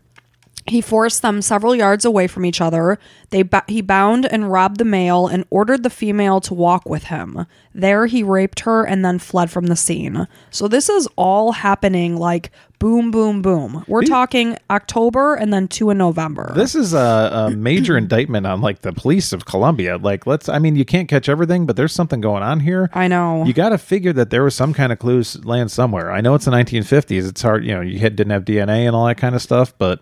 He 0.70 0.82
forced 0.82 1.22
them 1.22 1.42
several 1.42 1.76
yards 1.76 2.06
away 2.06 2.28
from 2.28 2.46
each 2.46 2.62
other. 2.62 3.00
They 3.32 3.44
he 3.68 3.82
bound 3.82 4.26
and 4.26 4.52
robbed 4.52 4.78
the 4.78 4.86
male 4.86 5.28
and 5.28 5.46
ordered 5.50 5.84
the 5.84 5.90
female 5.90 6.40
to 6.42 6.54
walk 6.54 6.88
with 6.88 7.06
him. 7.06 7.46
There 7.74 8.06
he 8.06 8.24
raped 8.24 8.62
her 8.62 8.84
and 8.86 9.04
then 9.04 9.20
fled 9.20 9.50
from 9.52 9.68
the 9.68 9.76
scene. 9.76 10.28
So 10.52 10.68
this 10.68 10.90
is 10.90 11.08
all 11.16 11.54
happening 11.54 12.18
like 12.18 12.52
boom 12.80 13.12
boom 13.12 13.42
boom. 13.42 13.84
We're 13.88 14.04
talking 14.04 14.58
October 14.70 15.36
and 15.36 15.52
then 15.54 15.68
2 15.68 15.90
in 15.90 15.98
November. 15.98 16.54
This 16.56 16.76
is 16.76 16.94
a, 16.94 17.48
a 17.48 17.50
major 17.52 17.98
indictment 17.98 18.48
on 18.48 18.62
like 18.62 18.82
the 18.82 18.94
police 18.94 19.34
of 19.34 19.46
Columbia. 19.46 19.98
Like, 19.98 20.26
let's. 20.26 20.50
I 20.50 20.60
mean, 20.60 20.76
you 20.76 20.86
can't 20.86 21.08
catch 21.08 21.30
everything, 21.30 21.66
but 21.66 21.76
there's 21.76 21.94
something 21.94 22.22
going 22.22 22.44
on 22.44 22.62
here. 22.62 22.90
I 22.94 23.08
know. 23.08 23.44
You 23.46 23.54
got 23.54 23.70
to 23.70 23.78
figure 23.78 24.14
that 24.14 24.30
there 24.30 24.44
was 24.44 24.56
some 24.56 24.74
kind 24.74 24.92
of 24.92 25.00
clues 25.00 25.44
land 25.46 25.72
somewhere. 25.72 26.12
I 26.12 26.22
know 26.22 26.36
it's 26.36 26.46
the 26.46 26.52
1950s. 26.52 27.28
It's 27.28 27.42
hard, 27.42 27.66
you 27.66 27.76
know. 27.76 27.82
You 27.82 28.00
had, 28.00 28.16
didn't 28.16 28.32
have 28.32 28.46
DNA 28.46 28.88
and 28.88 28.96
all 28.96 29.06
that 29.08 29.18
kind 29.18 29.36
of 29.36 29.42
stuff, 29.42 29.74
but 29.78 30.02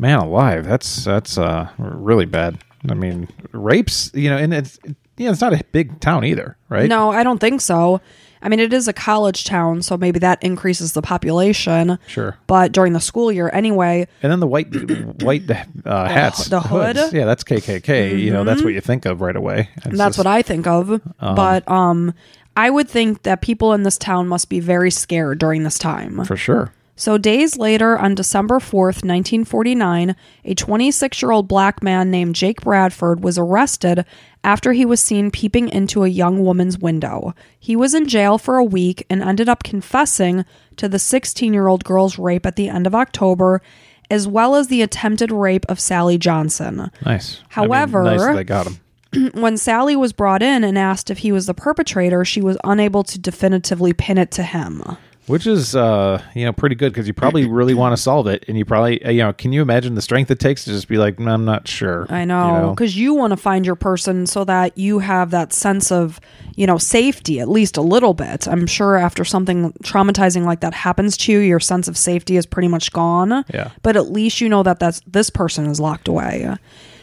man, 0.00 0.18
alive, 0.18 0.64
that's 0.64 1.04
that's 1.04 1.38
uh, 1.38 1.68
really 1.78 2.26
bad. 2.26 2.58
I 2.88 2.94
mean, 2.94 3.28
rapes, 3.52 4.10
you 4.14 4.30
know, 4.30 4.38
and 4.38 4.54
it's 4.54 4.78
know, 5.26 5.32
it's 5.32 5.40
not 5.40 5.52
a 5.52 5.62
big 5.72 6.00
town 6.00 6.24
either, 6.24 6.56
right? 6.68 6.88
no, 6.88 7.10
I 7.10 7.22
don't 7.22 7.38
think 7.38 7.60
so. 7.60 8.00
I 8.42 8.48
mean, 8.48 8.58
it 8.58 8.72
is 8.72 8.88
a 8.88 8.94
college 8.94 9.44
town, 9.44 9.82
so 9.82 9.98
maybe 9.98 10.18
that 10.20 10.42
increases 10.42 10.94
the 10.94 11.02
population. 11.02 11.98
Sure. 12.06 12.38
But 12.46 12.72
during 12.72 12.94
the 12.94 13.00
school 13.00 13.30
year, 13.30 13.50
anyway, 13.52 14.08
And 14.22 14.32
then 14.32 14.40
the 14.40 14.46
white 14.46 14.68
white 15.22 15.42
uh, 15.84 16.08
hats, 16.08 16.46
the 16.46 16.60
hood? 16.60 16.96
hoods. 16.96 17.12
yeah, 17.12 17.26
that's 17.26 17.44
KKK. 17.44 18.18
You 18.18 18.32
know, 18.32 18.44
that's 18.44 18.62
what 18.62 18.72
you 18.72 18.80
think 18.80 19.04
of 19.04 19.20
right 19.20 19.36
away. 19.36 19.68
And 19.84 19.98
that's 19.98 20.16
what 20.16 20.26
I 20.26 20.40
think 20.42 20.66
of. 20.66 21.00
but 21.20 21.70
um 21.70 22.14
I 22.56 22.68
would 22.68 22.88
think 22.88 23.22
that 23.22 23.42
people 23.42 23.72
in 23.74 23.84
this 23.84 23.96
town 23.96 24.26
must 24.26 24.48
be 24.48 24.58
very 24.58 24.90
scared 24.90 25.38
during 25.38 25.62
this 25.62 25.78
time. 25.78 26.24
for 26.24 26.36
sure. 26.36 26.72
So 27.00 27.16
days 27.16 27.56
later 27.56 27.98
on 27.98 28.14
December 28.14 28.56
4th, 28.56 29.02
1949, 29.02 30.14
a 30.44 30.54
26-year-old 30.54 31.48
black 31.48 31.82
man 31.82 32.10
named 32.10 32.34
Jake 32.34 32.60
Bradford 32.60 33.24
was 33.24 33.38
arrested 33.38 34.04
after 34.44 34.74
he 34.74 34.84
was 34.84 35.00
seen 35.00 35.30
peeping 35.30 35.70
into 35.70 36.04
a 36.04 36.08
young 36.08 36.44
woman's 36.44 36.78
window. 36.78 37.34
He 37.58 37.74
was 37.74 37.94
in 37.94 38.06
jail 38.06 38.36
for 38.36 38.58
a 38.58 38.64
week 38.64 39.06
and 39.08 39.22
ended 39.22 39.48
up 39.48 39.62
confessing 39.62 40.44
to 40.76 40.90
the 40.90 40.98
16-year-old 40.98 41.84
girl's 41.84 42.18
rape 42.18 42.44
at 42.44 42.56
the 42.56 42.68
end 42.68 42.86
of 42.86 42.94
October 42.94 43.62
as 44.10 44.28
well 44.28 44.54
as 44.54 44.68
the 44.68 44.82
attempted 44.82 45.32
rape 45.32 45.64
of 45.70 45.80
Sally 45.80 46.18
Johnson. 46.18 46.90
Nice. 47.06 47.40
However- 47.48 48.04
I 48.04 48.10
mean, 48.10 48.26
nice 48.26 48.36
they 48.36 48.44
got 48.44 48.66
him. 48.66 49.30
When 49.40 49.56
Sally 49.56 49.96
was 49.96 50.12
brought 50.12 50.42
in 50.42 50.64
and 50.64 50.76
asked 50.76 51.08
if 51.10 51.18
he 51.18 51.32
was 51.32 51.46
the 51.46 51.54
perpetrator, 51.54 52.26
she 52.26 52.42
was 52.42 52.58
unable 52.62 53.04
to 53.04 53.18
definitively 53.18 53.94
pin 53.94 54.18
it 54.18 54.30
to 54.32 54.42
him. 54.42 54.82
Which 55.30 55.46
is, 55.46 55.76
uh, 55.76 56.20
you 56.34 56.44
know, 56.44 56.52
pretty 56.52 56.74
good 56.74 56.92
because 56.92 57.06
you 57.06 57.14
probably 57.14 57.46
really 57.48 57.72
want 57.72 57.96
to 57.96 58.02
solve 58.02 58.26
it, 58.26 58.44
and 58.48 58.58
you 58.58 58.64
probably, 58.64 59.02
uh, 59.04 59.10
you 59.10 59.22
know, 59.22 59.32
can 59.32 59.52
you 59.52 59.62
imagine 59.62 59.94
the 59.94 60.02
strength 60.02 60.30
it 60.30 60.40
takes 60.40 60.64
to 60.64 60.70
just 60.70 60.88
be 60.88 60.98
like, 60.98 61.16
"Mm, 61.16 61.30
I'm 61.30 61.44
not 61.44 61.68
sure. 61.68 62.06
I 62.10 62.22
you 62.22 62.26
know 62.26 62.74
because 62.74 62.96
you, 62.96 63.14
want 63.14 63.32
to 63.32 63.36
find 63.36 63.64
your 63.64 63.76
person 63.76 64.26
so 64.26 64.44
that 64.44 64.76
you 64.76 64.98
have 64.98 65.30
that 65.30 65.52
sense 65.52 65.92
of, 65.92 66.20
you 66.56 66.66
know, 66.66 66.78
safety 66.78 67.38
at 67.38 67.48
least 67.48 67.76
a 67.76 67.82
little 67.82 68.14
bit. 68.14 68.48
I'm 68.48 68.66
sure 68.66 68.96
after 68.96 69.24
something 69.24 69.72
traumatizing 69.84 70.44
like 70.44 70.60
that 70.60 70.74
happens 70.74 71.16
to 71.18 71.32
you, 71.32 71.38
your 71.38 71.60
sense 71.60 71.86
of 71.86 71.96
safety 71.96 72.36
is 72.36 72.46
pretty 72.46 72.68
much 72.68 72.92
gone. 72.92 73.44
Yeah. 73.52 73.70
But 73.82 73.96
at 73.96 74.10
least 74.10 74.40
you 74.40 74.48
know 74.48 74.62
that 74.64 74.80
that's 74.80 75.00
this 75.06 75.30
person 75.30 75.66
is 75.66 75.78
locked 75.78 76.08
away. 76.08 76.56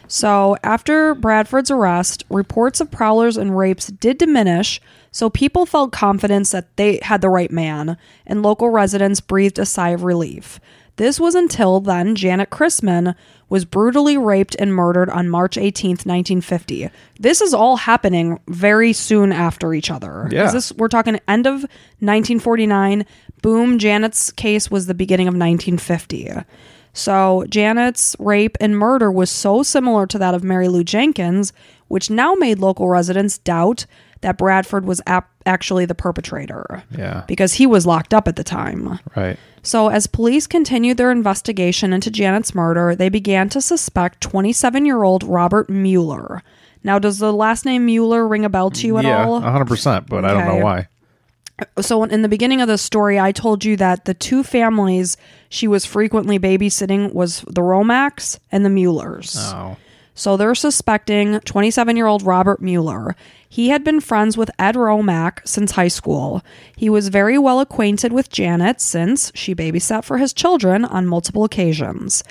So 0.07 0.55
after 0.63 1.13
Bradford's 1.15 1.69
arrest, 1.69 2.23
reports 2.29 2.79
of 2.79 2.89
prowlers 2.89 3.37
and 3.37 3.57
rapes 3.57 3.87
did 3.87 4.17
diminish. 4.17 4.81
So 5.17 5.31
people 5.31 5.65
felt 5.65 5.91
confidence 5.91 6.51
that 6.51 6.77
they 6.77 6.99
had 7.01 7.21
the 7.21 7.29
right 7.31 7.49
man, 7.49 7.97
and 8.27 8.43
local 8.43 8.69
residents 8.69 9.19
breathed 9.19 9.57
a 9.57 9.65
sigh 9.65 9.89
of 9.89 10.03
relief. 10.03 10.59
This 10.97 11.19
was 11.19 11.33
until 11.33 11.79
then 11.79 12.13
Janet 12.13 12.51
Christman 12.51 13.15
was 13.49 13.65
brutally 13.65 14.15
raped 14.15 14.55
and 14.59 14.71
murdered 14.71 15.09
on 15.09 15.27
March 15.27 15.55
18th, 15.55 16.05
1950. 16.05 16.91
This 17.19 17.41
is 17.41 17.51
all 17.51 17.77
happening 17.77 18.39
very 18.47 18.93
soon 18.93 19.31
after 19.31 19.73
each 19.73 19.89
other. 19.89 20.29
Yeah. 20.31 20.51
This 20.51 20.71
we're 20.73 20.87
talking 20.87 21.19
end 21.27 21.47
of 21.47 21.61
1949. 21.63 23.03
Boom, 23.41 23.79
Janet's 23.79 24.29
case 24.29 24.69
was 24.69 24.85
the 24.85 24.93
beginning 24.93 25.27
of 25.27 25.33
1950. 25.33 26.31
So 26.93 27.45
Janet's 27.49 28.15
rape 28.17 28.57
and 28.59 28.77
murder 28.77 29.11
was 29.11 29.29
so 29.29 29.61
similar 29.61 30.07
to 30.07 30.17
that 30.17 30.33
of 30.33 30.43
Mary 30.43 30.67
Lou 30.67 30.83
Jenkins, 30.83 31.53
which 31.87 32.09
now 32.09 32.33
made 32.35 32.59
local 32.59 32.87
residents 32.89 33.37
doubt 33.39 33.85
that 34.21 34.37
Bradford 34.37 34.85
was 34.85 34.99
ap- 35.05 35.29
actually 35.45 35.85
the 35.85 35.93
perpetrator 35.95 36.83
Yeah. 36.91 37.23
because 37.27 37.53
he 37.53 37.67
was 37.67 37.85
locked 37.85 38.13
up 38.13 38.27
at 38.27 38.35
the 38.35 38.43
time. 38.43 38.99
Right. 39.15 39.37
So, 39.61 39.89
as 39.89 40.07
police 40.07 40.47
continued 40.47 40.97
their 40.97 41.11
investigation 41.11 41.93
into 41.93 42.09
Janet's 42.09 42.55
murder, 42.55 42.95
they 42.95 43.09
began 43.09 43.49
to 43.49 43.61
suspect 43.61 44.21
27 44.21 44.85
year 44.85 45.03
old 45.03 45.23
Robert 45.23 45.69
Mueller. 45.69 46.41
Now, 46.83 46.99
does 46.99 47.19
the 47.19 47.33
last 47.33 47.65
name 47.65 47.85
Mueller 47.85 48.27
ring 48.27 48.45
a 48.45 48.49
bell 48.49 48.69
to 48.71 48.87
you 48.87 48.97
at 48.97 49.05
all? 49.05 49.41
yeah, 49.41 49.47
100%, 49.51 50.07
but 50.07 50.23
I 50.25 50.33
don't 50.33 50.45
know 50.45 50.63
why. 50.63 50.87
So, 51.81 52.03
in 52.03 52.21
the 52.21 52.29
beginning 52.29 52.61
of 52.61 52.67
the 52.67 52.77
story, 52.77 53.19
I 53.19 53.31
told 53.31 53.65
you 53.65 53.75
that 53.77 54.05
the 54.05 54.13
two 54.13 54.43
families 54.43 55.17
she 55.49 55.67
was 55.67 55.85
frequently 55.85 56.37
babysitting 56.39 57.13
was 57.13 57.41
the 57.41 57.61
Romacks 57.61 58.37
and 58.51 58.63
the 58.63 58.69
Muellers. 58.69 59.35
Oh. 59.39 59.75
So 60.17 60.35
they're 60.35 60.55
suspecting 60.55 61.39
27 61.41 61.95
year 61.95 62.07
old 62.07 62.23
Robert 62.23 62.59
Mueller. 62.59 63.15
He 63.47 63.69
had 63.69 63.83
been 63.83 63.99
friends 63.99 64.35
with 64.35 64.49
Ed 64.57 64.75
Romack 64.75 65.47
since 65.47 65.73
high 65.73 65.89
school. 65.89 66.43
He 66.75 66.89
was 66.89 67.09
very 67.09 67.37
well 67.37 67.59
acquainted 67.59 68.11
with 68.11 68.31
Janet 68.31 68.81
since 68.81 69.31
she 69.35 69.53
babysat 69.53 70.03
for 70.03 70.17
his 70.17 70.33
children 70.33 70.83
on 70.83 71.05
multiple 71.05 71.43
occasions. 71.43 72.23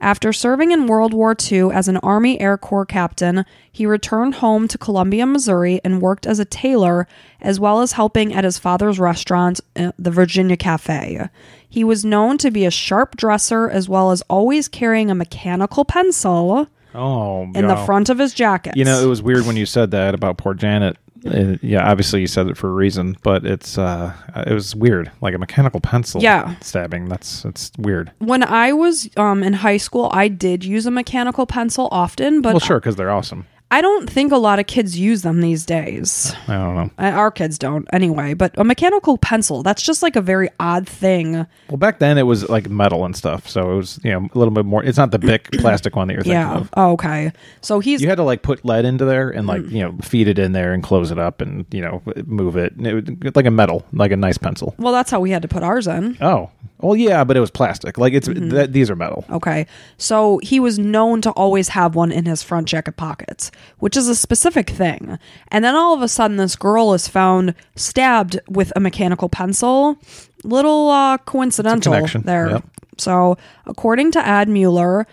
After 0.00 0.32
serving 0.32 0.70
in 0.70 0.86
World 0.86 1.12
War 1.12 1.36
II 1.38 1.70
as 1.70 1.86
an 1.86 1.98
Army 1.98 2.40
Air 2.40 2.56
Corps 2.56 2.86
captain, 2.86 3.44
he 3.70 3.84
returned 3.84 4.36
home 4.36 4.66
to 4.68 4.78
Columbia, 4.78 5.26
Missouri, 5.26 5.82
and 5.84 6.00
worked 6.00 6.26
as 6.26 6.38
a 6.38 6.44
tailor, 6.46 7.06
as 7.42 7.60
well 7.60 7.82
as 7.82 7.92
helping 7.92 8.32
at 8.32 8.44
his 8.44 8.58
father's 8.58 8.98
restaurant, 8.98 9.60
uh, 9.76 9.92
the 9.98 10.10
Virginia 10.10 10.56
Cafe. 10.56 11.28
He 11.68 11.84
was 11.84 12.06
known 12.06 12.38
to 12.38 12.50
be 12.50 12.64
a 12.64 12.70
sharp 12.70 13.16
dresser, 13.16 13.68
as 13.68 13.86
well 13.86 14.10
as 14.10 14.22
always 14.22 14.66
carrying 14.66 15.10
a 15.10 15.14
mechanical 15.14 15.84
pencil 15.84 16.68
Oh, 16.94 17.42
in 17.54 17.66
the 17.66 17.76
front 17.84 18.08
of 18.08 18.18
his 18.18 18.32
jacket. 18.34 18.76
You 18.76 18.84
know, 18.84 19.02
it 19.02 19.06
was 19.06 19.22
weird 19.22 19.46
when 19.46 19.56
you 19.56 19.66
said 19.66 19.90
that 19.92 20.14
about 20.14 20.38
poor 20.38 20.54
Janet. 20.54 20.96
Uh, 21.26 21.56
yeah, 21.62 21.90
obviously 21.90 22.20
you 22.20 22.26
said 22.26 22.48
it 22.48 22.56
for 22.56 22.68
a 22.68 22.72
reason, 22.72 23.16
but 23.22 23.46
it's 23.46 23.78
uh, 23.78 24.12
it 24.46 24.52
was 24.52 24.76
weird, 24.76 25.10
like 25.22 25.34
a 25.34 25.38
mechanical 25.38 25.80
pencil. 25.80 26.22
Yeah. 26.22 26.54
stabbing. 26.60 27.06
That's 27.06 27.46
it's 27.46 27.72
weird. 27.78 28.12
when 28.18 28.42
I 28.44 28.72
was 28.72 29.08
um, 29.16 29.42
in 29.42 29.54
high 29.54 29.78
school, 29.78 30.10
I 30.12 30.28
did 30.28 30.64
use 30.64 30.84
a 30.84 30.90
mechanical 30.90 31.46
pencil 31.46 31.88
often, 31.90 32.42
but 32.42 32.52
well, 32.52 32.60
sure, 32.60 32.78
because 32.78 32.96
they're 32.96 33.10
awesome. 33.10 33.46
I 33.74 33.80
don't 33.80 34.08
think 34.08 34.30
a 34.30 34.36
lot 34.36 34.60
of 34.60 34.66
kids 34.68 34.96
use 34.96 35.22
them 35.22 35.40
these 35.40 35.66
days. 35.66 36.32
I 36.46 36.52
don't 36.54 36.74
know. 36.76 36.90
Our 36.98 37.32
kids 37.32 37.58
don't 37.58 37.88
anyway, 37.92 38.34
but 38.34 38.56
a 38.56 38.62
mechanical 38.62 39.18
pencil, 39.18 39.64
that's 39.64 39.82
just 39.82 40.00
like 40.00 40.14
a 40.14 40.20
very 40.20 40.48
odd 40.60 40.88
thing. 40.88 41.32
Well, 41.68 41.76
back 41.78 41.98
then 41.98 42.16
it 42.16 42.22
was 42.22 42.48
like 42.48 42.68
metal 42.70 43.04
and 43.04 43.16
stuff, 43.16 43.48
so 43.48 43.72
it 43.72 43.76
was 43.76 43.98
you 44.04 44.12
know 44.12 44.28
a 44.32 44.38
little 44.38 44.54
bit 44.54 44.64
more. 44.64 44.84
It's 44.84 44.96
not 44.98 45.10
the 45.10 45.18
big 45.18 45.50
plastic 45.58 45.96
one 45.96 46.06
that 46.06 46.14
you're 46.14 46.22
thinking 46.22 46.40
Yeah. 46.40 46.56
of. 46.58 46.70
Oh, 46.74 46.92
okay. 46.92 47.32
So 47.62 47.80
he's 47.80 48.00
You 48.00 48.08
had 48.08 48.16
to 48.18 48.22
like 48.22 48.42
put 48.42 48.64
lead 48.64 48.84
into 48.84 49.04
there 49.04 49.30
and 49.30 49.44
Mm. 49.46 49.48
like 49.48 49.70
you 49.70 49.80
know 49.82 49.96
feed 50.02 50.28
it 50.28 50.38
in 50.38 50.52
there 50.52 50.72
and 50.72 50.80
close 50.82 51.10
it 51.10 51.18
up 51.18 51.40
and 51.40 51.66
you 51.72 51.80
know 51.80 52.00
move 52.26 52.56
it. 52.56 52.74
It 52.78 52.94
would, 52.94 53.34
like 53.36 53.46
a 53.46 53.50
metal, 53.50 53.84
like 53.92 54.12
a 54.12 54.16
nice 54.16 54.38
pencil. 54.38 54.74
well, 54.78 54.92
that's 54.92 55.10
how 55.10 55.18
we 55.18 55.30
had 55.32 55.42
to 55.42 55.48
put 55.48 55.64
ours 55.64 55.88
in. 55.88 56.16
Oh, 56.20 56.50
well, 56.78 56.94
yeah, 56.96 57.24
but 57.24 57.36
it 57.36 57.40
was 57.40 57.50
plastic. 57.50 57.98
Like 57.98 58.12
it's 58.12 58.28
Mm-hmm. 58.28 58.50
th- 58.50 58.70
these 58.70 58.88
are 58.90 58.96
metal. 58.96 59.24
Okay. 59.30 59.66
So 59.98 60.38
he 60.42 60.60
was 60.60 60.78
known 60.78 61.20
to 61.22 61.30
always 61.32 61.68
have 61.70 61.94
one 61.96 62.12
in 62.12 62.24
his 62.26 62.42
front 62.42 62.68
jacket 62.68 62.96
pockets, 62.96 63.50
which 63.78 63.96
is 63.96 64.08
a 64.08 64.14
specific 64.14 64.70
thing. 64.70 65.18
And 65.48 65.64
then 65.64 65.74
all 65.74 65.94
of 65.94 66.02
a 66.02 66.08
sudden, 66.08 66.36
this 66.36 66.56
girl 66.56 66.94
is 66.94 67.08
found 67.08 67.54
stabbed 67.76 68.38
with 68.48 68.72
a 68.76 68.80
mechanical 68.80 69.28
pencil. 69.28 69.98
Little 70.42 70.90
uh, 70.90 71.18
coincidental 71.18 72.06
there. 72.24 72.50
Yep. 72.50 72.64
So, 72.98 73.36
according 73.66 74.12
to 74.12 74.26
Ad 74.26 74.48
Mueller, 74.48 75.06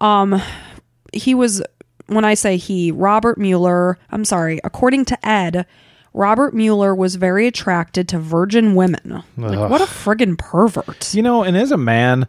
um, 0.00 0.40
he 1.12 1.34
was, 1.34 1.62
when 2.06 2.24
I 2.24 2.34
say 2.34 2.56
he, 2.56 2.90
Robert 2.90 3.38
Mueller, 3.38 3.98
I'm 4.10 4.24
sorry, 4.24 4.60
according 4.64 5.04
to 5.06 5.28
Ed, 5.28 5.66
Robert 6.12 6.54
Mueller 6.54 6.94
was 6.94 7.14
very 7.14 7.46
attracted 7.46 8.08
to 8.08 8.18
virgin 8.18 8.74
women. 8.74 9.22
Like, 9.36 9.70
what 9.70 9.80
a 9.80 9.84
friggin' 9.84 10.36
pervert. 10.36 11.14
You 11.14 11.22
know, 11.22 11.42
and 11.44 11.56
as 11.56 11.70
a 11.70 11.76
man, 11.76 12.26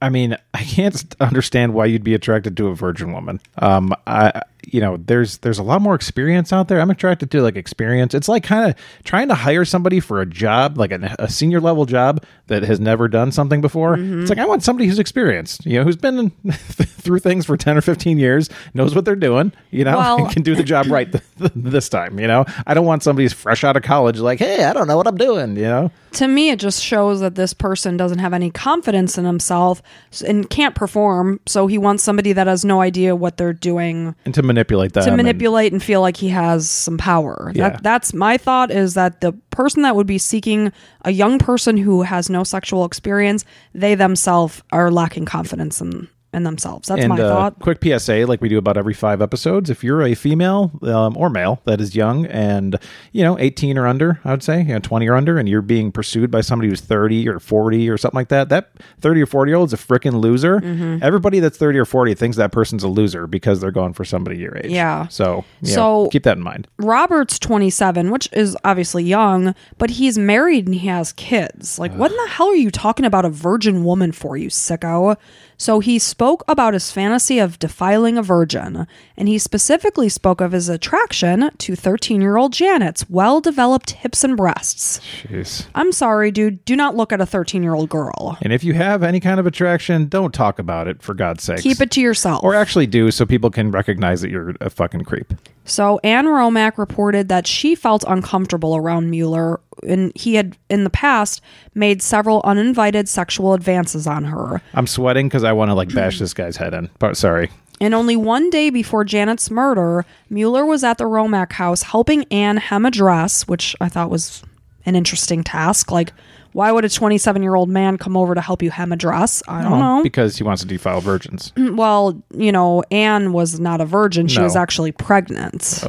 I 0.00 0.08
mean, 0.08 0.36
I 0.54 0.62
can't 0.62 1.14
understand 1.20 1.74
why 1.74 1.86
you'd 1.86 2.04
be 2.04 2.14
attracted 2.14 2.56
to 2.58 2.68
a 2.68 2.74
virgin 2.74 3.12
woman. 3.12 3.40
Um, 3.58 3.94
I, 4.06 4.42
you 4.64 4.80
know, 4.80 4.96
there's 4.96 5.38
there's 5.38 5.58
a 5.58 5.62
lot 5.62 5.82
more 5.82 5.94
experience 5.94 6.52
out 6.52 6.68
there. 6.68 6.80
I'm 6.80 6.90
attracted 6.90 7.30
to 7.32 7.42
like 7.42 7.56
experience. 7.56 8.14
It's 8.14 8.28
like 8.28 8.44
kind 8.44 8.70
of 8.70 8.76
trying 9.04 9.28
to 9.28 9.34
hire 9.34 9.64
somebody 9.64 10.00
for 10.00 10.20
a 10.20 10.26
job, 10.26 10.78
like 10.78 10.92
a, 10.92 11.14
a 11.18 11.28
senior 11.28 11.60
level 11.60 11.84
job 11.84 12.24
that 12.46 12.62
has 12.62 12.78
never 12.80 13.08
done 13.08 13.32
something 13.32 13.60
before. 13.60 13.94
It's 13.94 14.02
mm-hmm. 14.02 14.26
like 14.26 14.38
I 14.38 14.46
want 14.46 14.62
somebody 14.62 14.86
who's 14.86 14.98
experienced, 14.98 15.66
you 15.66 15.78
know, 15.78 15.84
who's 15.84 15.96
been 15.96 16.30
through 16.52 17.18
things 17.18 17.46
for 17.46 17.56
10 17.56 17.76
or 17.76 17.80
15 17.80 18.18
years, 18.18 18.48
knows 18.74 18.94
what 18.94 19.04
they're 19.04 19.16
doing, 19.16 19.52
you 19.70 19.84
know, 19.84 19.96
Well- 19.96 20.24
and 20.24 20.30
can 20.30 20.42
do 20.42 20.54
the 20.54 20.62
job 20.62 20.86
right 20.86 21.10
th- 21.10 21.24
th- 21.38 21.52
this 21.54 21.88
time. 21.88 22.18
You 22.18 22.26
know, 22.26 22.44
I 22.66 22.74
don't 22.74 22.86
want 22.86 23.02
somebody 23.02 23.24
who's 23.24 23.32
fresh 23.32 23.64
out 23.64 23.76
of 23.76 23.82
college, 23.82 24.18
like, 24.18 24.38
hey, 24.38 24.64
I 24.64 24.72
don't 24.72 24.86
know 24.86 24.96
what 24.96 25.06
I'm 25.06 25.16
doing. 25.16 25.56
You 25.56 25.62
know, 25.62 25.90
to 26.12 26.28
me 26.28 26.50
it 26.50 26.58
just 26.58 26.82
shows 26.82 27.20
that 27.20 27.34
this 27.34 27.54
person 27.54 27.96
doesn't 27.96 28.18
have 28.18 28.32
any 28.32 28.50
confidence 28.50 29.18
in 29.18 29.24
himself 29.24 29.82
and 30.26 30.48
can't 30.50 30.74
perform 30.74 31.40
so 31.46 31.66
he 31.66 31.78
wants 31.78 32.02
somebody 32.02 32.32
that 32.32 32.46
has 32.46 32.64
no 32.64 32.80
idea 32.80 33.16
what 33.16 33.36
they're 33.36 33.52
doing 33.52 34.14
and 34.24 34.34
to 34.34 34.42
manipulate 34.52 34.92
that. 34.92 35.04
to 35.04 35.16
manipulate 35.16 35.72
and 35.72 35.82
feel 35.82 36.00
like 36.00 36.16
he 36.16 36.28
has 36.28 36.68
some 36.68 36.98
power 36.98 37.50
Yeah. 37.54 37.70
that, 37.70 37.82
that's 37.82 38.12
my 38.14 38.36
thought 38.36 38.70
is 38.70 38.94
that 38.94 39.20
the 39.20 39.32
person 39.50 39.82
that 39.82 39.96
would 39.96 40.06
be 40.06 40.18
seeking 40.18 40.72
a 41.04 41.10
young 41.10 41.38
person 41.38 41.76
who 41.76 42.02
has 42.02 42.28
no 42.30 42.44
sexual 42.44 42.84
experience 42.84 43.44
they 43.74 43.94
themselves 43.94 44.62
are 44.72 44.90
lacking 44.90 45.24
confidence 45.24 45.80
in, 45.80 46.08
in 46.32 46.44
themselves 46.44 46.88
that's 46.88 47.00
and 47.00 47.10
my 47.10 47.20
uh, 47.20 47.28
thought 47.28 47.58
quick 47.60 47.78
PSA, 47.82 48.24
like 48.26 48.40
we 48.40 48.48
do 48.48 48.58
about 48.58 48.76
every 48.76 48.94
five 48.94 49.20
episodes, 49.20 49.68
if 49.70 49.84
you're 49.84 50.02
a 50.02 50.14
female 50.14 50.70
um, 50.82 51.16
or 51.16 51.28
male 51.28 51.60
that 51.64 51.80
is 51.80 51.94
young 51.94 52.26
and 52.26 52.78
you 53.12 53.22
know 53.22 53.38
18 53.38 53.76
or 53.78 53.86
under, 53.86 54.20
I 54.24 54.30
would 54.30 54.42
say, 54.42 54.60
you 54.60 54.68
know 54.74 54.78
20 54.78 55.08
or 55.08 55.14
under, 55.14 55.38
and 55.38 55.48
you're 55.48 55.62
being 55.62 55.92
pursued 55.92 56.30
by 56.30 56.40
somebody 56.40 56.68
who's 56.68 56.80
30 56.80 57.28
or 57.28 57.38
40 57.38 57.90
or 57.90 57.98
something 57.98 58.16
like 58.16 58.28
that, 58.28 58.48
that 58.48 58.70
30 59.00 59.22
or 59.22 59.26
40 59.26 59.50
year 59.50 59.56
old 59.56 59.68
is 59.68 59.72
a 59.74 59.76
freaking 59.76 60.20
loser. 60.20 60.60
Mm-hmm. 60.60 60.98
Everybody 61.02 61.40
that's 61.40 61.58
30 61.58 61.78
or 61.78 61.84
40 61.84 62.14
thinks 62.14 62.36
that 62.36 62.52
person's 62.52 62.82
a 62.82 62.88
loser 62.88 63.26
because 63.26 63.60
they're 63.60 63.70
going 63.70 63.92
for 63.92 64.04
somebody 64.04 64.38
your 64.38 64.56
age. 64.56 64.70
Yeah. 64.70 65.08
So 65.08 65.44
you 65.60 65.68
So- 65.72 66.08
keep 66.10 66.22
that 66.24 66.36
in 66.36 66.42
mind. 66.42 66.66
Robert's 66.78 67.38
27, 67.38 68.10
which 68.10 68.28
is 68.32 68.56
obviously 68.64 69.04
young, 69.04 69.54
but 69.78 69.90
he's 69.90 70.18
married 70.18 70.66
and 70.66 70.74
he 70.74 70.86
has 70.88 71.12
kids. 71.12 71.78
Like, 71.78 71.92
what 71.94 72.10
in 72.10 72.16
the 72.16 72.28
hell 72.28 72.48
are 72.48 72.54
you 72.54 72.70
talking 72.70 73.04
about 73.04 73.24
a 73.24 73.30
virgin 73.30 73.84
woman 73.84 74.12
for, 74.12 74.36
you 74.36 74.48
sicko? 74.48 75.16
So 75.62 75.78
he 75.78 76.00
spoke 76.00 76.42
about 76.48 76.74
his 76.74 76.90
fantasy 76.90 77.38
of 77.38 77.60
defiling 77.60 78.18
a 78.18 78.22
virgin, 78.22 78.84
and 79.16 79.28
he 79.28 79.38
specifically 79.38 80.08
spoke 80.08 80.40
of 80.40 80.50
his 80.50 80.68
attraction 80.68 81.50
to 81.58 81.76
13 81.76 82.20
year 82.20 82.36
old 82.36 82.52
Janet's 82.52 83.08
well 83.08 83.40
developed 83.40 83.90
hips 83.92 84.24
and 84.24 84.36
breasts. 84.36 84.98
Jeez. 85.22 85.68
I'm 85.76 85.92
sorry, 85.92 86.32
dude, 86.32 86.64
do 86.64 86.74
not 86.74 86.96
look 86.96 87.12
at 87.12 87.20
a 87.20 87.26
13 87.26 87.62
year 87.62 87.74
old 87.74 87.90
girl. 87.90 88.36
And 88.42 88.52
if 88.52 88.64
you 88.64 88.74
have 88.74 89.04
any 89.04 89.20
kind 89.20 89.38
of 89.38 89.46
attraction, 89.46 90.08
don't 90.08 90.34
talk 90.34 90.58
about 90.58 90.88
it 90.88 91.00
for 91.00 91.14
God's 91.14 91.44
sake. 91.44 91.60
Keep 91.60 91.80
it 91.80 91.92
to 91.92 92.00
yourself. 92.00 92.42
or 92.42 92.56
actually 92.56 92.88
do 92.88 93.12
so 93.12 93.24
people 93.24 93.48
can 93.48 93.70
recognize 93.70 94.20
that 94.22 94.32
you're 94.32 94.56
a 94.60 94.68
fucking 94.68 95.04
creep. 95.04 95.32
So 95.64 96.00
Anne 96.02 96.26
Romack 96.26 96.76
reported 96.76 97.28
that 97.28 97.46
she 97.46 97.76
felt 97.76 98.02
uncomfortable 98.08 98.74
around 98.74 99.10
Mueller 99.10 99.60
and 99.86 100.12
he 100.14 100.34
had 100.34 100.56
in 100.68 100.84
the 100.84 100.90
past 100.90 101.40
made 101.74 102.02
several 102.02 102.40
uninvited 102.44 103.08
sexual 103.08 103.54
advances 103.54 104.06
on 104.06 104.24
her. 104.24 104.62
I'm 104.74 104.86
sweating 104.86 105.28
because 105.28 105.44
I 105.44 105.52
want 105.52 105.70
to 105.70 105.74
like 105.74 105.92
bash 105.94 106.18
this 106.18 106.34
guy's 106.34 106.56
head 106.56 106.74
in. 106.74 106.90
But 106.98 107.16
sorry. 107.16 107.50
And 107.80 107.94
only 107.94 108.14
one 108.14 108.48
day 108.50 108.70
before 108.70 109.02
Janet's 109.04 109.50
murder, 109.50 110.04
Mueller 110.30 110.64
was 110.64 110.84
at 110.84 110.98
the 110.98 111.04
Romack 111.04 111.52
house 111.52 111.82
helping 111.82 112.24
Anne 112.30 112.58
hem 112.58 112.86
a 112.86 112.90
dress, 112.90 113.48
which 113.48 113.74
I 113.80 113.88
thought 113.88 114.08
was 114.08 114.42
an 114.86 114.94
interesting 114.94 115.42
task. 115.42 115.90
Like, 115.90 116.12
why 116.52 116.70
would 116.70 116.84
a 116.84 116.88
27 116.88 117.42
year 117.42 117.54
old 117.54 117.68
man 117.68 117.98
come 117.98 118.16
over 118.16 118.34
to 118.34 118.40
help 118.40 118.62
you 118.62 118.70
hem 118.70 118.92
a 118.92 118.96
dress? 118.96 119.42
I 119.48 119.62
don't 119.62 119.72
oh, 119.72 119.78
know. 119.78 120.02
Because 120.02 120.36
he 120.36 120.44
wants 120.44 120.62
to 120.62 120.68
defile 120.68 121.00
virgins. 121.00 121.52
Mm, 121.56 121.76
well, 121.76 122.22
you 122.36 122.52
know, 122.52 122.84
Anne 122.90 123.32
was 123.32 123.58
not 123.58 123.80
a 123.80 123.84
virgin. 123.86 124.28
She 124.28 124.38
No. 124.38 124.44
was 124.44 124.54
actually 124.54 124.92
pregnant. 124.92 125.82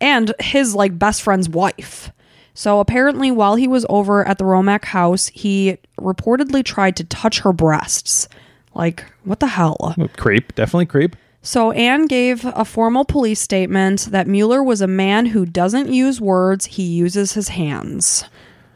And 0.00 0.34
his 0.40 0.74
like 0.74 0.98
best 0.98 1.22
friend's 1.22 1.48
wife. 1.48 2.10
So 2.54 2.80
apparently 2.80 3.30
while 3.30 3.56
he 3.56 3.68
was 3.68 3.86
over 3.88 4.26
at 4.26 4.38
the 4.38 4.44
Romack 4.44 4.84
house, 4.86 5.28
he 5.28 5.78
reportedly 5.98 6.64
tried 6.64 6.96
to 6.96 7.04
touch 7.04 7.40
her 7.40 7.52
breasts. 7.52 8.28
Like, 8.74 9.04
what 9.24 9.40
the 9.40 9.46
hell? 9.48 9.94
creep. 10.16 10.54
Definitely 10.54 10.86
creep. 10.86 11.16
So 11.42 11.72
Anne 11.72 12.06
gave 12.06 12.44
a 12.44 12.64
formal 12.64 13.04
police 13.04 13.40
statement 13.40 14.06
that 14.12 14.28
Mueller 14.28 14.62
was 14.62 14.80
a 14.80 14.86
man 14.86 15.26
who 15.26 15.44
doesn't 15.44 15.92
use 15.92 16.20
words, 16.20 16.66
he 16.66 16.84
uses 16.84 17.32
his 17.32 17.48
hands. 17.48 18.24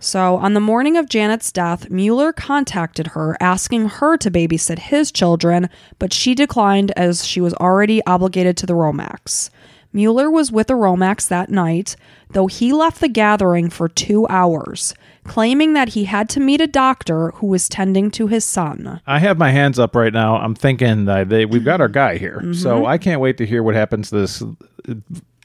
So 0.01 0.37
on 0.37 0.55
the 0.55 0.61
morning 0.61 0.97
of 0.97 1.09
Janet's 1.09 1.53
death, 1.53 1.89
Mueller 1.91 2.33
contacted 2.33 3.09
her 3.09 3.37
asking 3.41 3.89
her 3.89 4.16
to 4.18 4.31
babysit 4.31 4.79
his 4.79 5.12
children, 5.12 5.70
but 5.99 6.12
she 6.12 6.35
declined 6.35 6.93
as 6.97 7.24
she 7.24 7.41
was 7.41 7.55
already 7.55 8.05
obligated 8.05 8.57
to 8.59 8.66
the 8.66 8.74
Romacks. 8.74 9.49
Mueller 9.97 10.30
was 10.30 10.53
with 10.53 10.66
the 10.66 10.74
Romacks 10.74 11.26
that 11.28 11.49
night, 11.49 11.97
though 12.32 12.49
he 12.49 12.70
left 12.70 13.01
the 13.01 13.09
gathering 13.09 13.70
for 13.70 13.88
two 13.88 14.28
hours, 14.28 14.92
claiming 15.24 15.72
that 15.72 15.88
he 15.88 16.05
had 16.05 16.28
to 16.28 16.38
meet 16.38 16.61
a 16.61 16.66
doctor 16.66 17.30
who 17.36 17.47
was 17.47 17.66
tending 17.66 18.11
to 18.11 18.26
his 18.26 18.44
son. 18.44 19.01
I 19.07 19.20
have 19.20 19.38
my 19.38 19.51
hands 19.51 19.78
up 19.78 19.97
right 19.97 20.12
now. 20.12 20.36
I'm 20.36 20.55
thinking 20.55 21.07
that 21.07 21.30
they, 21.30 21.47
we've 21.47 21.64
got 21.64 21.80
our 21.80 21.88
guy 21.88 22.18
here. 22.18 22.40
Mm-hmm. 22.40 22.53
So 22.53 22.84
I 22.84 22.99
can't 22.99 23.22
wait 23.22 23.38
to 23.38 23.47
hear 23.47 23.62
what 23.62 23.74
happens 23.74 24.11
to 24.11 24.16
this 24.16 24.42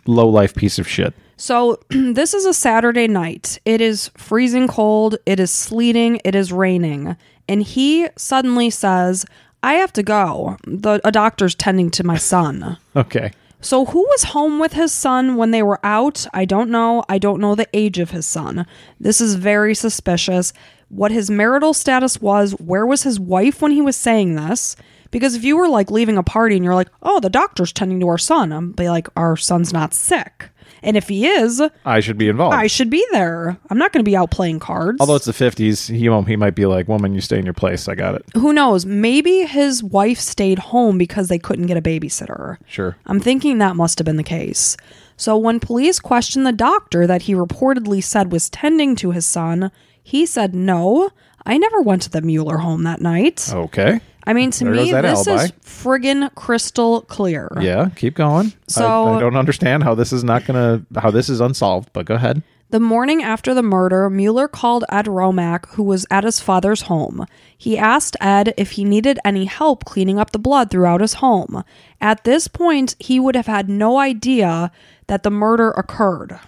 low 0.05 0.27
life 0.27 0.53
piece 0.53 0.77
of 0.77 0.85
shit. 0.85 1.13
So, 1.37 1.79
this 1.89 2.33
is 2.33 2.45
a 2.45 2.53
Saturday 2.53 3.07
night. 3.07 3.57
It 3.63 3.79
is 3.79 4.09
freezing 4.17 4.67
cold, 4.67 5.15
it 5.25 5.39
is 5.39 5.49
sleeting, 5.49 6.19
it 6.25 6.35
is 6.35 6.51
raining. 6.51 7.15
And 7.47 7.63
he 7.63 8.09
suddenly 8.17 8.69
says, 8.69 9.25
I 9.63 9.75
have 9.75 9.93
to 9.93 10.03
go. 10.03 10.57
The, 10.65 10.99
a 11.05 11.11
doctor's 11.11 11.55
tending 11.55 11.89
to 11.91 12.03
my 12.03 12.17
son. 12.17 12.77
Okay. 12.97 13.31
So, 13.63 13.85
who 13.85 14.01
was 14.01 14.23
home 14.23 14.57
with 14.57 14.73
his 14.73 14.91
son 14.91 15.35
when 15.35 15.51
they 15.51 15.61
were 15.61 15.79
out? 15.83 16.25
I 16.33 16.45
don't 16.45 16.71
know. 16.71 17.03
I 17.07 17.19
don't 17.19 17.39
know 17.39 17.53
the 17.53 17.69
age 17.73 17.99
of 17.99 18.09
his 18.09 18.25
son. 18.25 18.65
This 18.99 19.21
is 19.21 19.35
very 19.35 19.75
suspicious. 19.75 20.51
What 20.89 21.11
his 21.11 21.29
marital 21.29 21.73
status 21.73 22.19
was, 22.19 22.53
where 22.53 22.87
was 22.87 23.03
his 23.03 23.19
wife 23.19 23.61
when 23.61 23.71
he 23.71 23.81
was 23.81 23.95
saying 23.95 24.35
this? 24.35 24.75
Because 25.11 25.35
if 25.35 25.43
you 25.43 25.57
were 25.57 25.67
like 25.67 25.91
leaving 25.91 26.17
a 26.17 26.23
party 26.23 26.55
and 26.55 26.65
you're 26.65 26.75
like, 26.75 26.89
oh, 27.03 27.19
the 27.19 27.29
doctor's 27.29 27.71
tending 27.71 27.99
to 27.99 28.07
our 28.07 28.17
son, 28.17 28.51
I'm 28.51 28.71
be 28.71 28.89
like, 28.89 29.07
our 29.15 29.37
son's 29.37 29.71
not 29.71 29.93
sick. 29.93 30.49
And 30.83 30.97
if 30.97 31.09
he 31.09 31.27
is, 31.27 31.61
I 31.85 31.99
should 31.99 32.17
be 32.17 32.27
involved. 32.27 32.55
I 32.55 32.67
should 32.67 32.89
be 32.89 33.05
there. 33.11 33.57
I'm 33.69 33.77
not 33.77 33.91
going 33.93 34.03
to 34.03 34.09
be 34.09 34.15
out 34.17 34.31
playing 34.31 34.59
cards. 34.59 34.97
Although 34.99 35.15
it's 35.15 35.25
the 35.25 35.31
50s, 35.31 35.95
he, 35.95 36.09
won't- 36.09 36.27
he 36.27 36.35
might 36.35 36.55
be 36.55 36.65
like, 36.65 36.87
woman, 36.87 37.13
you 37.13 37.21
stay 37.21 37.37
in 37.37 37.45
your 37.45 37.53
place. 37.53 37.87
I 37.87 37.95
got 37.95 38.15
it. 38.15 38.25
who 38.33 38.51
knows? 38.51 38.85
Maybe 38.85 39.45
his 39.45 39.83
wife 39.83 40.19
stayed 40.19 40.57
home 40.59 40.97
because 40.97 41.27
they 41.27 41.37
couldn't 41.39 41.67
get 41.67 41.77
a 41.77 41.81
babysitter. 41.81 42.57
Sure. 42.65 42.97
I'm 43.05 43.19
thinking 43.19 43.59
that 43.59 43.75
must 43.75 43.99
have 43.99 44.05
been 44.05 44.17
the 44.17 44.23
case. 44.23 44.75
So 45.17 45.37
when 45.37 45.59
police 45.59 45.99
questioned 45.99 46.47
the 46.47 46.51
doctor 46.51 47.05
that 47.05 47.23
he 47.23 47.35
reportedly 47.35 48.03
said 48.03 48.31
was 48.31 48.49
tending 48.49 48.95
to 48.95 49.11
his 49.11 49.25
son, 49.25 49.71
he 50.01 50.25
said, 50.25 50.55
No, 50.55 51.11
I 51.45 51.59
never 51.59 51.79
went 51.81 52.01
to 52.03 52.09
the 52.09 52.21
Mueller 52.21 52.57
home 52.57 52.81
that 52.83 53.01
night. 53.01 53.53
Okay. 53.53 54.01
I 54.25 54.33
mean, 54.33 54.51
to 54.51 54.65
There 54.65 54.73
me, 54.73 54.91
this 54.91 55.27
alibi. 55.27 55.43
is 55.45 55.51
friggin' 55.63 56.33
crystal 56.35 57.01
clear. 57.01 57.51
Yeah, 57.59 57.89
keep 57.95 58.15
going. 58.15 58.53
So- 58.67 59.05
I, 59.05 59.17
I 59.17 59.19
don't 59.19 59.35
understand 59.35 59.83
how 59.83 59.95
this 59.95 60.13
is 60.13 60.23
not 60.23 60.45
gonna 60.45 60.83
how 60.95 61.11
this 61.11 61.29
is 61.29 61.39
unsolved, 61.39 61.89
but 61.93 62.05
go 62.05 62.15
ahead. 62.15 62.43
The 62.69 62.79
morning 62.79 63.21
after 63.21 63.53
the 63.53 63.61
murder, 63.61 64.09
Mueller 64.09 64.47
called 64.47 64.85
Ed 64.89 65.05
Romack, 65.05 65.67
who 65.71 65.83
was 65.83 66.05
at 66.09 66.23
his 66.23 66.39
father's 66.39 66.83
home. 66.83 67.25
He 67.57 67.77
asked 67.77 68.15
Ed 68.21 68.53
if 68.55 68.71
he 68.71 68.85
needed 68.85 69.19
any 69.25 69.43
help 69.43 69.83
cleaning 69.83 70.17
up 70.17 70.31
the 70.31 70.39
blood 70.39 70.71
throughout 70.71 71.01
his 71.01 71.15
home. 71.15 71.65
At 71.99 72.23
this 72.23 72.47
point, 72.47 72.95
he 72.97 73.19
would 73.19 73.35
have 73.35 73.47
had 73.47 73.67
no 73.67 73.97
idea 73.97 74.71
that 75.07 75.23
the 75.23 75.29
murder 75.29 75.71
occurred. 75.71 76.39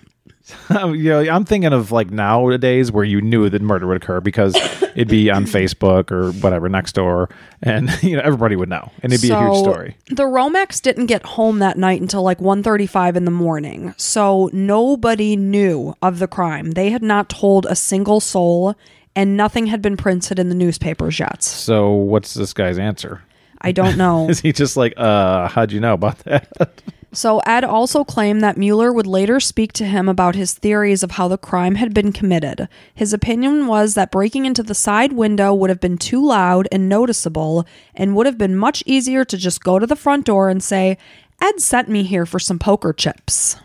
you 0.69 1.09
know, 1.09 1.19
I'm 1.21 1.45
thinking 1.45 1.71
of 1.71 1.91
like 1.91 2.11
nowadays 2.11 2.91
where 2.91 3.05
you 3.05 3.21
knew 3.21 3.49
that 3.49 3.61
murder 3.61 3.87
would 3.87 3.97
occur 3.97 4.19
because 4.19 4.55
it'd 4.95 5.07
be 5.07 5.31
on 5.31 5.45
Facebook 5.45 6.11
or 6.11 6.31
whatever 6.33 6.67
next 6.67 6.93
door, 6.93 7.29
and 7.61 7.89
you 8.03 8.15
know 8.17 8.21
everybody 8.23 8.55
would 8.55 8.69
know, 8.69 8.91
and 9.01 9.13
it'd 9.13 9.21
be 9.21 9.33
a 9.33 9.39
huge 9.39 9.57
story. 9.57 9.97
The 10.07 10.23
Romacks 10.23 10.81
didn't 10.81 11.05
get 11.05 11.23
home 11.25 11.59
that 11.59 11.77
night 11.77 12.01
until 12.01 12.23
like 12.23 12.39
1:35 12.39 13.15
in 13.15 13.25
the 13.25 13.31
morning. 13.31 13.93
So 13.97 14.49
nobody 14.51 15.35
knew 15.35 15.95
of 16.01 16.19
the 16.19 16.27
crime. 16.27 16.71
They 16.71 16.89
had 16.89 17.03
not 17.03 17.29
told 17.29 17.65
a 17.65 17.75
single 17.75 18.19
soul 18.19 18.75
and 19.15 19.37
nothing 19.37 19.67
had 19.67 19.81
been 19.81 19.97
printed 19.97 20.39
in 20.39 20.49
the 20.49 20.55
newspapers 20.55 21.19
yet. 21.19 21.43
So 21.43 21.91
what's 21.91 22.33
this 22.33 22.53
guy's 22.53 22.79
answer? 22.79 23.21
I 23.61 23.71
don't 23.71 23.97
know. 23.97 24.29
Is 24.29 24.41
he 24.41 24.51
just 24.51 24.75
like, 24.75 24.93
uh, 24.97 25.47
how'd 25.47 25.71
you 25.71 25.79
know 25.79 25.93
about 25.93 26.19
that? 26.19 26.83
So 27.13 27.39
Ed 27.45 27.63
also 27.63 28.03
claimed 28.03 28.41
that 28.41 28.57
Mueller 28.57 28.91
would 28.91 29.05
later 29.05 29.39
speak 29.39 29.71
to 29.73 29.85
him 29.85 30.09
about 30.09 30.33
his 30.33 30.55
theories 30.55 31.03
of 31.03 31.11
how 31.11 31.27
the 31.27 31.37
crime 31.37 31.75
had 31.75 31.93
been 31.93 32.11
committed. 32.11 32.67
His 32.95 33.13
opinion 33.13 33.67
was 33.67 33.93
that 33.93 34.11
breaking 34.11 34.45
into 34.45 34.63
the 34.63 34.73
side 34.73 35.13
window 35.13 35.53
would 35.53 35.69
have 35.69 35.79
been 35.79 35.99
too 35.99 36.25
loud 36.25 36.67
and 36.71 36.89
noticeable 36.89 37.67
and 37.93 38.15
would 38.15 38.25
have 38.25 38.39
been 38.39 38.57
much 38.57 38.81
easier 38.87 39.23
to 39.25 39.37
just 39.37 39.63
go 39.63 39.77
to 39.77 39.85
the 39.85 39.95
front 39.95 40.25
door 40.25 40.49
and 40.49 40.63
say, 40.63 40.97
"Ed 41.39 41.61
sent 41.61 41.87
me 41.87 42.01
here 42.01 42.25
for 42.25 42.39
some 42.39 42.57
poker 42.57 42.91
chips." 42.91 43.57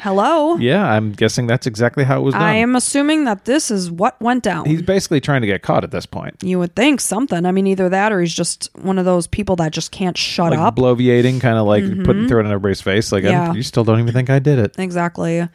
Hello? 0.00 0.56
yeah, 0.56 0.84
I'm 0.84 1.12
guessing 1.12 1.46
that's 1.46 1.66
exactly 1.66 2.04
how 2.04 2.20
it 2.20 2.22
was 2.22 2.34
done. 2.34 2.42
I 2.42 2.54
am 2.54 2.76
assuming 2.76 3.24
that 3.24 3.44
this 3.44 3.70
is 3.70 3.90
what 3.90 4.20
went 4.20 4.44
down. 4.44 4.66
He's 4.66 4.82
basically 4.82 5.20
trying 5.20 5.40
to 5.40 5.46
get 5.46 5.62
caught 5.62 5.84
at 5.84 5.90
this 5.90 6.06
point. 6.06 6.36
you 6.42 6.58
would 6.58 6.74
think 6.74 7.00
something. 7.00 7.44
I 7.44 7.52
mean, 7.52 7.66
either 7.66 7.88
that 7.88 8.12
or 8.12 8.20
he's 8.20 8.34
just 8.34 8.70
one 8.76 8.98
of 8.98 9.04
those 9.04 9.26
people 9.26 9.56
that 9.56 9.72
just 9.72 9.90
can't 9.90 10.16
shut 10.16 10.50
Like 10.50 10.58
up. 10.60 10.76
bloviating, 10.76 11.40
kind 11.40 11.58
of 11.58 11.66
like 11.66 11.82
putting 11.82 12.04
mm-hmm. 12.04 12.26
throw 12.26 12.40
it 12.40 12.44
in 12.44 12.52
everybody's 12.52 12.80
face. 12.80 13.12
Like, 13.12 13.24
Yeah. 13.24 13.52
you 13.52 13.62
still 13.62 13.84
don't 13.84 14.00
even 14.00 14.12
think 14.12 14.30
I 14.30 14.38
did 14.38 14.58
it. 14.58 14.74
Exactly. 14.78 15.48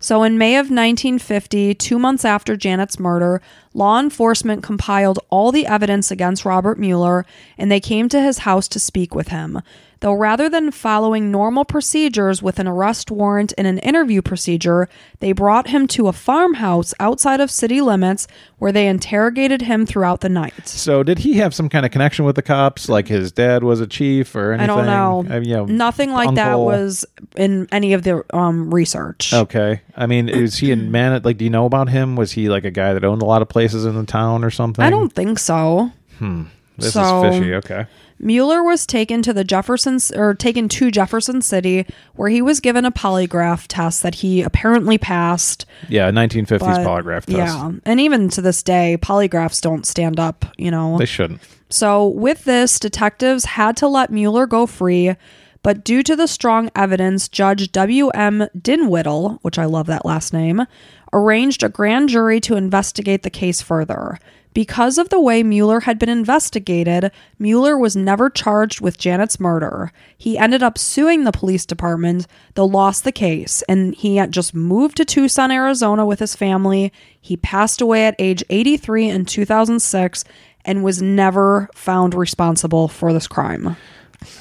So, 0.00 0.22
in 0.22 0.38
May 0.38 0.54
of 0.54 0.66
1950, 0.66 1.74
two 1.74 1.98
months 1.98 2.24
after 2.24 2.56
Janet's 2.56 3.00
murder, 3.00 3.42
law 3.74 3.98
enforcement 3.98 4.62
compiled 4.62 5.18
all 5.28 5.50
the 5.50 5.66
evidence 5.66 6.12
against 6.12 6.44
Robert 6.44 6.78
Mueller 6.78 7.26
and 7.56 7.70
they 7.70 7.80
came 7.80 8.08
to 8.10 8.20
his 8.20 8.38
house 8.38 8.68
to 8.68 8.78
speak 8.78 9.14
with 9.14 9.28
him. 9.28 9.60
Though 10.00 10.12
rather 10.12 10.48
than 10.48 10.70
following 10.70 11.30
normal 11.30 11.64
procedures 11.64 12.42
with 12.42 12.58
an 12.58 12.68
arrest 12.68 13.10
warrant 13.10 13.52
and 13.58 13.66
an 13.66 13.78
interview 13.78 14.22
procedure, 14.22 14.88
they 15.20 15.32
brought 15.32 15.68
him 15.68 15.86
to 15.88 16.06
a 16.06 16.12
farmhouse 16.12 16.94
outside 17.00 17.40
of 17.40 17.50
city 17.50 17.80
limits 17.80 18.28
where 18.58 18.70
they 18.70 18.86
interrogated 18.86 19.62
him 19.62 19.86
throughout 19.86 20.20
the 20.20 20.28
night. 20.28 20.68
So, 20.68 21.02
did 21.02 21.18
he 21.20 21.34
have 21.34 21.54
some 21.54 21.68
kind 21.68 21.84
of 21.84 21.92
connection 21.92 22.24
with 22.24 22.36
the 22.36 22.42
cops? 22.42 22.88
Like 22.88 23.08
his 23.08 23.32
dad 23.32 23.64
was 23.64 23.80
a 23.80 23.86
chief 23.86 24.34
or 24.36 24.52
anything? 24.52 24.70
I 24.70 24.74
don't 24.74 24.86
know. 24.86 25.34
I 25.34 25.40
mean, 25.40 25.48
you 25.48 25.56
know, 25.56 25.64
Nothing 25.64 26.12
like 26.12 26.34
that 26.36 26.58
was 26.58 27.04
in 27.36 27.68
any 27.72 27.92
of 27.92 28.02
the 28.02 28.24
um, 28.36 28.72
research. 28.72 29.32
Okay. 29.32 29.82
I 29.96 30.06
mean, 30.06 30.28
is 30.28 30.58
he 30.58 30.70
in 30.70 30.90
man? 30.90 31.20
Like, 31.22 31.38
do 31.38 31.44
you 31.44 31.50
know 31.50 31.66
about 31.66 31.88
him? 31.88 32.16
Was 32.16 32.32
he 32.32 32.48
like 32.48 32.64
a 32.64 32.70
guy 32.70 32.94
that 32.94 33.04
owned 33.04 33.22
a 33.22 33.24
lot 33.24 33.42
of 33.42 33.48
places 33.48 33.84
in 33.84 33.94
the 33.96 34.06
town 34.06 34.44
or 34.44 34.50
something? 34.50 34.84
I 34.84 34.90
don't 34.90 35.12
think 35.12 35.38
so. 35.38 35.90
Hmm. 36.18 36.44
This 36.76 36.92
so- 36.92 37.24
is 37.24 37.38
fishy. 37.38 37.54
Okay. 37.54 37.86
Mueller 38.18 38.62
was 38.62 38.84
taken 38.86 39.22
to 39.22 39.32
the 39.32 39.44
Jefferson 39.44 39.98
or 40.16 40.34
taken 40.34 40.68
to 40.70 40.90
Jefferson 40.90 41.40
City 41.40 41.86
where 42.14 42.28
he 42.28 42.42
was 42.42 42.60
given 42.60 42.84
a 42.84 42.90
polygraph 42.90 43.66
test 43.68 44.02
that 44.02 44.16
he 44.16 44.42
apparently 44.42 44.98
passed. 44.98 45.66
Yeah, 45.88 46.10
1950s 46.10 46.58
but- 46.58 46.86
polygraph 46.86 47.26
test. 47.26 47.36
Yeah. 47.36 47.72
And 47.84 48.00
even 48.00 48.28
to 48.30 48.42
this 48.42 48.62
day, 48.62 48.98
polygraphs 49.00 49.60
don't 49.60 49.86
stand 49.86 50.18
up, 50.18 50.44
you 50.56 50.70
know. 50.70 50.98
They 50.98 51.06
shouldn't. 51.06 51.40
So, 51.70 52.06
with 52.08 52.44
this, 52.44 52.78
detectives 52.78 53.44
had 53.44 53.76
to 53.78 53.88
let 53.88 54.10
Mueller 54.10 54.46
go 54.46 54.64
free, 54.66 55.14
but 55.62 55.84
due 55.84 56.02
to 56.02 56.16
the 56.16 56.26
strong 56.26 56.70
evidence, 56.74 57.28
Judge 57.28 57.70
W.M. 57.72 58.46
Dinwiddie, 58.60 59.38
which 59.42 59.58
I 59.58 59.66
love 59.66 59.86
that 59.86 60.06
last 60.06 60.32
name, 60.32 60.64
arranged 61.12 61.62
a 61.62 61.68
grand 61.68 62.08
jury 62.08 62.40
to 62.40 62.56
investigate 62.56 63.22
the 63.22 63.28
case 63.30 63.60
further. 63.60 64.18
Because 64.58 64.98
of 64.98 65.08
the 65.08 65.20
way 65.20 65.44
Mueller 65.44 65.78
had 65.78 66.00
been 66.00 66.08
investigated, 66.08 67.12
Mueller 67.38 67.78
was 67.78 67.94
never 67.94 68.28
charged 68.28 68.80
with 68.80 68.98
Janet's 68.98 69.38
murder. 69.38 69.92
He 70.16 70.36
ended 70.36 70.64
up 70.64 70.76
suing 70.76 71.22
the 71.22 71.30
police 71.30 71.64
department, 71.64 72.26
though 72.54 72.64
lost 72.64 73.04
the 73.04 73.12
case, 73.12 73.62
and 73.68 73.94
he 73.94 74.16
had 74.16 74.32
just 74.32 74.56
moved 74.56 74.96
to 74.96 75.04
Tucson, 75.04 75.52
Arizona 75.52 76.04
with 76.04 76.18
his 76.18 76.34
family. 76.34 76.92
He 77.20 77.36
passed 77.36 77.80
away 77.80 78.04
at 78.08 78.16
age 78.18 78.42
83 78.50 79.08
in 79.08 79.24
2006 79.26 80.24
and 80.64 80.82
was 80.82 81.00
never 81.00 81.70
found 81.72 82.12
responsible 82.12 82.88
for 82.88 83.12
this 83.12 83.28
crime. 83.28 83.76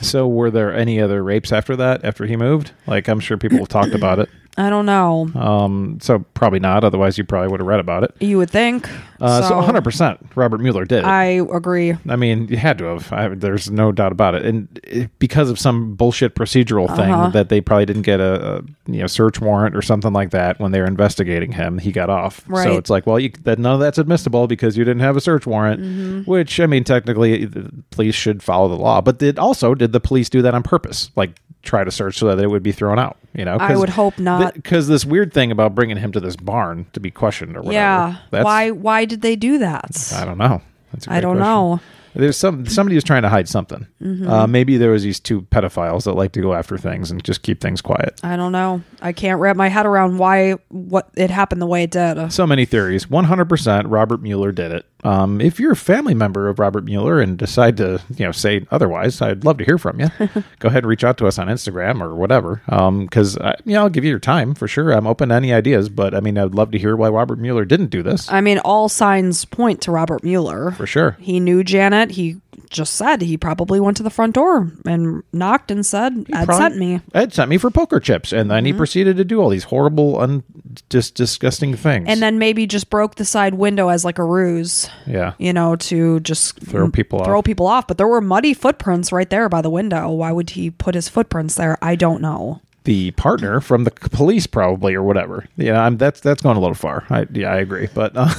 So, 0.01 0.27
were 0.27 0.49
there 0.49 0.75
any 0.75 0.99
other 0.99 1.23
rapes 1.23 1.51
after 1.51 1.75
that? 1.75 2.03
After 2.03 2.25
he 2.25 2.35
moved? 2.35 2.71
Like, 2.87 3.07
I'm 3.07 3.19
sure 3.19 3.37
people 3.37 3.59
have 3.59 3.67
talked 3.67 3.93
about 3.93 4.17
it. 4.17 4.29
I 4.59 4.71
don't 4.71 4.87
know. 4.87 5.29
Um, 5.35 5.99
so 6.01 6.19
probably 6.33 6.59
not. 6.59 6.83
Otherwise, 6.83 7.17
you 7.17 7.23
probably 7.23 7.49
would 7.49 7.59
have 7.59 7.67
read 7.67 7.79
about 7.79 8.03
it. 8.03 8.15
You 8.19 8.39
would 8.39 8.49
think. 8.49 8.89
Uh, 9.21 9.41
so 9.47 9.55
100% 9.61 10.17
Robert 10.35 10.59
Mueller 10.61 10.83
did. 10.85 11.03
I 11.03 11.23
agree. 11.25 11.95
I 12.09 12.15
mean, 12.15 12.47
you 12.47 12.57
had 12.57 12.77
to 12.79 12.85
have. 12.85 13.11
I, 13.13 13.27
there's 13.29 13.69
no 13.69 13.91
doubt 13.91 14.11
about 14.11 14.33
it. 14.35 14.45
And 14.45 14.79
it, 14.83 15.11
because 15.19 15.49
of 15.51 15.59
some 15.59 15.93
bullshit 15.95 16.33
procedural 16.35 16.87
thing 16.95 17.11
Uh-huh. 17.11 17.29
that 17.29 17.49
they 17.49 17.61
probably 17.61 17.85
didn't 17.85 18.01
get 18.03 18.19
a, 18.19 18.57
a 18.57 18.61
you 18.91 18.99
know 18.99 19.07
search 19.07 19.39
warrant 19.41 19.75
or 19.75 19.81
something 19.83 20.11
like 20.13 20.31
that 20.31 20.59
when 20.59 20.71
they 20.71 20.79
were 20.79 20.87
investigating 20.87 21.51
him, 21.51 21.77
he 21.77 21.91
got 21.91 22.09
off. 22.09 22.43
Right. 22.47 22.63
So 22.63 22.77
it's 22.77 22.89
like, 22.89 23.05
well, 23.05 23.19
you, 23.19 23.29
that 23.43 23.59
none 23.59 23.75
of 23.75 23.79
that's 23.79 23.97
admissible 23.99 24.47
because 24.47 24.75
you 24.75 24.83
didn't 24.83 25.01
have 25.01 25.15
a 25.17 25.21
search 25.21 25.45
warrant. 25.45 25.81
Mm-hmm. 25.81 26.21
Which 26.29 26.59
I 26.59 26.65
mean, 26.65 26.83
technically, 26.83 27.45
the 27.45 27.71
police 27.91 28.15
should 28.15 28.41
follow 28.41 28.67
the 28.69 28.75
law. 28.75 29.01
But 29.01 29.19
did 29.19 29.37
also 29.37 29.75
did 29.75 29.91
the 29.91 29.99
police 29.99 30.29
do 30.29 30.41
that 30.41 30.55
on 30.55 30.63
purpose? 30.63 31.11
Like 31.15 31.39
try 31.63 31.83
to 31.83 31.91
search 31.91 32.17
so 32.17 32.27
that 32.27 32.39
it 32.43 32.47
would 32.47 32.63
be 32.63 32.71
thrown 32.71 32.99
out? 32.99 33.17
You 33.33 33.45
know, 33.45 33.57
I 33.57 33.75
would 33.75 33.89
hope 33.89 34.17
not. 34.17 34.53
Because 34.53 34.87
this 34.87 35.05
weird 35.05 35.33
thing 35.33 35.51
about 35.51 35.75
bringing 35.75 35.97
him 35.97 36.11
to 36.13 36.19
this 36.19 36.35
barn 36.35 36.87
to 36.93 36.99
be 36.99 37.11
questioned 37.11 37.55
or 37.55 37.61
whatever. 37.61 38.17
Yeah. 38.31 38.43
Why? 38.43 38.71
Why 38.71 39.05
did 39.05 39.21
they 39.21 39.35
do 39.35 39.59
that? 39.59 40.11
I 40.15 40.25
don't 40.25 40.37
know. 40.37 40.61
That's 40.91 41.07
a 41.07 41.13
I 41.13 41.21
don't 41.21 41.37
question. 41.37 41.53
know. 41.53 41.79
There's 42.17 42.37
some 42.37 42.65
somebody 42.65 42.95
was 42.95 43.03
trying 43.03 43.21
to 43.21 43.29
hide 43.29 43.47
something. 43.47 43.85
Mm-hmm. 44.01 44.27
Uh, 44.27 44.47
maybe 44.47 44.77
there 44.77 44.89
was 44.89 45.03
these 45.03 45.19
two 45.19 45.43
pedophiles 45.43 46.05
that 46.05 46.13
like 46.13 46.31
to 46.31 46.41
go 46.41 46.53
after 46.55 46.75
things 46.75 47.11
and 47.11 47.23
just 47.23 47.43
keep 47.43 47.61
things 47.61 47.79
quiet. 47.79 48.19
I 48.23 48.35
don't 48.35 48.51
know. 48.51 48.81
I 49.03 49.13
can't 49.13 49.39
wrap 49.39 49.55
my 49.55 49.67
head 49.67 49.85
around 49.85 50.17
why 50.17 50.53
what 50.69 51.09
it 51.15 51.29
happened 51.29 51.61
the 51.61 51.67
way 51.67 51.83
it 51.83 51.91
did. 51.91 52.33
So 52.33 52.47
many 52.47 52.65
theories. 52.65 53.05
100% 53.05 53.83
Robert 53.87 54.21
Mueller 54.23 54.51
did 54.51 54.71
it. 54.71 54.85
Um, 55.03 55.39
if 55.39 55.59
you're 55.59 55.73
a 55.73 55.75
family 55.75 56.13
member 56.13 56.49
of 56.49 56.59
Robert 56.59 56.83
Mueller 56.83 57.19
and 57.21 57.37
decide 57.37 57.77
to, 57.77 58.01
you 58.15 58.25
know, 58.25 58.31
say 58.31 58.65
otherwise, 58.71 59.21
I'd 59.21 59.43
love 59.45 59.57
to 59.59 59.65
hear 59.65 59.77
from 59.77 59.99
you. 59.99 60.09
Go 60.59 60.67
ahead 60.67 60.83
and 60.83 60.87
reach 60.87 61.03
out 61.03 61.17
to 61.19 61.27
us 61.27 61.37
on 61.37 61.47
Instagram 61.47 62.01
or 62.01 62.15
whatever. 62.15 62.61
Because, 62.65 63.37
uh, 63.37 63.55
you 63.63 63.73
know, 63.73 63.81
I'll 63.83 63.89
give 63.89 64.03
you 64.03 64.09
your 64.09 64.19
time 64.19 64.55
for 64.55 64.67
sure. 64.67 64.91
I'm 64.91 65.07
open 65.07 65.29
to 65.29 65.35
any 65.35 65.53
ideas, 65.53 65.89
but 65.89 66.13
I 66.15 66.19
mean, 66.19 66.37
I'd 66.37 66.55
love 66.55 66.71
to 66.71 66.77
hear 66.79 66.95
why 66.95 67.09
Robert 67.09 67.39
Mueller 67.39 67.65
didn't 67.65 67.87
do 67.91 68.01
this 68.03 68.31
I 68.31 68.41
mean, 68.41 68.59
all 68.59 68.89
signs 68.89 69.45
point 69.45 69.81
to 69.81 69.91
Robert 69.91 70.23
Mueller. 70.23 70.71
for 70.71 70.87
sure. 70.87 71.15
He 71.19 71.39
knew 71.39 71.63
Janet. 71.63 72.11
He 72.11 72.37
just 72.69 72.95
said 72.95 73.21
he 73.21 73.37
probably 73.37 73.79
went 73.79 73.97
to 73.97 74.03
the 74.03 74.09
front 74.09 74.35
door 74.35 74.71
and 74.85 75.23
knocked 75.33 75.71
and 75.71 75.85
said, 75.85 76.13
"Ed 76.33 76.45
Probably- 76.45 76.55
sent 76.55 76.77
me." 76.77 77.01
Ed 77.13 77.33
sent 77.33 77.49
me 77.49 77.57
for 77.57 77.69
poker 77.71 77.99
chips, 77.99 78.31
and 78.33 78.49
then 78.51 78.65
he 78.65 78.71
Mm-hmm. 78.71 78.77
proceeded 78.77 79.17
to 79.17 79.25
do 79.25 79.39
all 79.41 79.49
these 79.49 79.65
horrible, 79.65 80.19
un- 80.19 80.43
just 80.89 81.15
disgusting 81.15 81.75
things. 81.75 82.05
And 82.07 82.21
then 82.21 82.37
maybe 82.39 82.67
just 82.67 82.89
broke 82.89 83.15
the 83.15 83.25
side 83.25 83.53
window 83.55 83.89
as 83.89 84.03
like 84.05 84.19
a 84.19 84.23
ruse, 84.23 84.89
yeah, 85.05 85.33
you 85.37 85.53
know, 85.53 85.75
to 85.77 86.19
just 86.21 86.59
Throw 86.59 86.89
people 86.91 87.23
throw 87.23 87.41
people 87.41 87.67
off. 87.67 87.87
But 87.87 87.97
there 87.97 88.07
were 88.07 88.21
muddy 88.21 88.53
footprints 88.53 89.11
right 89.11 89.29
there 89.29 89.49
by 89.49 89.61
the 89.61 89.69
window. 89.69 90.09
Why 90.11 90.31
would 90.31 90.51
he 90.51 90.69
put 90.69 90.95
his 90.95 91.07
footprints 91.09 91.55
there? 91.55 91.77
I 91.81 91.95
don't 91.95 92.21
know. 92.21 92.61
The 92.87 93.11
partner 93.11 93.59
from 93.59 93.83
the 93.83 93.91
police, 93.91 94.47
probably 94.47 94.95
or 94.95 95.03
whatever. 95.03 95.45
Yeah, 95.57 95.83
I'm, 95.83 95.97
that's 95.97 96.21
that's 96.21 96.41
going 96.41 96.55
a 96.55 96.59
little 96.61 96.73
far. 96.73 97.05
I, 97.09 97.27
yeah, 97.33 97.51
I 97.51 97.57
agree. 97.57 97.89
But 97.93 98.13
uh, 98.15 98.29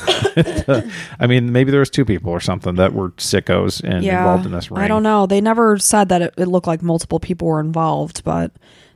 I 1.21 1.27
mean, 1.27 1.53
maybe 1.53 1.71
there 1.71 1.81
was 1.81 1.91
two 1.91 2.07
people 2.07 2.33
or 2.33 2.41
something 2.41 2.77
that 2.77 2.95
were 2.95 3.11
sickos 3.11 3.85
and 3.85 4.03
yeah, 4.03 4.21
involved 4.21 4.47
in 4.47 4.53
this 4.53 4.71
ring. 4.71 4.81
I 4.83 4.89
don't 4.89 5.03
know. 5.03 5.27
They 5.27 5.43
never 5.43 5.77
said 5.77 6.09
that 6.09 6.23
it, 6.23 6.35
it 6.39 6.47
looked 6.47 6.67
like 6.67 6.81
multiple 6.81 7.21
people 7.21 7.47
were 7.47 7.61
involved, 7.61 8.25
but 8.25 8.51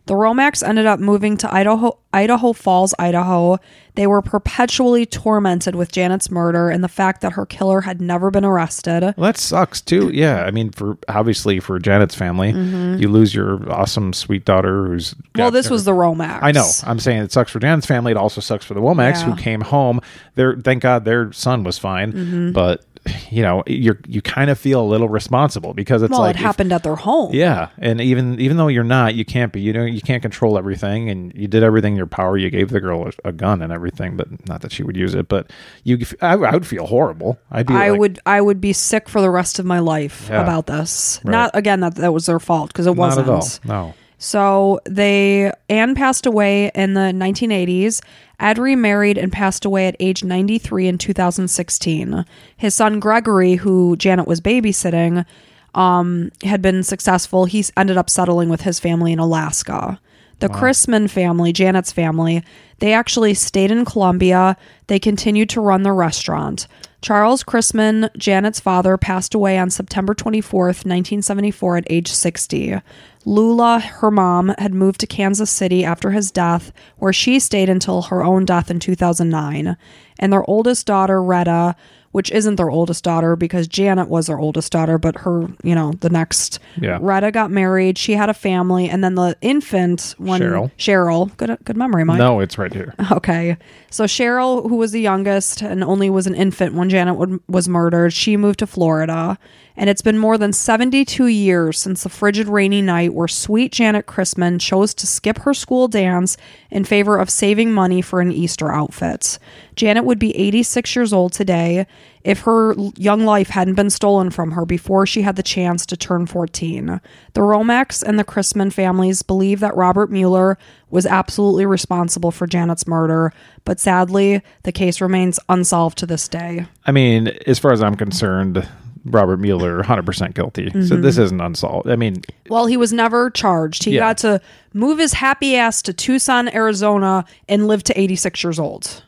the 0.07 0.15
Romacks 0.15 0.67
ended 0.67 0.87
up 0.87 0.99
moving 0.99 1.37
to 1.39 1.55
Idaho, 1.55 1.97
Idaho 2.13 2.53
Falls, 2.53 2.93
Idaho. 2.99 3.59
They 3.95 4.07
were 4.07 4.23
perpetually 4.23 5.05
tormented 5.07 5.75
with 5.77 5.93
Janet's 5.93 6.31
murder 6.31 6.71
and 6.71 6.83
the 6.83 6.89
fact 6.89 7.21
that 7.21 7.33
her 7.35 7.45
killer 7.47 7.83
had 7.83 8.01
never 8.01 8.31
been 8.31 8.45
arrested. 8.45 9.03
Well, 9.03 9.15
that 9.19 9.37
sucks 9.37 9.81
too. 9.81 10.11
Yeah, 10.13 10.45
I 10.45 10.51
mean, 10.51 10.71
for 10.71 10.97
obviously 11.09 11.61
for 11.61 11.79
Janet's 11.79 12.15
family, 12.15 12.51
you 12.51 13.09
lose 13.09 13.35
your 13.35 13.71
awesome 13.71 14.13
sweet 14.13 14.45
daughter 14.45 14.87
who's. 14.87 15.13
Mm-hmm. 15.15 15.41
Well, 15.41 15.51
this 15.51 15.67
her- 15.67 15.73
was 15.73 15.85
the 15.85 15.93
Romacks. 15.93 16.41
I 16.43 16.53
know. 16.53 16.69
I'm 16.85 16.99
saying 16.99 17.23
it 17.23 17.33
sucks 17.33 17.51
for 17.53 17.61
Janet's 17.61 17.87
family. 17.87 18.13
It 18.13 18.19
also 18.19 18.41
sucks 18.41 18.65
for 18.65 18.75
the 18.75 18.81
Womax 18.81 19.21
Yeah. 19.21 19.25
who 19.25 19.37
came 19.37 19.61
home. 19.61 20.01
Their 20.35 20.57
thank 20.57 20.83
God 20.83 21.05
their 21.05 21.31
son 21.33 21.63
was 21.63 21.79
fine, 21.79 22.13
Mm-hmm. 22.13 22.53
but 22.53 22.85
you 23.31 23.43
know 23.43 23.63
you're 23.67 23.99
you 24.07 24.23
kind 24.23 24.51
of 24.51 24.59
feel 24.59 24.81
a 24.81 24.87
little 24.87 25.09
responsible 25.09 25.75
because 25.75 26.03
it's 26.03 26.11
Well, 26.13 26.21
like 26.21 26.37
it 26.37 26.39
if- 26.39 26.45
happened 26.45 26.73
at 26.73 26.83
their 26.83 26.95
home. 26.97 27.35
Yeah, 27.35 27.71
and 27.79 28.01
even 28.01 28.39
even 28.41 28.57
though 28.57 28.69
you're 28.69 28.85
not, 28.85 29.15
you 29.15 29.25
can't 29.25 29.53
be. 29.53 29.61
You 29.61 29.73
know, 29.73 29.85
you 29.85 30.01
can't 30.01 30.23
control 30.23 30.57
everything, 30.59 31.11
and 31.11 31.33
you 31.35 31.49
did 31.49 31.63
everything 31.63 31.95
in 31.95 31.97
your 31.97 32.07
power. 32.07 32.37
You 32.37 32.51
gave 32.51 32.71
the 32.71 32.81
girl 32.81 33.09
a, 33.25 33.29
a 33.29 33.33
gun 33.33 33.63
and 33.63 33.73
everything, 33.73 34.17
but 34.17 34.47
not 34.49 34.61
that 34.63 34.73
she 34.73 34.83
would 34.83 34.97
use 34.97 35.15
it. 35.15 35.29
But 35.29 35.51
you, 35.85 35.99
I, 36.21 36.35
I 36.35 36.53
would 36.53 36.67
feel 36.67 36.87
horrible. 36.87 37.39
I'd 37.51 37.67
be. 37.67 37.75
I 37.75 37.91
like, 37.91 38.01
would 38.01 38.21
I 38.27 38.41
would 38.41 38.61
be 38.61 38.73
sick 38.73 39.09
for 39.09 39.21
the 39.21 39.31
rest 39.31 39.59
of 39.59 39.65
my 39.67 39.81
life 39.81 40.29
Yeah. 40.31 40.43
about 40.43 40.67
this. 40.67 41.21
Right. 41.25 41.33
Not 41.33 41.51
again 41.55 41.81
that 41.81 41.97
that 41.97 42.13
was 42.13 42.27
their 42.27 42.39
fault 42.41 42.69
because 42.69 42.87
it 42.87 42.95
wasn't. 42.97 43.29
at 43.29 43.35
all. 43.35 43.49
No. 43.65 43.95
So 44.23 44.79
they 44.85 45.51
Anne 45.69 45.97
passed 45.97 46.27
away 46.27 46.71
in 46.77 46.95
the 46.95 47.11
1980s. 47.13 48.01
Ed 48.39 48.57
remarried 48.57 49.19
and 49.19 49.33
passed 49.33 49.65
away 49.65 49.89
at 49.89 49.97
age 49.99 50.23
93 50.23 50.87
in 50.87 50.97
2016. 50.97 52.25
His 52.57 52.73
son 52.73 53.01
Gregory, 53.01 53.57
who 53.57 53.97
Janet 53.97 54.29
was 54.29 54.41
babysitting, 54.41 55.27
um, 55.75 56.31
had 56.45 56.63
been 56.63 56.85
successful. 56.85 57.47
He 57.47 57.65
ended 57.77 57.97
up 57.97 58.09
settling 58.09 58.49
with 58.49 58.61
his 58.61 58.79
family 58.79 59.13
in 59.13 59.19
Alaska. 59.19 60.01
The 60.39 60.49
Christman 60.49 61.11
family, 61.11 61.53
Janet's 61.53 61.91
family, 61.93 62.45
they 62.79 62.93
actually 62.93 63.35
stayed 63.35 63.73
in 63.73 63.85
Columbia. 63.85 64.57
They 64.87 65.01
continued 65.01 65.51
to 65.51 65.61
run 65.61 65.83
the 65.83 65.93
restaurant. 65.93 66.69
Charles 67.03 67.43
Christman, 67.43 68.17
Janet's 68.17 68.61
father, 68.61 68.97
passed 68.97 69.35
away 69.35 69.59
on 69.59 69.71
September 69.71 70.15
24th, 70.15 70.87
1974, 70.87 71.79
at 71.79 71.87
age 71.91 72.13
60. 72.13 72.81
Lula, 73.25 73.81
her 73.81 74.11
mom, 74.13 74.55
had 74.57 74.73
moved 74.73 75.01
to 75.01 75.07
Kansas 75.09 75.51
City 75.51 75.85
after 75.85 76.13
his 76.13 76.31
death, 76.31 76.73
where 76.99 77.13
she 77.13 77.41
stayed 77.41 77.69
until 77.69 78.03
her 78.03 78.23
own 78.23 78.45
death 78.45 78.71
in 78.71 78.79
2009. 78.79 79.77
And 80.21 80.33
their 80.33 80.49
oldest 80.49 80.87
daughter, 80.87 81.21
Retta, 81.21 81.75
which 82.13 82.31
isn't 82.31 82.57
their 82.57 82.71
oldest 82.71 83.03
daughter 83.05 83.37
because 83.37 83.67
Janet 83.67 84.09
was 84.09 84.27
their 84.29 84.39
oldest 84.39 84.71
daughter, 84.73 84.99
but 84.99 85.17
her, 85.19 85.49
you 85.63 85.75
know, 85.75 85.93
the 86.01 86.11
next 86.11 86.59
Yeah. 86.81 86.99
Retta 87.01 87.31
got 87.33 87.51
married. 87.51 87.99
She 87.99 88.13
had 88.13 88.29
a 88.31 88.35
family, 88.35 88.89
and 88.89 89.03
then 89.03 89.15
the 89.15 89.37
infant 89.41 90.15
when 90.19 90.41
Cheryl. 90.41 90.71
Cheryl, 90.79 91.37
good 91.37 91.57
good 91.65 91.77
memory, 91.77 92.05
Mike. 92.05 92.19
No, 92.19 92.41
it's 92.41 92.59
right 92.59 92.73
here. 92.73 92.95
Okay. 93.11 93.57
So 93.91 94.05
Cheryl, 94.05 94.69
who 94.69 94.77
was 94.77 94.93
the 94.93 95.01
youngest 95.01 95.61
and 95.63 95.83
only 95.85 96.09
was 96.09 96.27
an 96.27 96.35
infant 96.35 96.75
when 96.75 96.89
Janet 96.89 97.17
would, 97.17 97.41
was 97.49 97.69
murdered, 97.69 98.13
she 98.13 98.37
moved 98.37 98.61
to 98.61 98.67
Florida. 98.67 99.39
And 99.75 99.89
it's 99.89 100.03
been 100.03 100.19
more 100.19 100.37
than 100.37 100.53
72 100.53 101.27
years 101.29 101.79
since 101.79 102.03
the 102.03 102.11
frigid 102.11 102.47
rainy 102.47 102.83
night 102.83 103.15
where 103.15 103.27
sweet 103.29 103.73
Janet 103.73 104.07
Christman 104.07 104.61
chose 104.61 104.93
to 104.95 105.07
skip 105.07 105.39
her 105.41 105.55
school 105.55 105.89
dance 105.89 106.37
in 106.71 106.85
favor 106.85 107.17
of 107.17 107.31
saving 107.31 107.73
money 107.73 108.03
for 108.03 108.21
an 108.21 108.31
Easter 108.33 108.71
outfit. 108.71 109.39
Janet 109.77 110.05
would 110.05 110.19
be 110.19 110.37
86 110.37 110.95
years 110.95 111.13
old 111.13 111.33
today 111.33 111.87
if 112.25 112.41
her 112.41 112.75
young 112.97 113.25
life 113.25 113.49
hadn't 113.49 113.75
been 113.75 113.91
stolen 113.91 114.31
from 114.31 114.53
her 114.53 114.65
before 114.67 115.07
she 115.07 115.23
had 115.23 115.37
the 115.37 115.43
chance 115.43 115.87
to 115.87 115.97
turn 115.97 116.27
14. 116.27 117.01
The 117.35 117.41
Romacks 117.41 118.03
and 118.03 118.19
the 118.19 118.25
Christman 118.25 118.73
families 118.73 119.23
believe 119.23 119.61
that 119.61 119.75
Robert 119.77 120.11
Mueller 120.11 120.59
was 120.91 121.07
absolutely 121.07 121.67
responsible 121.67 122.31
for 122.31 122.47
Janet's 122.47 122.87
murder, 122.87 123.33
but 123.65 123.81
sadly, 123.81 124.43
the 124.65 124.73
case 124.73 125.01
remains 125.01 125.41
unsolved 125.49 125.99
to 125.99 126.07
this 126.07 126.29
day. 126.29 126.67
I 126.87 126.93
mean, 126.93 127.29
as 127.47 127.59
far 127.59 127.73
as 127.73 127.83
I'm 127.83 127.97
concerned, 127.97 128.69
Robert 129.05 129.39
Mueller 129.39 129.83
100% 129.83 130.35
guilty. 130.35 130.71
So 130.71 130.79
Mm-hmm. 130.79 131.03
this 131.03 131.19
isn't 131.19 131.41
unsolved. 131.41 131.89
I 131.89 131.97
mean, 131.97 132.23
Well, 132.49 132.67
he 132.67 132.77
was 132.77 132.93
never 132.93 133.31
charged. 133.31 133.83
He 133.83 133.93
Yeah. 133.95 134.01
got 134.01 134.19
to 134.19 134.41
move 134.75 134.99
his 134.99 135.15
happy 135.15 135.57
ass 135.57 135.83
to 135.83 135.93
Tucson, 135.93 136.49
Arizona, 136.55 137.25
and 137.49 137.67
live 137.67 137.83
to 137.85 138.01
86 138.01 138.45
years 138.45 138.61
old. 138.61 139.03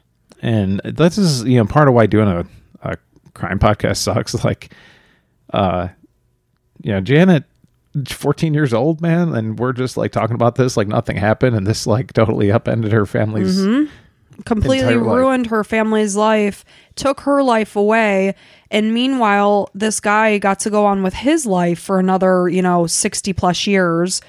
And 0.45 0.81
this 0.85 1.17
is 1.17 1.43
you 1.45 1.57
know 1.57 1.65
part 1.65 1.89
of 1.89 1.95
why 1.95 2.05
doing 2.07 2.29
a, 2.29 2.47
a 2.83 2.97
crime 3.33 3.59
podcast 3.59 3.97
sucks. 3.97 4.35
Like, 4.45 4.73
uh, 5.53 5.89
you 6.83 6.93
know, 6.93 7.01
Janet, 7.01 7.45
14 8.07 8.53
years 8.53 8.75
old, 8.75 9.01
man, 9.01 9.35
and 9.35 9.59
we're 9.59 9.73
just 9.73 9.97
like 9.97 10.13
talking 10.13 10.35
about 10.35 10.57
this 10.57 10.77
like 10.77 10.87
nothing 10.87 11.17
happened, 11.17 11.57
and 11.57 11.67
this 11.67 11.87
like 11.87 12.13
totally 12.13 12.53
upended 12.53 12.93
her 12.93 13.07
family's. 13.07 13.59
Mm-hmm. 13.59 14.43
completely 14.45 14.81
entire 14.81 14.99
life. 14.99 15.17
ruined 15.17 15.47
her 15.47 15.65
family's 15.65 16.15
life, 16.15 16.65
took 16.95 17.21
her 17.21 17.43
life 17.43 17.75
away, 17.75 18.35
and 18.71 18.93
meanwhile, 18.93 19.71
this 19.75 19.99
guy 19.99 20.37
got 20.37 20.61
to 20.61 20.71
go 20.71 20.85
on 20.85 21.03
with 21.03 21.15
his 21.15 21.47
life 21.47 21.79
for 21.79 21.99
another, 21.99 22.51
you 22.51 22.61
know, 22.61 22.87
60 22.87 23.33
plus 23.33 23.67
years. 23.67 24.21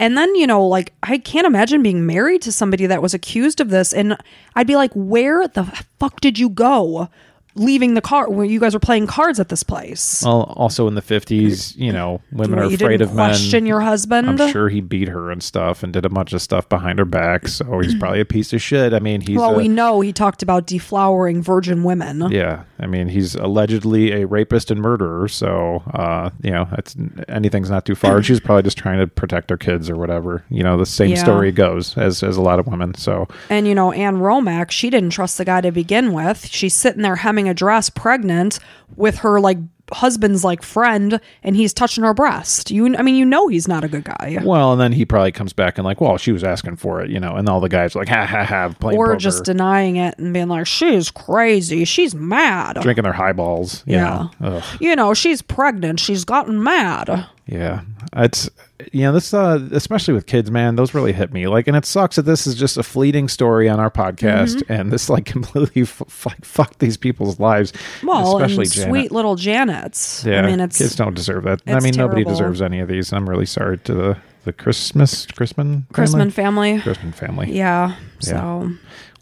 And 0.00 0.16
then, 0.16 0.34
you 0.34 0.46
know, 0.46 0.66
like 0.66 0.94
I 1.02 1.18
can't 1.18 1.46
imagine 1.46 1.82
being 1.82 2.06
married 2.06 2.40
to 2.42 2.52
somebody 2.52 2.86
that 2.86 3.02
was 3.02 3.12
accused 3.12 3.60
of 3.60 3.68
this 3.68 3.92
and 3.92 4.16
I'd 4.56 4.66
be 4.66 4.74
like, 4.74 4.92
"Where 4.94 5.46
the 5.46 5.64
fuck 5.98 6.22
did 6.22 6.38
you 6.38 6.48
go?" 6.48 7.10
Leaving 7.54 7.94
the 7.94 8.00
car 8.00 8.28
where 8.30 8.46
you 8.46 8.60
guys 8.60 8.74
were 8.74 8.80
playing 8.80 9.06
cards 9.06 9.40
at 9.40 9.48
this 9.48 9.62
place. 9.62 10.22
Well, 10.24 10.52
also 10.56 10.86
in 10.86 10.94
the 10.94 11.02
fifties, 11.02 11.76
you 11.76 11.92
know, 11.92 12.20
women 12.32 12.56
What, 12.58 12.70
are 12.72 12.74
afraid 12.74 13.00
of 13.02 13.14
men. 13.14 13.28
question 13.30 13.66
your 13.66 13.80
husband. 13.80 14.40
I'm 14.40 14.50
sure 14.52 14.68
he 14.68 14.80
beat 14.80 15.08
her 15.08 15.30
and 15.30 15.42
stuff, 15.42 15.82
and 15.82 15.92
did 15.92 16.04
a 16.04 16.08
bunch 16.08 16.32
of 16.32 16.42
stuff 16.42 16.68
behind 16.68 16.98
her 16.98 17.04
back. 17.04 17.48
So 17.48 17.80
he's 17.80 17.94
probably 17.94 18.20
a 18.20 18.24
piece 18.24 18.52
of 18.52 18.62
shit. 18.62 18.92
I 18.92 18.98
mean, 19.00 19.20
he's 19.20 19.36
well, 19.36 19.54
a, 19.54 19.56
we 19.56 19.68
know 19.68 20.00
he 20.00 20.12
talked 20.12 20.42
about 20.42 20.66
deflowering 20.66 21.42
virgin 21.42 21.82
women. 21.84 22.30
yeah. 22.30 22.64
I 22.78 22.86
mean, 22.86 23.08
he's 23.08 23.34
allegedly 23.34 24.12
a 24.12 24.26
rapist 24.26 24.70
and 24.70 24.80
murderer. 24.80 25.28
So 25.28 25.82
uh, 25.92 26.30
you 26.42 26.50
know, 26.50 26.68
it's 26.78 26.96
anything's 27.28 27.68
not 27.70 27.84
too 27.84 27.94
far. 27.94 28.22
She's 28.22 28.40
probably 28.40 28.62
just 28.62 28.78
trying 28.78 29.00
to 29.00 29.06
protect 29.06 29.50
her 29.50 29.56
kids 29.56 29.90
or 29.90 29.96
whatever. 29.96 30.44
You 30.48 30.62
know, 30.62 30.76
the 30.78 30.86
same 30.86 31.10
Yeah. 31.10 31.22
story 31.22 31.52
goes 31.52 31.96
as 31.98 32.22
as 32.22 32.36
a 32.36 32.42
lot 32.42 32.58
of 32.58 32.66
women. 32.66 32.94
So 32.94 33.28
And 33.50 33.66
you 33.66 33.74
know, 33.74 33.92
Anne 33.92 34.16
Romack, 34.18 34.70
she 34.70 34.88
didn't 34.90 35.10
trust 35.10 35.36
the 35.38 35.44
guy 35.44 35.60
to 35.60 35.70
begin 35.72 36.12
with. 36.12 36.46
She's 36.46 36.74
sitting 36.74 37.02
there 37.02 37.16
hemming 37.16 37.39
a 37.48 37.54
dress, 37.54 37.90
pregnant, 37.90 38.58
with 38.96 39.18
her 39.18 39.40
like 39.40 39.58
husband's 39.92 40.44
like 40.44 40.62
friend, 40.62 41.20
and 41.42 41.56
he's 41.56 41.72
touching 41.74 42.04
her 42.04 42.14
breast. 42.14 42.70
You, 42.70 42.94
I 42.96 43.02
mean, 43.02 43.16
you 43.16 43.24
know, 43.24 43.48
he's 43.48 43.66
not 43.66 43.82
a 43.82 43.88
good 43.88 44.04
guy. 44.04 44.38
well, 44.44 44.70
and 44.70 44.80
then 44.80 44.92
he 44.92 45.04
probably 45.04 45.32
comes 45.32 45.52
back 45.52 45.78
and 45.78 45.84
like, 45.84 46.00
well, 46.00 46.16
she 46.16 46.30
was 46.30 46.44
asking 46.44 46.76
for 46.76 47.00
it, 47.02 47.10
you 47.10 47.18
know, 47.18 47.34
and 47.34 47.48
all 47.48 47.58
the 47.60 47.68
guys 47.68 47.96
are 47.96 47.98
like, 47.98 48.08
ha 48.08 48.24
ha 48.24 48.44
ha, 48.44 48.68
playing 48.78 48.96
Or 48.98 49.06
poker, 49.08 49.18
just 49.18 49.42
denying 49.44 49.96
it 49.96 50.16
and 50.18 50.32
being 50.32 50.46
like, 50.46 50.68
she's 50.68 51.10
crazy, 51.10 51.84
she's 51.84 52.14
mad. 52.14 52.78
drinking 52.80 53.02
their 53.02 53.12
highballs. 53.12 53.82
you 53.84 53.96
Yeah. 53.96 54.28
know. 54.40 54.62
You 54.80 54.94
know, 54.94 55.12
she's 55.12 55.42
pregnant, 55.42 55.98
she's 55.98 56.24
gotten 56.24 56.62
mad. 56.62 57.26
Yeah, 57.50 57.80
it's 58.14 58.48
you 58.92 59.02
know 59.02 59.12
this 59.12 59.34
uh 59.34 59.58
especially 59.72 60.14
with 60.14 60.26
kids, 60.26 60.50
man. 60.50 60.76
Those 60.76 60.94
really 60.94 61.12
hit 61.12 61.32
me. 61.32 61.48
Like, 61.48 61.66
and 61.66 61.76
it 61.76 61.84
sucks 61.84 62.14
that 62.16 62.22
this 62.22 62.46
is 62.46 62.54
just 62.54 62.76
a 62.76 62.82
fleeting 62.84 63.28
story 63.28 63.68
on 63.68 63.80
our 63.80 63.90
podcast, 63.90 64.56
Mm-hmm. 64.56 64.72
and 64.72 64.92
this 64.92 65.10
like 65.10 65.24
completely 65.36 65.82
f- 65.82 66.00
f- 66.06 66.36
fucked 66.42 66.78
these 66.78 66.96
people's 66.96 67.40
lives. 67.40 67.72
Well, 68.04 68.36
especially 68.36 68.64
and 68.66 68.72
Janet. 68.72 68.88
sweet 68.90 69.12
little 69.12 69.34
Janet's. 69.34 70.24
Yeah, 70.24 70.42
I 70.42 70.46
mean, 70.46 70.60
it's 70.60 70.78
kids 70.78 70.94
don't 70.94 71.14
deserve 71.14 71.42
that. 71.44 71.60
I 71.66 71.80
mean, 71.80 71.94
nobody 71.96 72.22
deserves 72.24 72.62
any 72.62 72.78
of 72.78 72.88
these. 72.88 73.12
I'm 73.12 73.28
really 73.28 73.46
sorry 73.46 73.78
to 73.78 73.94
the 73.94 74.16
the 74.44 74.52
Christmas 74.52 75.26
Christman 75.26 75.86
Chrisman 75.88 76.32
family? 76.32 76.78
Christman 76.78 77.14
family. 77.14 77.52
Yeah. 77.52 77.96
So 78.20 78.70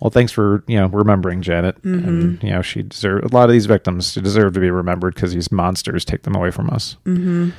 Well, 0.01 0.11
thanks 0.11 0.31
for 0.33 0.63
you 0.69 0.79
know 0.79 0.87
remembering 0.89 1.41
Janet, 1.43 1.81
Mm-hmm. 1.83 2.09
and 2.09 2.43
you 2.45 2.51
know 2.51 2.61
she 2.63 2.83
deserve 2.83 3.25
a 3.25 3.29
lot 3.35 3.45
of 3.49 3.53
these 3.53 3.67
victims 3.67 4.15
deserve 4.15 4.53
to 4.53 4.61
be 4.61 4.71
remembered 4.71 5.15
because 5.15 5.33
these 5.33 5.51
monsters 5.51 6.05
take 6.05 6.23
them 6.23 6.37
away 6.37 6.51
from 6.51 6.69
us. 6.71 6.97
Mm-hmm. 7.07 7.51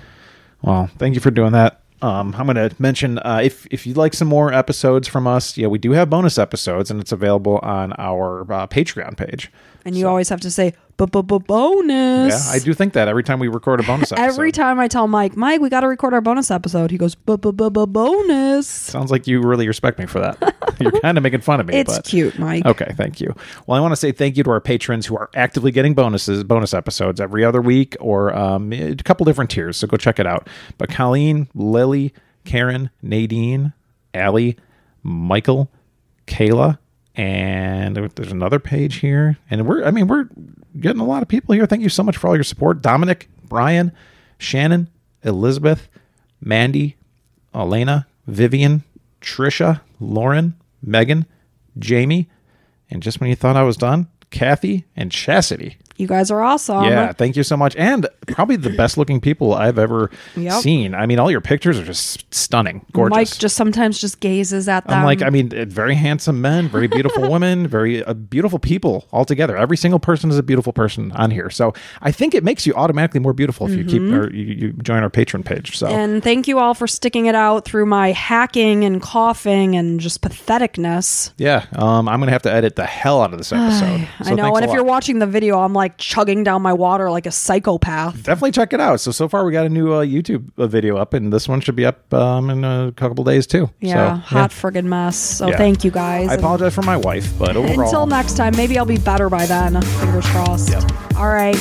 Well, 0.62 0.88
thank 0.98 1.16
you 1.16 1.22
for 1.22 1.32
doing 1.32 1.52
that. 1.54 1.82
Um, 2.02 2.34
I'm 2.38 2.46
going 2.46 2.56
to 2.70 2.74
mention 2.80 3.20
uh, 3.20 3.42
if 3.44 3.68
if 3.72 3.86
you'd 3.86 3.98
like 3.98 4.14
some 4.14 4.28
more 4.28 4.54
episodes 4.54 5.08
from 5.08 5.28
us, 5.28 5.58
yeah, 5.58 5.68
we 5.68 5.80
do 5.80 5.92
have 5.92 6.10
bonus 6.10 6.38
episodes, 6.38 6.90
and 6.90 7.02
it's 7.02 7.12
available 7.12 7.60
on 7.62 7.94
our 7.98 8.42
uh, 8.52 8.68
Patreon 8.68 9.18
page. 9.18 9.52
and 9.84 9.98
you 9.98 10.08
always 10.08 10.30
have 10.30 10.40
to 10.42 10.52
say 10.52 10.74
bonus. 11.08 12.46
Yeah, 12.48 12.52
I 12.52 12.60
do 12.60 12.74
think 12.74 12.94
that 12.94 13.08
every 13.08 13.24
time 13.24 13.40
we 13.40 13.48
record 13.48 13.80
a 13.80 13.84
bonus 13.84 14.12
episode. 14.12 14.26
Every 14.26 14.52
time 14.52 14.80
I 14.80 14.88
tell 14.88 15.08
Mike, 15.08 15.36
Mike, 15.36 15.62
we 15.62 15.70
got 15.70 15.82
to 15.82 15.88
record 15.88 16.14
our 16.14 16.22
bonus 16.22 16.52
episode, 16.52 16.92
he 16.92 16.98
goes, 16.98 17.16
ba 17.16 17.38
bonus. 17.38 18.68
Sounds 18.68 19.12
like 19.12 19.28
you 19.28 19.42
really 19.42 19.68
respect 19.68 20.00
me 20.00 20.06
for 20.06 20.20
that. 20.20 20.56
You're 20.80 21.00
kind 21.00 21.18
of 21.18 21.24
making 21.24 21.42
fun 21.42 21.60
of 21.60 21.68
me. 21.68 21.76
It's 21.76 21.98
but. 21.98 22.06
cute, 22.06 22.40
Mike. 22.40 22.66
Okay, 22.66 22.94
thank 22.96 23.20
you. 23.20 23.36
Well, 23.68 23.78
I 23.78 23.82
want 23.82 23.92
to 23.92 23.98
say 23.98 24.12
thank 24.12 24.38
you 24.38 24.44
to 24.44 24.52
our 24.52 24.62
patrons 24.62 25.06
who 25.06 25.18
are 25.18 25.30
actively 25.36 25.72
getting 25.72 25.94
bonuses, 25.94 26.44
bonus 26.44 26.74
episodes 26.74 27.20
every 27.20 27.44
other 27.44 27.62
week, 27.62 27.96
or 28.00 28.36
um, 28.36 28.72
a 28.72 28.96
couple 28.96 29.26
different 29.26 29.50
tiers. 29.50 29.78
So 29.78 29.88
go 29.88 29.98
check 29.98 30.20
it 30.20 30.26
out. 30.26 30.48
But 30.78 30.90
Colleen, 30.90 31.48
Lily, 31.54 32.14
Karen, 32.46 32.90
Nadine, 33.02 33.74
Allie, 34.14 34.58
Michael, 35.04 35.70
Kayla, 36.28 36.78
and 37.20 37.98
there's 38.16 38.32
another 38.32 38.60
page 38.60 38.96
here, 38.96 39.38
and 39.52 39.68
we're 39.68 39.84
I 39.84 39.92
mean 39.92 40.08
we're 40.08 40.30
getting 40.80 41.02
a 41.02 41.06
lot 41.06 41.22
of 41.22 41.28
people 41.28 41.54
here. 41.54 41.66
Thank 41.66 41.82
you 41.82 41.90
so 41.90 42.02
much 42.02 42.16
for 42.16 42.28
all 42.28 42.36
your 42.36 42.46
support, 42.46 42.82
Dominic, 42.82 43.28
Brian, 43.44 43.92
Shannon, 44.38 44.88
Elizabeth, 45.22 45.90
Mandy, 46.40 46.96
Elena, 47.54 48.08
Vivian, 48.26 48.84
Trisha, 49.20 49.82
Lauren, 50.00 50.56
Megan, 50.82 51.26
Jamie, 51.78 52.30
and 52.90 53.04
just 53.04 53.20
when 53.20 53.30
you 53.30 53.36
thought 53.36 53.58
I 53.58 53.64
was 53.64 53.76
done, 53.76 54.08
Kathy 54.30 54.86
and 54.96 55.12
Chastity. 55.12 55.78
You 56.00 56.08
guys 56.08 56.32
are 56.32 56.42
awesome. 56.42 56.86
yeah, 56.86 57.12
thank 57.12 57.36
you 57.36 57.44
so 57.44 57.56
much. 57.58 57.76
And 57.76 58.08
probably 58.28 58.56
the 58.56 58.70
best 58.72 58.98
looking 58.98 59.20
people 59.20 59.54
I've 59.54 59.78
ever 59.78 60.10
Yep. 60.38 60.62
seen. 60.62 60.96
I 60.96 61.06
mean, 61.06 61.20
all 61.20 61.30
your 61.30 61.42
pictures 61.42 61.78
are 61.78 61.84
just 61.84 62.34
stunning, 62.34 62.86
gorgeous. 62.94 63.16
Mike 63.16 63.38
just 63.38 63.56
sometimes 63.56 64.00
just 64.00 64.20
gazes 64.22 64.68
at 64.70 64.88
them. 64.88 64.98
I'm 65.00 65.04
like, 65.06 65.22
I 65.22 65.30
mean, 65.30 65.52
uh, 65.56 65.66
very 65.68 65.96
handsome 65.96 66.40
men, 66.42 66.70
very 66.70 66.88
beautiful 66.88 67.30
women, 67.32 67.68
very 67.68 68.04
uh, 68.04 68.14
beautiful 68.14 68.60
people 68.60 69.08
all 69.12 69.26
together. 69.26 69.58
Every 69.58 69.76
single 69.78 70.00
person 70.00 70.30
is 70.30 70.38
a 70.38 70.44
beautiful 70.44 70.72
person 70.74 71.12
on 71.12 71.32
here. 71.32 71.50
So 71.50 71.74
I 72.02 72.12
think 72.12 72.34
it 72.34 72.44
makes 72.44 72.66
you 72.66 72.74
automatically 72.76 73.20
more 73.20 73.34
beautiful 73.34 73.68
if 73.68 73.74
you 73.76 73.84
keep 73.84 74.02
or 74.04 74.32
you, 74.34 74.44
you 74.46 74.74
join 74.82 75.04
our 75.04 75.10
patron 75.10 75.44
page. 75.44 75.78
So 75.78 75.88
Mm-hmm. 75.88 75.96
and 76.00 76.24
thank 76.24 76.48
you 76.48 76.60
all 76.60 76.74
for 76.74 76.88
sticking 76.88 77.26
it 77.26 77.36
out 77.36 77.66
through 77.66 77.86
my 77.88 78.12
hacking 78.14 78.86
and 78.86 79.02
coughing 79.02 79.76
and 79.76 80.00
just 80.00 80.22
patheticness. 80.22 81.32
yeah, 81.38 81.66
um, 81.74 82.08
I'm 82.08 82.20
gonna 82.20 82.32
have 82.32 82.44
to 82.44 82.54
edit 82.54 82.76
the 82.76 82.86
hell 82.86 83.22
out 83.22 83.32
of 83.34 83.38
this 83.38 83.52
episode. 83.54 84.08
So 84.24 84.32
I 84.32 84.36
know. 84.36 84.56
And 84.56 84.66
if 84.66 84.72
you're 84.72 84.84
watching 84.84 85.20
the 85.20 85.28
video, 85.28 85.60
I'm 85.60 85.74
like 85.74 85.89
chugging 85.98 86.44
down 86.44 86.62
my 86.62 86.74
water 86.74 87.10
like 87.10 87.26
a 87.26 87.32
psychopath. 87.32 88.16
definitely 88.24 88.52
check 88.52 88.74
it 88.74 88.80
out. 88.80 89.00
So 89.00 89.12
so 89.12 89.28
far 89.28 89.46
we 89.46 89.52
got 89.52 89.66
a 89.66 89.70
new 89.70 89.94
uh, 89.94 90.04
YouTube 90.06 90.50
uh, 90.58 90.68
video 90.68 90.98
up, 90.98 91.14
and 91.14 91.32
this 91.34 91.48
one 91.48 91.62
should 91.62 91.76
be 91.76 91.86
up 91.86 92.14
um, 92.14 92.50
in 92.50 92.64
a 92.64 92.92
couple 92.96 93.24
days 93.24 93.48
too. 93.48 93.70
Yeah, 93.80 94.16
so, 94.16 94.20
hot 94.22 94.52
friggin' 94.52 94.86
mess. 94.86 95.18
So 95.18 95.48
Yeah. 95.50 95.58
thank 95.58 95.84
you 95.84 95.92
guys. 95.92 96.30
I 96.30 96.36
apologize 96.36 96.74
for 96.74 96.84
my 96.84 96.98
wife, 96.98 97.38
but 97.38 97.56
overall, 97.56 97.82
Until 97.82 98.06
next 98.06 98.36
time, 98.38 98.56
maybe 98.56 98.78
I'll 98.78 98.86
be 98.86 98.98
better 98.98 99.30
by 99.30 99.46
then. 99.46 99.82
Fingers 99.82 100.26
crossed. 100.28 100.70
Yep. 100.70 100.84
All 101.18 101.30
right. 101.30 101.58